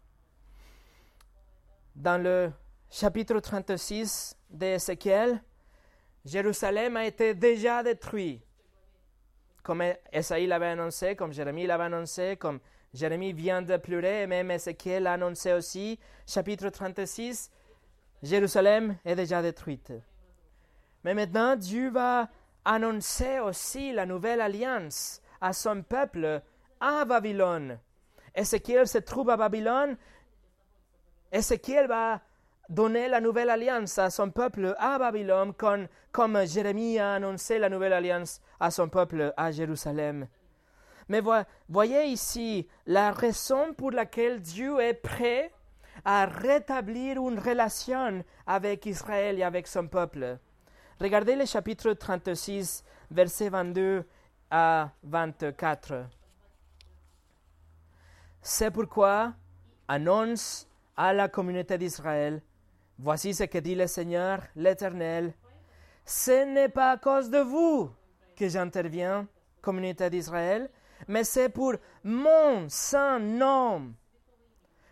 Dans 1.96 2.22
le 2.22 2.52
chapitre 2.90 3.40
36 3.40 4.38
d'Ézéchiel, 4.50 5.42
Jérusalem 6.26 6.98
a 6.98 7.06
été 7.06 7.34
déjà 7.34 7.82
détruit. 7.82 8.42
Comme 9.66 9.84
Esaïe 10.12 10.46
l'avait 10.46 10.68
annoncé, 10.68 11.16
comme 11.16 11.34
Jérémie 11.34 11.66
l'avait 11.66 11.86
annoncé, 11.86 12.38
comme 12.38 12.60
Jérémie 12.94 13.34
vient 13.34 13.64
de 13.64 13.78
pleurer, 13.78 14.22
et 14.22 14.28
même 14.28 14.52
Ézéchiel 14.52 15.02
l'a 15.02 15.14
annoncé 15.14 15.54
aussi, 15.54 16.00
chapitre 16.28 16.70
36, 16.70 17.50
Jérusalem 18.22 18.96
est 19.04 19.16
déjà 19.16 19.42
détruite. 19.42 19.92
Mais 21.04 21.16
maintenant, 21.16 21.56
Dieu 21.56 21.90
va 21.90 22.30
annoncer 22.64 23.40
aussi 23.40 23.92
la 23.92 24.06
nouvelle 24.06 24.40
alliance 24.40 25.20
à 25.42 25.52
son 25.52 25.82
peuple 25.82 26.44
à 26.80 27.04
Babylone. 27.04 27.80
Ézéchiel 28.36 28.88
se 28.88 29.00
trouve 29.00 29.32
à 29.32 29.38
Babylone. 29.38 29.98
Ézéchiel 31.32 31.88
va 31.88 32.22
donner 32.70 33.08
la 33.08 33.22
nouvelle 33.22 33.50
alliance 33.50 33.98
à 33.98 34.10
son 34.10 34.30
peuple 34.30 34.76
à 34.78 34.98
Babylone, 34.98 35.54
comme, 35.54 36.46
Jérémie 36.46 37.00
a 37.00 37.16
annoncé 37.16 37.60
la 37.60 37.70
nouvelle 37.70 37.94
alliance 37.94 38.42
à 38.60 38.72
son 38.72 38.90
peuple 38.90 39.34
à 39.38 39.52
Jérusalem. 39.52 40.28
Mais 41.08 41.22
voyez 41.70 42.06
ici 42.06 42.68
la 42.88 43.12
raison 43.12 43.74
pour 43.74 43.92
laquelle 43.92 44.42
Dieu 44.42 44.80
est 44.80 44.96
prêt 44.96 45.52
à 46.04 46.26
rétablir 46.26 47.18
une 47.18 47.40
relation 47.40 48.24
avec 48.48 48.86
Israël 48.86 49.40
et 49.40 49.44
avec 49.44 49.68
son 49.68 49.88
peuple. 49.88 50.38
Regardez 51.00 51.36
le 51.36 51.46
chapitre 51.46 51.94
36, 51.94 52.84
versets 53.12 53.50
22 53.50 54.04
à 54.50 54.90
24. 55.04 56.06
C'est 58.42 58.72
pourquoi 58.72 59.34
annonce 59.88 60.68
à 60.96 61.14
la 61.14 61.28
communauté 61.28 61.78
d'Israël 61.78 62.42
Voici 62.98 63.34
ce 63.34 63.44
que 63.44 63.58
dit 63.58 63.76
le 63.76 63.88
Seigneur, 63.88 64.42
l'Éternel. 64.56 65.34
Ce 66.06 66.46
n'est 66.46 66.70
pas 66.70 66.92
à 66.92 66.98
cause 66.98 67.30
de 67.30 67.40
vous 67.40 67.90
que 68.38 68.48
j'interviens, 68.48 69.28
communauté 69.62 70.10
d'Israël, 70.10 70.70
mais 71.08 71.26
c'est 71.26 71.50
pour 71.50 71.74
mon 72.04 72.70
saint 72.70 73.20
nom. 73.20 73.94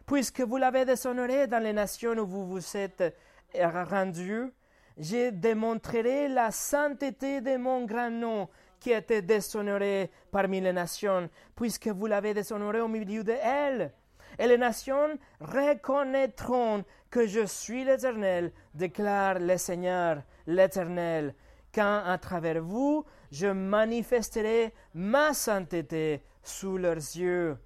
Puisque 0.06 0.42
vous 0.42 0.58
l'avez 0.58 0.84
déshonoré 0.84 1.48
dans 1.48 1.64
les 1.64 1.72
nations 1.72 2.18
où 2.18 2.26
vous 2.26 2.46
vous 2.46 2.78
êtes 2.78 3.16
rendus, 3.56 4.52
je 4.98 5.30
démontrerai 5.30 6.28
la 6.28 6.52
sainteté 6.52 7.40
de 7.40 7.56
mon 7.56 7.86
grand 7.86 8.12
nom 8.12 8.50
qui 8.82 8.94
a 8.94 8.98
été 8.98 9.22
déshonoré 9.22 10.12
parmi 10.30 10.60
les 10.60 10.74
nations, 10.74 11.30
puisque 11.56 11.88
vous 11.88 12.06
l'avez 12.06 12.34
déshonoré 12.34 12.82
au 12.82 12.90
milieu 12.90 13.24
d'elles 13.24 13.94
et 14.40 14.48
les 14.48 14.58
nations 14.58 15.18
reconnaîtront 15.40 16.84
que 17.10 17.28
je 17.28 17.46
suis 17.46 17.84
l'Éternel, 17.84 18.52
déclare 18.74 19.40
le 19.40 19.58
Seigneur, 19.58 20.24
l'Éternel, 20.48 21.36
quand 21.74 22.04
à 22.06 22.18
travers 22.18 22.62
vous 22.62 23.06
je 23.32 23.48
manifesterai 23.48 24.74
ma 24.94 25.34
sainteté 25.34 26.22
sous 26.44 26.78
leurs 26.78 26.96
yeux. 26.96 27.58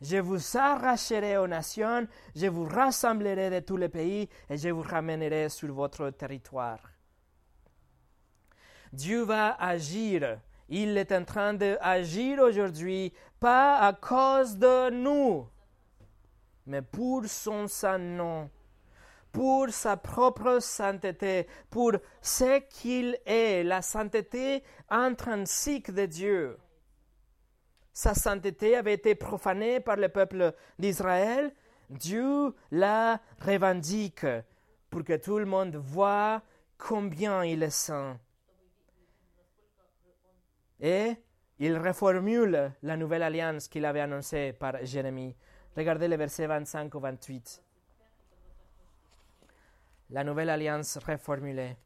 Je 0.00 0.18
vous 0.18 0.56
arracherai 0.56 1.38
aux 1.38 1.46
nations, 1.46 2.06
je 2.34 2.46
vous 2.48 2.64
rassemblerai 2.64 3.50
de 3.50 3.60
tous 3.60 3.76
les 3.76 3.88
pays 3.88 4.28
et 4.50 4.58
je 4.58 4.68
vous 4.68 4.82
ramènerai 4.82 5.48
sur 5.48 5.72
votre 5.72 6.10
territoire. 6.10 6.80
Dieu 8.92 9.22
va 9.22 9.56
agir. 9.60 10.38
Il 10.68 10.96
est 10.98 11.12
en 11.12 11.24
train 11.24 11.54
d'agir 11.54 12.40
aujourd'hui, 12.40 13.12
pas 13.38 13.78
à 13.78 13.92
cause 13.92 14.56
de 14.56 14.90
nous, 14.90 15.46
mais 16.66 16.82
pour 16.82 17.26
son 17.26 17.68
saint 17.68 17.98
nom, 17.98 18.50
pour 19.32 19.68
sa 19.70 19.96
propre 19.96 20.58
sainteté, 20.60 21.46
pour 21.70 21.92
ce 22.20 22.60
qu'il 22.68 23.18
est, 23.26 23.62
la 23.62 23.82
sainteté 23.82 24.62
intrinsique 24.88 25.90
de 25.90 26.06
Dieu. 26.06 26.58
Sa 27.92 28.14
sainteté 28.14 28.76
avait 28.76 28.94
été 28.94 29.14
profanée 29.14 29.80
par 29.80 29.96
le 29.96 30.08
peuple 30.08 30.54
d'Israël. 30.78 31.52
Dieu 31.88 32.54
la 32.70 33.20
revendique 33.40 34.26
pour 34.90 35.04
que 35.04 35.16
tout 35.16 35.38
le 35.38 35.46
monde 35.46 35.76
voit 35.76 36.42
combien 36.76 37.44
il 37.44 37.62
est 37.62 37.70
saint. 37.70 38.18
Et 40.80 41.14
il 41.58 41.78
reformule 41.78 42.72
la 42.82 42.96
nouvelle 42.96 43.22
alliance 43.22 43.68
qu'il 43.68 43.84
avait 43.84 44.00
annoncée 44.00 44.52
par 44.52 44.84
Jérémie. 44.84 45.34
Regardez 45.76 46.08
les 46.08 46.16
versets 46.16 46.46
25 46.46 46.94
au 46.94 47.00
28. 47.00 47.62
La 50.10 50.24
nouvelle 50.24 50.48
alliance 50.48 50.96
reformulée. 50.96 51.76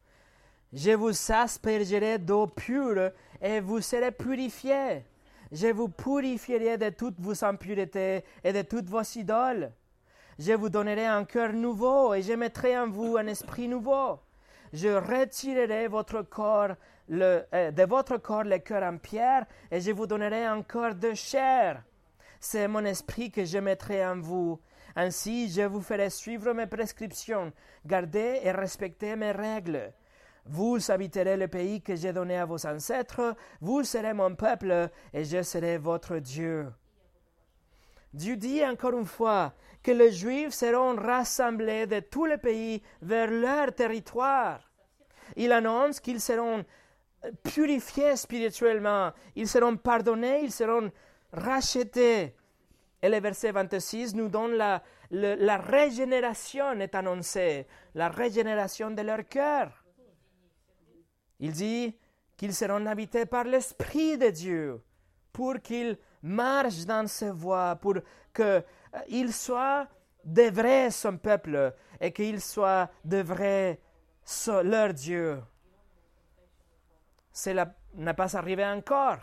Je 0.73 0.93
vous 0.93 1.33
aspergerai 1.33 2.19
d'eau 2.19 2.47
pure 2.47 3.11
et 3.43 3.59
vous 3.59 3.81
serez 3.81 4.13
purifiés. 4.13 5.05
Je 5.51 5.73
vous 5.73 5.89
purifierai 5.89 6.79
de 6.79 6.91
toutes 6.91 7.19
vos 7.19 7.45
impuretés 7.45 8.23
et 8.45 8.53
de 8.53 8.63
toutes 8.63 8.89
vos 8.89 9.03
idoles. 9.03 9.73
Je 10.39 10.53
vous 10.53 10.69
donnerai 10.69 11.07
un 11.07 11.25
cœur 11.25 11.53
nouveau 11.53 12.15
et 12.15 12.23
je 12.23 12.35
mettrai 12.35 12.79
en 12.79 12.89
vous 12.89 13.17
un 13.17 13.27
esprit 13.27 13.67
nouveau. 13.67 14.21
Je 14.73 14.89
retirerai 14.89 15.89
votre 15.89 16.23
corps, 16.23 16.77
euh, 17.11 17.71
de 17.73 17.83
votre 17.83 18.19
corps 18.19 18.45
le 18.45 18.59
cœur 18.59 18.85
en 18.85 18.99
pierre 18.99 19.47
et 19.69 19.81
je 19.81 19.91
vous 19.91 20.07
donnerai 20.07 20.45
un 20.45 20.63
corps 20.63 20.95
de 20.95 21.13
chair 21.13 21.83
c'est 22.41 22.67
mon 22.69 22.85
esprit 22.85 23.31
que 23.31 23.45
je 23.45 23.59
mettrai 23.59 24.05
en 24.05 24.19
vous. 24.19 24.61
Ainsi, 24.97 25.51
je 25.51 25.63
vous 25.63 25.83
ferai 25.83 26.11
suivre 26.11 26.53
mes 26.53 26.67
prescriptions, 26.67 27.53
garder 27.87 28.41
et 28.43 28.51
respecter 28.51 29.15
mes 29.15 29.31
règles. 29.31 29.93
Vous 30.47 30.91
habiterez 30.91 31.37
le 31.37 31.49
pays 31.49 31.83
que 31.83 31.95
j'ai 31.95 32.13
donné 32.13 32.39
à 32.39 32.47
vos 32.47 32.67
ancêtres, 32.67 33.37
vous 33.61 33.85
serez 33.85 34.15
mon 34.15 34.35
peuple, 34.35 34.89
et 35.13 35.25
je 35.25 35.43
serai 35.43 35.79
votre 35.79 36.17
Dieu. 36.17 36.67
Dieu 38.13 38.37
dit 38.37 38.65
encore 38.65 38.99
une 38.99 39.07
fois 39.07 39.53
que 39.83 39.93
les 39.93 40.11
Juifs 40.11 40.55
seront 40.55 40.97
rassemblés 40.97 41.87
de 41.87 42.01
tous 42.01 42.25
les 42.25 42.39
pays 42.39 42.83
vers 43.03 43.31
leur 43.31 43.73
territoire. 43.73 44.61
Il 45.37 45.53
annonce 45.53 46.01
qu'ils 46.01 46.21
seront 46.21 46.65
purifiés 47.45 48.17
spirituellement, 48.17 49.13
ils 49.37 49.47
seront 49.47 49.77
pardonnés, 49.77 50.41
ils 50.43 50.53
seront 50.53 50.91
rachetés. 51.33 52.35
Et 53.03 53.09
le 53.09 53.21
verset 53.21 53.53
26 53.53 54.15
nous 54.15 54.29
donne 54.29 54.53
la, 54.53 54.83
la 55.11 55.57
régénération 55.59 56.73
est 56.81 56.95
annoncée, 56.95 57.67
la 57.95 58.09
régénération 58.09 58.91
de 58.91 59.03
leur 59.03 59.27
cœur. 59.29 59.85
Il 61.39 61.53
dit 61.53 61.97
qu'ils 62.37 62.55
seront 62.55 62.85
habités 62.87 63.27
par 63.27 63.45
l'Esprit 63.45 64.19
de 64.19 64.29
Dieu 64.29 64.83
pour 65.33 65.61
qu'ils 65.63 65.99
marchent 66.23 66.85
dans 66.85 67.07
ses 67.07 67.31
voies, 67.31 67.77
pour 67.77 67.95
qu'ils 68.35 69.33
soient 69.33 69.89
de 70.25 70.51
vrais 70.51 70.91
son 70.91 71.17
peuple 71.17 71.75
et 72.01 72.13
qu'ils 72.13 72.41
soient 72.41 72.91
de 73.05 73.23
vrais 73.23 73.81
leur 74.63 74.93
Dieu. 74.93 75.43
Cela 77.33 77.75
n'est 77.95 78.15
pas 78.15 78.37
arrivé 78.37 78.65
encore. 78.65 79.19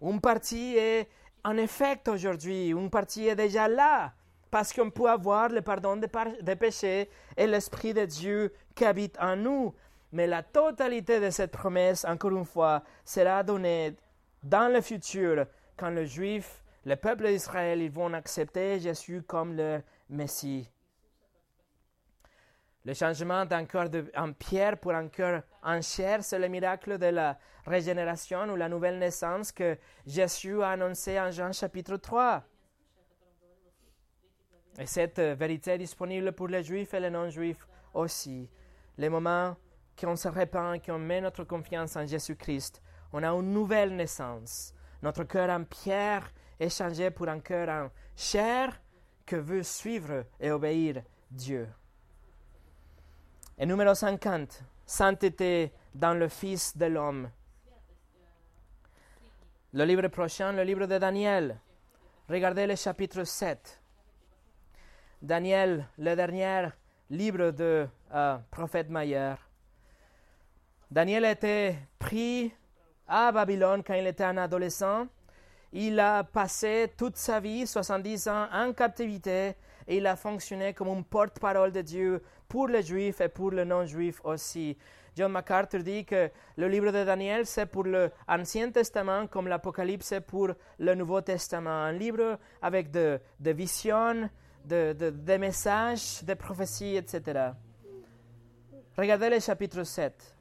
Une 0.00 0.20
partie 0.20 0.76
est 0.76 1.08
en 1.44 1.56
effet 1.56 2.00
aujourd'hui, 2.08 2.68
une 2.68 2.90
partie 2.90 3.28
est 3.28 3.36
déjà 3.36 3.68
là, 3.68 4.12
parce 4.50 4.72
qu'on 4.72 4.90
peut 4.90 5.08
avoir 5.08 5.48
le 5.48 5.62
pardon 5.62 5.96
des, 5.96 6.56
péchés 6.56 7.08
et 7.36 7.46
l'Esprit 7.46 7.94
de 7.94 8.04
Dieu 8.04 8.52
qui 8.74 8.84
habite 8.84 9.18
en 9.20 9.36
nous. 9.36 9.74
Mais 10.12 10.26
la 10.26 10.42
totalité 10.42 11.20
de 11.20 11.30
cette 11.30 11.52
promesse, 11.52 12.04
encore 12.04 12.30
une 12.30 12.44
fois, 12.44 12.82
sera 13.04 13.42
donnée 13.42 13.94
dans 14.42 14.72
le 14.72 14.80
futur, 14.80 15.46
quand 15.76 15.90
les 15.90 16.06
Juifs, 16.06 16.62
le 16.84 16.96
peuple 16.96 17.26
d'Israël, 17.28 17.82
ils 17.82 17.90
vont 17.90 18.12
accepter 18.14 18.80
Jésus 18.80 19.22
comme 19.26 19.54
leur 19.54 19.82
Messie. 20.08 20.68
Le 22.88 22.94
changement 22.94 23.44
d'un 23.44 23.66
cœur 23.66 23.90
en 24.16 24.32
pierre 24.32 24.78
pour 24.78 24.92
un 24.92 25.08
cœur 25.08 25.42
en 25.62 25.82
chair, 25.82 26.24
c'est 26.24 26.38
le 26.38 26.48
miracle 26.48 26.96
de 26.96 27.04
la 27.04 27.38
régénération 27.66 28.48
ou 28.48 28.56
la 28.56 28.70
nouvelle 28.70 28.98
naissance 28.98 29.52
que 29.52 29.76
Jésus 30.06 30.62
a 30.62 30.70
annoncé 30.70 31.20
en 31.20 31.30
Jean 31.30 31.52
chapitre 31.52 31.98
3. 31.98 32.42
Et 34.78 34.86
cette 34.86 35.20
vérité 35.20 35.72
est 35.72 35.78
disponible 35.78 36.32
pour 36.32 36.48
les 36.48 36.62
juifs 36.62 36.94
et 36.94 37.00
les 37.00 37.10
non-juifs 37.10 37.68
aussi. 37.92 38.48
Les 38.96 39.10
moments 39.10 39.54
qu'on 40.00 40.16
se 40.16 40.28
répand, 40.28 40.82
qu'on 40.82 40.98
met 40.98 41.20
notre 41.20 41.44
confiance 41.44 41.94
en 41.94 42.06
Jésus-Christ, 42.06 42.80
on 43.12 43.22
a 43.22 43.28
une 43.28 43.52
nouvelle 43.52 43.94
naissance. 43.96 44.72
Notre 45.02 45.24
cœur 45.24 45.50
en 45.50 45.64
pierre 45.64 46.32
est 46.58 46.74
changé 46.74 47.10
pour 47.10 47.28
un 47.28 47.40
cœur 47.40 47.68
en 47.68 47.90
chair 48.16 48.80
que 49.26 49.36
veut 49.36 49.62
suivre 49.62 50.24
et 50.40 50.50
obéir 50.50 51.02
Dieu. 51.30 51.68
Et 53.60 53.66
numéro 53.66 53.92
50, 53.92 54.62
sainteté 54.86 55.72
dans 55.92 56.14
le 56.14 56.28
Fils 56.28 56.76
de 56.76 56.86
l'homme. 56.86 57.28
Le 59.72 59.84
livre 59.84 60.06
prochain, 60.06 60.52
le 60.52 60.62
livre 60.62 60.86
de 60.86 60.96
Daniel. 60.96 61.58
Regardez 62.28 62.68
le 62.68 62.76
chapitre 62.76 63.24
7. 63.24 63.82
Daniel, 65.20 65.88
le 65.98 66.14
dernier 66.14 66.68
livre 67.10 67.50
de 67.50 67.88
euh, 68.14 68.38
prophète 68.48 68.88
Mayer. 68.90 69.34
Daniel 70.88 71.24
était 71.24 71.76
pris 71.98 72.54
à 73.08 73.32
Babylone 73.32 73.82
quand 73.82 73.94
il 73.94 74.06
était 74.06 74.22
un 74.22 74.36
adolescent. 74.36 75.08
Il 75.72 75.98
a 75.98 76.22
passé 76.22 76.92
toute 76.96 77.16
sa 77.16 77.40
vie, 77.40 77.66
70 77.66 78.28
ans, 78.28 78.46
en 78.52 78.72
captivité 78.72 79.56
et 79.88 79.96
il 79.96 80.06
a 80.06 80.16
fonctionné 80.16 80.74
comme 80.74 80.88
un 80.88 81.02
porte-parole 81.02 81.72
de 81.72 81.80
Dieu 81.80 82.22
pour 82.46 82.68
les 82.68 82.82
juifs 82.82 83.22
et 83.22 83.28
pour 83.28 83.50
les 83.50 83.64
non-juifs 83.64 84.20
aussi. 84.22 84.76
John 85.16 85.32
MacArthur 85.32 85.82
dit 85.82 86.04
que 86.04 86.30
le 86.56 86.68
livre 86.68 86.92
de 86.92 87.04
Daniel, 87.04 87.46
c'est 87.46 87.66
pour 87.66 87.84
l'Ancien 87.84 88.70
Testament 88.70 89.26
comme 89.26 89.48
l'Apocalypse 89.48 90.14
pour 90.26 90.50
le 90.78 90.94
Nouveau 90.94 91.22
Testament. 91.22 91.70
Un 91.70 91.92
livre 91.92 92.38
avec 92.60 92.90
des 92.90 93.16
de 93.40 93.50
visions, 93.50 94.28
des 94.64 94.92
de, 94.94 95.36
messages, 95.38 96.22
des 96.22 96.34
prophéties, 96.36 96.96
etc. 96.96 97.52
Regardez 98.96 99.30
le 99.30 99.40
chapitre 99.40 99.82
7. 99.82 100.36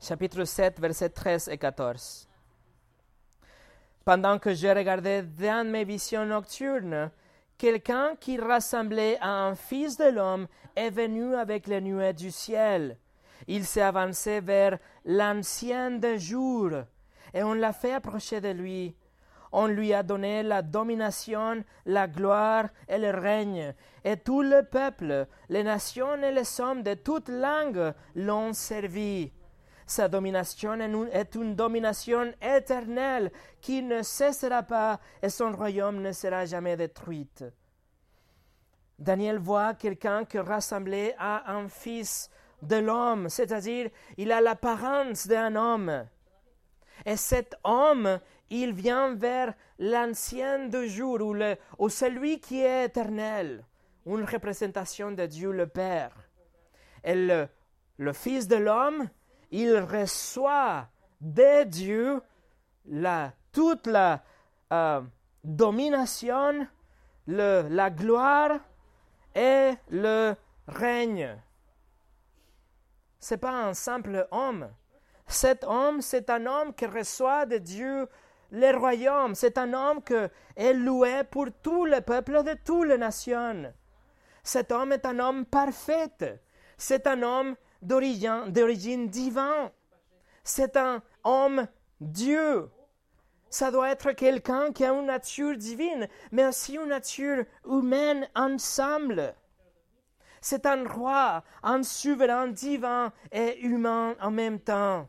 Chapitre 0.00 0.44
7, 0.44 0.80
versets 0.80 1.10
13 1.10 1.48
et 1.48 1.58
14. 1.58 2.28
Pendant 4.04 4.38
que 4.38 4.52
je 4.54 4.68
regardais 4.68 5.22
dans 5.22 5.70
mes 5.70 5.84
visions 5.84 6.26
nocturnes, 6.26 7.10
Quelqu'un 7.64 8.14
qui 8.20 8.38
ressemblait 8.38 9.16
à 9.22 9.46
un 9.46 9.54
fils 9.54 9.96
de 9.96 10.10
l'homme 10.10 10.48
est 10.76 10.90
venu 10.90 11.34
avec 11.34 11.66
les 11.66 11.80
nuées 11.80 12.12
du 12.12 12.30
ciel. 12.30 12.98
Il 13.46 13.64
s'est 13.64 13.80
avancé 13.80 14.40
vers 14.40 14.78
l'ancien 15.06 15.92
des 15.92 16.18
jours, 16.18 16.72
et 17.32 17.42
on 17.42 17.54
l'a 17.54 17.72
fait 17.72 17.94
approcher 17.94 18.42
de 18.42 18.50
lui. 18.50 18.94
On 19.50 19.66
lui 19.66 19.94
a 19.94 20.02
donné 20.02 20.42
la 20.42 20.60
domination, 20.60 21.64
la 21.86 22.06
gloire 22.06 22.66
et 22.86 22.98
le 22.98 23.12
règne, 23.12 23.72
et 24.04 24.18
tout 24.18 24.42
le 24.42 24.62
peuple, 24.62 25.26
les 25.48 25.62
nations 25.62 26.22
et 26.22 26.32
les 26.32 26.60
hommes 26.60 26.82
de 26.82 26.92
toutes 26.92 27.30
langues 27.30 27.94
l'ont 28.14 28.52
servi. 28.52 29.32
Sa 29.86 30.08
domination 30.08 30.74
est 31.12 31.34
une 31.34 31.54
domination 31.54 32.32
éternelle 32.40 33.30
qui 33.60 33.82
ne 33.82 34.02
cessera 34.02 34.62
pas 34.62 34.98
et 35.22 35.28
son 35.28 35.52
royaume 35.52 36.00
ne 36.00 36.12
sera 36.12 36.46
jamais 36.46 36.76
détruit. 36.76 37.28
Daniel 38.98 39.38
voit 39.38 39.74
quelqu'un 39.74 40.24
qui 40.24 40.38
ressemblait 40.38 41.14
à 41.18 41.52
un 41.52 41.68
fils 41.68 42.30
de 42.62 42.76
l'homme, 42.76 43.28
c'est-à-dire 43.28 43.90
il 44.16 44.32
a 44.32 44.40
l'apparence 44.40 45.26
d'un 45.26 45.54
homme. 45.56 46.06
Et 47.04 47.16
cet 47.16 47.56
homme, 47.64 48.20
il 48.48 48.72
vient 48.72 49.14
vers 49.14 49.52
l'ancien 49.78 50.68
de 50.68 50.86
jour 50.86 51.18
ou, 51.78 51.88
celui 51.88 52.40
qui 52.40 52.60
est 52.60 52.86
éternel, 52.86 53.64
une 54.06 54.24
représentation 54.24 55.10
de 55.10 55.26
Dieu 55.26 55.50
le 55.50 55.66
Père. 55.66 56.14
Et 57.02 57.14
le 57.16 58.12
Fils 58.12 58.48
de 58.48 58.56
l'homme, 58.56 59.08
il 59.54 59.78
reçoit 59.78 60.88
de 61.20 61.62
Dieu 61.62 62.20
la, 62.86 63.32
toute 63.52 63.86
la 63.86 64.20
euh, 64.72 65.00
domination, 65.44 66.66
le, 67.28 67.68
la 67.70 67.90
gloire 67.90 68.58
et 69.32 69.74
le 69.90 70.34
règne. 70.66 71.38
Ce 73.20 73.34
n'est 73.34 73.38
pas 73.38 73.52
un 73.52 73.74
simple 73.74 74.26
homme. 74.32 74.68
Cet 75.28 75.62
homme, 75.62 76.02
c'est 76.02 76.30
un 76.30 76.46
homme 76.46 76.74
qui 76.74 76.86
reçoit 76.86 77.46
de 77.46 77.58
Dieu 77.58 78.08
le 78.50 78.76
royaume. 78.76 79.36
C'est 79.36 79.56
un 79.56 79.72
homme 79.72 80.02
qui 80.02 80.14
est 80.56 80.74
loué 80.74 81.22
pour 81.30 81.46
tout 81.62 81.84
le 81.84 82.00
peuple 82.00 82.42
de 82.42 82.54
toutes 82.64 82.88
les 82.88 82.98
nations. 82.98 83.72
Cet 84.42 84.72
homme 84.72 84.90
est 84.90 85.06
un 85.06 85.20
homme 85.20 85.46
parfait. 85.46 86.40
C'est 86.76 87.06
un 87.06 87.22
homme 87.22 87.54
d'origine 87.84 89.08
divine. 89.08 89.70
C'est 90.42 90.76
un 90.76 91.02
homme 91.22 91.66
Dieu. 92.00 92.70
Ça 93.48 93.70
doit 93.70 93.90
être 93.90 94.12
quelqu'un 94.12 94.72
qui 94.72 94.84
a 94.84 94.92
une 94.92 95.06
nature 95.06 95.56
divine, 95.56 96.08
mais 96.32 96.46
aussi 96.46 96.74
une 96.76 96.88
nature 96.88 97.44
humaine 97.64 98.28
ensemble. 98.34 99.34
C'est 100.40 100.66
un 100.66 100.86
roi, 100.86 101.44
un 101.62 101.82
souverain 101.82 102.48
divin 102.48 103.12
et 103.32 103.60
humain 103.60 104.16
en 104.20 104.30
même 104.30 104.60
temps. 104.60 105.08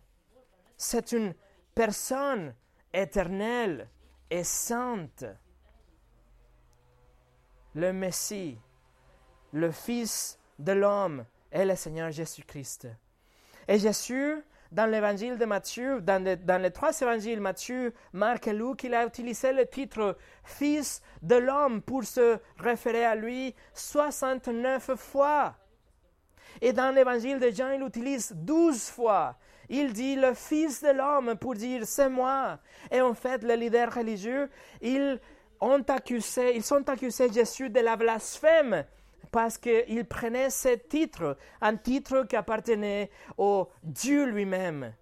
C'est 0.78 1.12
une 1.12 1.34
personne 1.74 2.54
éternelle 2.94 3.90
et 4.30 4.44
sainte. 4.44 5.26
Le 7.74 7.92
Messie, 7.92 8.58
le 9.52 9.72
Fils 9.72 10.40
de 10.60 10.72
l'homme, 10.72 11.26
est 11.52 11.66
le 11.66 11.76
Seigneur 11.76 12.12
Jésus-Christ. 12.12 12.88
Et 13.68 13.80
Jésus, 13.80 14.44
dans 14.72 14.86
l'évangile 14.90 15.38
de 15.38 15.46
Matthieu, 15.46 16.02
dans, 16.02 16.62
les 16.62 16.72
trois 16.72 17.00
évangiles, 17.00 17.40
Matthieu, 17.40 17.94
Marc 18.14 18.48
et 18.48 18.54
Luc, 18.54 18.84
il 18.84 18.94
a 18.94 19.06
utilisé 19.06 19.54
le 19.54 19.66
titre 19.66 20.18
Fils 20.44 21.02
de 21.22 21.36
l'homme 21.36 21.82
pour 21.82 22.04
se 22.04 22.38
référer 22.60 23.06
à 23.06 23.16
lui 23.16 23.56
69 23.74 24.96
fois. 24.96 25.56
Et 26.62 26.74
dans 26.74 26.94
l'évangile 26.94 27.40
de 27.40 27.50
Jean, 27.50 27.72
il 27.72 27.84
utilise 27.84 28.32
12 28.34 28.90
fois. 28.90 29.38
Il 29.70 29.94
dit 29.94 30.16
le 30.16 30.34
Fils 30.34 30.84
de 30.84 30.90
l'homme 30.90 31.36
pour 31.36 31.56
dire 31.56 31.86
c'est 31.86 32.10
moi. 32.10 32.60
Et 32.92 33.02
en 33.02 33.14
fait, 33.14 33.44
les 33.44 33.58
leaders 33.58 33.94
religieux, 33.94 34.50
ils 34.82 35.20
ont 35.60 35.82
accusé, 35.88 36.56
ils 36.56 36.64
sont 36.64 36.88
accusés 36.90 37.32
Jésus 37.32 37.70
de 37.70 37.80
la 37.80 37.96
blasphème 37.96 38.86
parce 39.36 39.58
qu'il 39.58 40.06
prenait 40.06 40.50
ce 40.50 40.78
titre, 40.78 41.36
un 41.60 41.76
titre 41.76 42.24
qui 42.24 42.38
appartenait 42.38 43.12
au 43.38 43.68
Dieu 43.84 44.24
lui-même, 44.28 44.94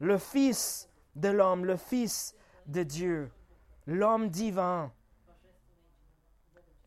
le 0.00 0.18
Fils 0.18 0.90
de 1.14 1.28
l'homme, 1.28 1.64
le 1.64 1.76
Fils 1.76 2.34
de 2.66 2.82
Dieu, 2.82 3.30
l'homme 3.86 4.30
divin, 4.30 4.92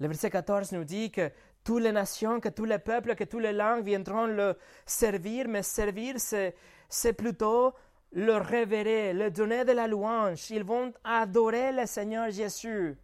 Le 0.02 0.08
verset 0.08 0.30
14 0.30 0.74
nous 0.74 0.84
dit 0.84 1.12
que 1.12 1.32
toutes 1.64 1.82
les 1.82 1.94
nations, 1.94 2.42
que 2.42 2.50
tous 2.50 2.66
les 2.66 2.80
peuples, 2.80 3.16
que 3.16 3.24
toutes 3.24 3.44
les 3.44 3.54
langues 3.54 3.86
viendront 3.86 4.26
le 4.26 4.58
servir, 4.86 5.48
mais 5.48 5.64
servir, 5.64 6.16
c'est 6.20 7.14
plutôt 7.14 7.74
le 8.12 8.36
révérer, 8.36 9.14
le 9.14 9.32
donner 9.32 9.64
de 9.64 9.72
la 9.72 9.88
louange. 9.88 10.52
Ils 10.52 10.66
vont 10.66 10.92
adorer 11.06 11.72
le 11.72 11.86
Seigneur 11.86 12.30
Jésus. 12.32 12.98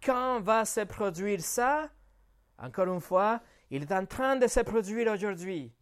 Quand 0.00 0.38
va 0.40 0.64
se 0.64 0.82
produire 0.82 1.40
ça? 1.40 1.90
Encore 2.60 2.92
une 2.92 3.00
fois, 3.00 3.40
il 3.70 3.82
est 3.82 3.92
en 3.92 4.06
train 4.06 4.36
de 4.36 4.46
se 4.46 4.60
produire 4.60 5.12
aujourd'hui. 5.12 5.72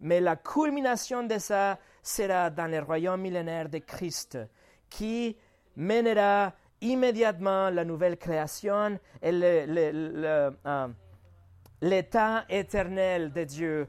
Mais 0.00 0.20
la 0.20 0.36
culmination 0.36 1.22
de 1.24 1.38
ça 1.38 1.78
sera 2.02 2.50
dans 2.50 2.70
le 2.70 2.80
royaume 2.80 3.20
millénaire 3.20 3.68
de 3.68 3.78
Christ, 3.78 4.38
qui 4.88 5.36
mènera 5.76 6.52
immédiatement 6.80 7.70
la 7.70 7.84
nouvelle 7.84 8.16
création 8.16 8.98
et 9.22 9.30
euh, 9.32 10.90
l'état 11.80 12.44
éternel 12.48 13.32
de 13.32 13.44
Dieu, 13.44 13.88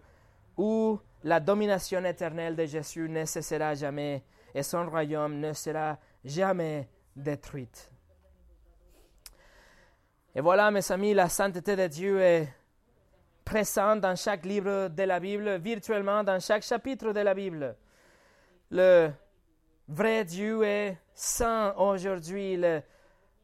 où 0.58 1.00
la 1.24 1.40
domination 1.40 2.04
éternelle 2.06 2.56
de 2.56 2.66
Jésus 2.66 3.08
ne 3.10 3.26
cessera 3.26 3.76
jamais 3.76 4.24
et 4.54 4.64
son 4.64 4.90
royaume 4.90 5.40
ne 5.40 5.54
sera 5.54 5.98
jamais 6.24 6.88
détruit. 7.16 7.70
Et 10.40 10.42
voilà, 10.42 10.72
mes 10.72 10.90
amis, 10.90 11.14
la 11.14 11.28
sainteté 11.28 11.76
de 11.76 11.88
Dieu 11.88 12.22
est 12.22 12.48
présente 13.44 14.00
dans 14.00 14.16
chaque 14.16 14.46
livre 14.46 14.88
de 14.88 15.04
la 15.04 15.20
Bible, 15.20 15.58
virtuellement 15.58 16.24
dans 16.24 16.40
chaque 16.40 16.64
chapitre 16.64 17.12
de 17.12 17.20
la 17.20 17.34
Bible. 17.34 17.76
Le 18.72 19.10
vrai 19.90 20.24
Dieu 20.24 20.64
est 20.64 20.98
saint 21.14 21.74
aujourd'hui, 21.76 22.56
le 22.56 22.82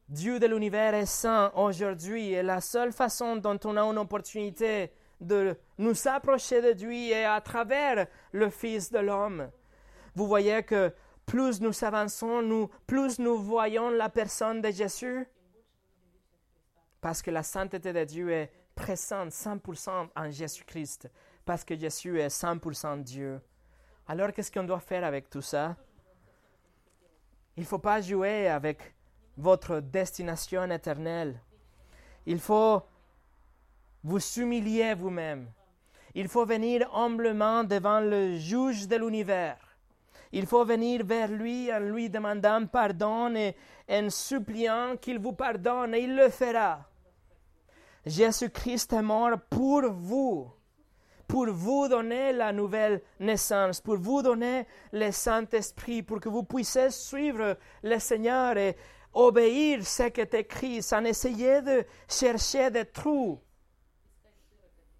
Dieu 0.07 0.39
de 0.39 0.47
l'univers 0.47 0.93
est 0.93 1.05
saint 1.05 1.51
aujourd'hui, 1.55 2.31
et 2.31 2.41
la 2.41 2.61
seule 2.61 2.93
façon 2.93 3.35
dont 3.35 3.59
on 3.65 3.75
a 3.75 3.81
une 3.81 3.97
opportunité 3.97 4.89
de 5.19 5.53
nous 5.77 6.07
approcher 6.07 6.61
de 6.61 6.81
lui 6.81 7.11
est 7.11 7.25
à 7.25 7.41
travers 7.41 8.07
le 8.31 8.49
Fils 8.49 8.89
de 8.89 8.99
l'homme. 8.99 9.49
Vous 10.15 10.27
voyez 10.27 10.63
que 10.63 10.93
plus 11.25 11.59
nous 11.59 11.83
avançons, 11.83 12.41
nous, 12.41 12.69
plus 12.87 13.19
nous 13.19 13.37
voyons 13.37 13.89
la 13.89 14.07
personne 14.07 14.61
de 14.61 14.71
Jésus, 14.71 15.27
parce 17.05 17.21
que 17.21 17.29
la 17.29 17.43
sainteté 17.43 17.93
de 17.93 18.03
Dieu 18.03 18.31
est 18.31 18.51
présente 18.73 19.29
100% 19.29 20.07
en 20.15 20.31
Jésus-Christ, 20.31 21.07
parce 21.45 21.63
que 21.63 21.77
Jésus 21.77 22.19
est 22.19 22.35
100% 22.35 23.03
Dieu. 23.03 23.39
Alors 24.07 24.33
qu'est-ce 24.33 24.51
qu'on 24.51 24.63
doit 24.63 24.79
faire 24.79 25.03
avec 25.03 25.29
tout 25.29 25.43
ça? 25.43 25.75
Il 27.55 27.61
ne 27.61 27.67
faut 27.67 27.77
pas 27.77 28.01
jouer 28.01 28.47
avec 28.47 28.95
votre 29.37 29.81
destination 29.81 30.67
éternelle. 30.71 31.39
Il 32.25 32.39
faut 32.39 32.81
vous 34.03 34.19
humilier 34.37 34.95
vous-même. 34.95 35.45
Il 36.15 36.27
faut 36.27 36.47
venir 36.47 36.91
humblement 36.91 37.63
devant 37.63 37.99
le 37.99 38.35
juge 38.37 38.87
de 38.87 38.95
l'univers. 38.95 39.59
Il 40.31 40.47
faut 40.47 40.65
venir 40.65 41.05
vers 41.05 41.29
lui 41.29 41.71
en 41.71 41.81
lui 41.81 42.09
demandant 42.09 42.65
pardon 42.65 43.35
et 43.35 43.55
en 43.87 44.09
suppliant 44.09 44.97
qu'il 44.99 45.19
vous 45.19 45.33
pardonne 45.33 45.93
et 45.93 45.99
il 45.99 46.15
le 46.15 46.29
fera. 46.29 46.83
Jésus-Christ 48.05 48.93
est 48.93 49.01
mort 49.01 49.39
pour 49.49 49.91
vous, 49.91 50.51
pour 51.27 51.47
vous 51.47 51.87
donner 51.87 52.33
la 52.33 52.53
nouvelle 52.53 53.01
naissance, 53.19 53.81
pour 53.81 53.97
vous 53.97 54.21
donner 54.21 54.67
le 54.91 55.11
Saint-Esprit, 55.11 56.03
pour 56.03 56.19
que 56.19 56.29
vous 56.29 56.43
puissiez 56.43 56.91
suivre 56.91 57.57
le 57.81 57.99
Seigneur 57.99 58.57
et 58.57 58.77
obéir 59.13 59.85
ce 59.85 60.03
qui 60.03 60.21
est 60.21 60.33
écrit, 60.35 60.83
sans 60.83 61.03
essayer 61.03 61.61
de 61.61 61.83
chercher 62.07 62.69
des 62.69 62.85
trous. 62.85 63.39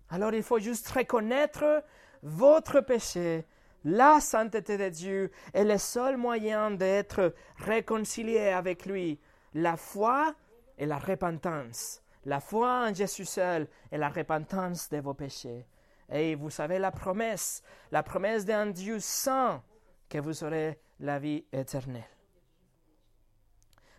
Alors 0.10 0.34
il 0.34 0.44
faut 0.44 0.60
juste 0.60 0.90
reconnaître 0.90 1.84
votre 2.24 2.82
péché, 2.82 3.46
la 3.84 4.20
sainteté 4.20 4.78
de 4.78 4.90
Dieu 4.90 5.32
est 5.54 5.64
le 5.64 5.78
seul 5.78 6.18
moyen 6.18 6.72
d'être 6.72 7.36
réconcilié 7.58 8.50
avec 8.50 8.88
lui, 8.88 9.20
la 9.54 9.78
foi 9.78 10.34
et 10.80 10.88
la 10.88 10.98
repentance 10.98 12.02
la 12.26 12.40
foi 12.40 12.90
en 12.90 12.94
Jésus 12.94 13.26
seul 13.26 13.68
et 13.92 13.98
la 13.98 14.10
repentance 14.10 14.90
de 14.90 14.98
vos 14.98 15.14
péchés. 15.14 15.66
Et 16.10 16.36
vous 16.36 16.50
savez 16.50 16.80
la 16.80 16.92
promesse, 16.92 17.64
la 17.92 18.04
promesse 18.04 18.46
d'un 18.46 18.68
Dieu 18.68 19.00
saint, 19.00 19.64
que 20.10 20.20
vous 20.20 20.44
aurez 20.44 20.80
la 21.00 21.20
vie 21.20 21.46
éternelle. 21.52 22.04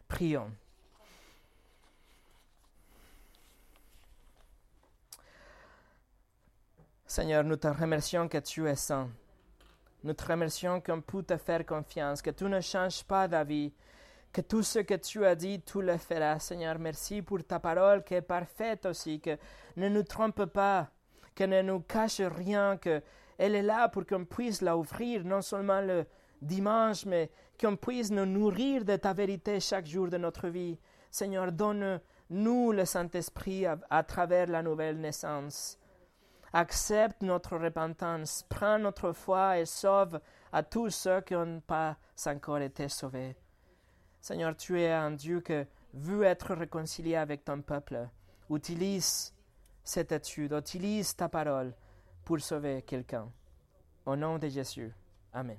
Prions. 0.09 0.51
Seigneur, 7.07 7.45
nous 7.45 7.57
te 7.57 7.69
remercions 7.69 8.29
que 8.29 8.39
tu 8.39 8.69
es 8.69 8.77
saint. 8.77 9.09
Nous 10.05 10.13
te 10.13 10.25
remercions 10.25 10.81
qu'on 10.81 11.01
peut 11.01 11.23
te 11.23 11.37
faire 11.37 11.65
confiance, 11.65 12.23
que 12.23 12.31
tu 12.31 12.45
ne 12.45 12.61
changes 12.61 13.03
pas 13.05 13.27
d'avis, 13.27 13.73
que 14.37 14.43
tout 14.43 14.63
ce 14.63 14.81
que 14.81 14.93
tu 14.93 15.25
as 15.25 15.35
dit, 15.35 15.63
tu 15.63 15.81
le 15.81 15.97
feras. 15.97 16.41
Seigneur, 16.41 16.79
merci 16.79 17.23
pour 17.23 17.43
ta 17.43 17.59
parole 17.59 18.05
qui 18.05 18.13
est 18.13 18.21
parfaite 18.21 18.85
aussi, 18.85 19.19
que 19.19 19.39
ne 19.79 19.89
nous 19.89 20.03
trompe 20.03 20.45
pas, 20.45 20.91
que 21.35 21.45
ne 21.45 21.63
nous 21.63 21.81
cache 21.81 22.21
rien, 22.21 22.77
que 22.77 23.01
elle 23.39 23.55
est 23.55 23.63
là 23.63 23.89
pour 23.89 24.05
qu'on 24.05 24.27
puisse 24.27 24.61
la 24.61 24.77
ouvrir, 24.77 25.25
non 25.25 25.41
seulement 25.41 25.81
le 25.81 26.05
dimanche, 26.43 27.07
mais 27.07 27.31
qu'on 27.59 27.77
puisse 27.77 28.11
nous 28.11 28.27
nourrir 28.27 28.85
de 28.85 28.97
ta 28.97 29.15
vérité 29.15 29.59
chaque 29.59 29.87
jour 29.87 30.09
de 30.09 30.19
notre 30.19 30.49
vie. 30.49 30.79
Seigneur, 31.11 31.51
donne-nous 31.51 32.73
le 32.73 32.85
Saint-Esprit 32.85 33.65
à, 33.65 34.03
travers 34.03 34.49
la 34.49 34.63
nouvelle 34.63 35.01
naissance. 35.01 35.79
Accepte 36.53 37.23
notre 37.23 37.57
repentance, 37.57 38.45
prends 38.51 38.79
notre 38.79 39.13
foi 39.13 39.61
et 39.61 39.65
sauve 39.65 40.21
à 40.53 40.63
tous 40.63 40.91
ceux 40.91 41.23
qui 41.23 41.33
n'ont 41.33 41.63
pas 41.67 41.97
encore 42.27 42.59
été 42.59 42.91
sauvés. 42.91 43.35
Seigneur, 44.27 44.57
tu 44.57 44.81
es 44.81 44.91
un 44.91 45.13
Dieu 45.13 45.41
qui 45.41 45.53
veut 45.95 46.25
être 46.25 46.53
réconcilié 46.57 47.15
avec 47.15 47.45
ton 47.45 47.63
peuple. 47.63 48.09
Utilise 48.51 49.33
cette 49.85 50.11
étude, 50.11 50.51
utilise 50.51 51.15
ta 51.15 51.29
parole 51.29 51.73
pour 52.25 52.41
sauver 52.41 52.83
quelqu'un. 52.83 53.31
Au 54.05 54.17
nom 54.17 54.37
de 54.37 54.49
Jésus. 54.49 54.93
Amen. 55.33 55.59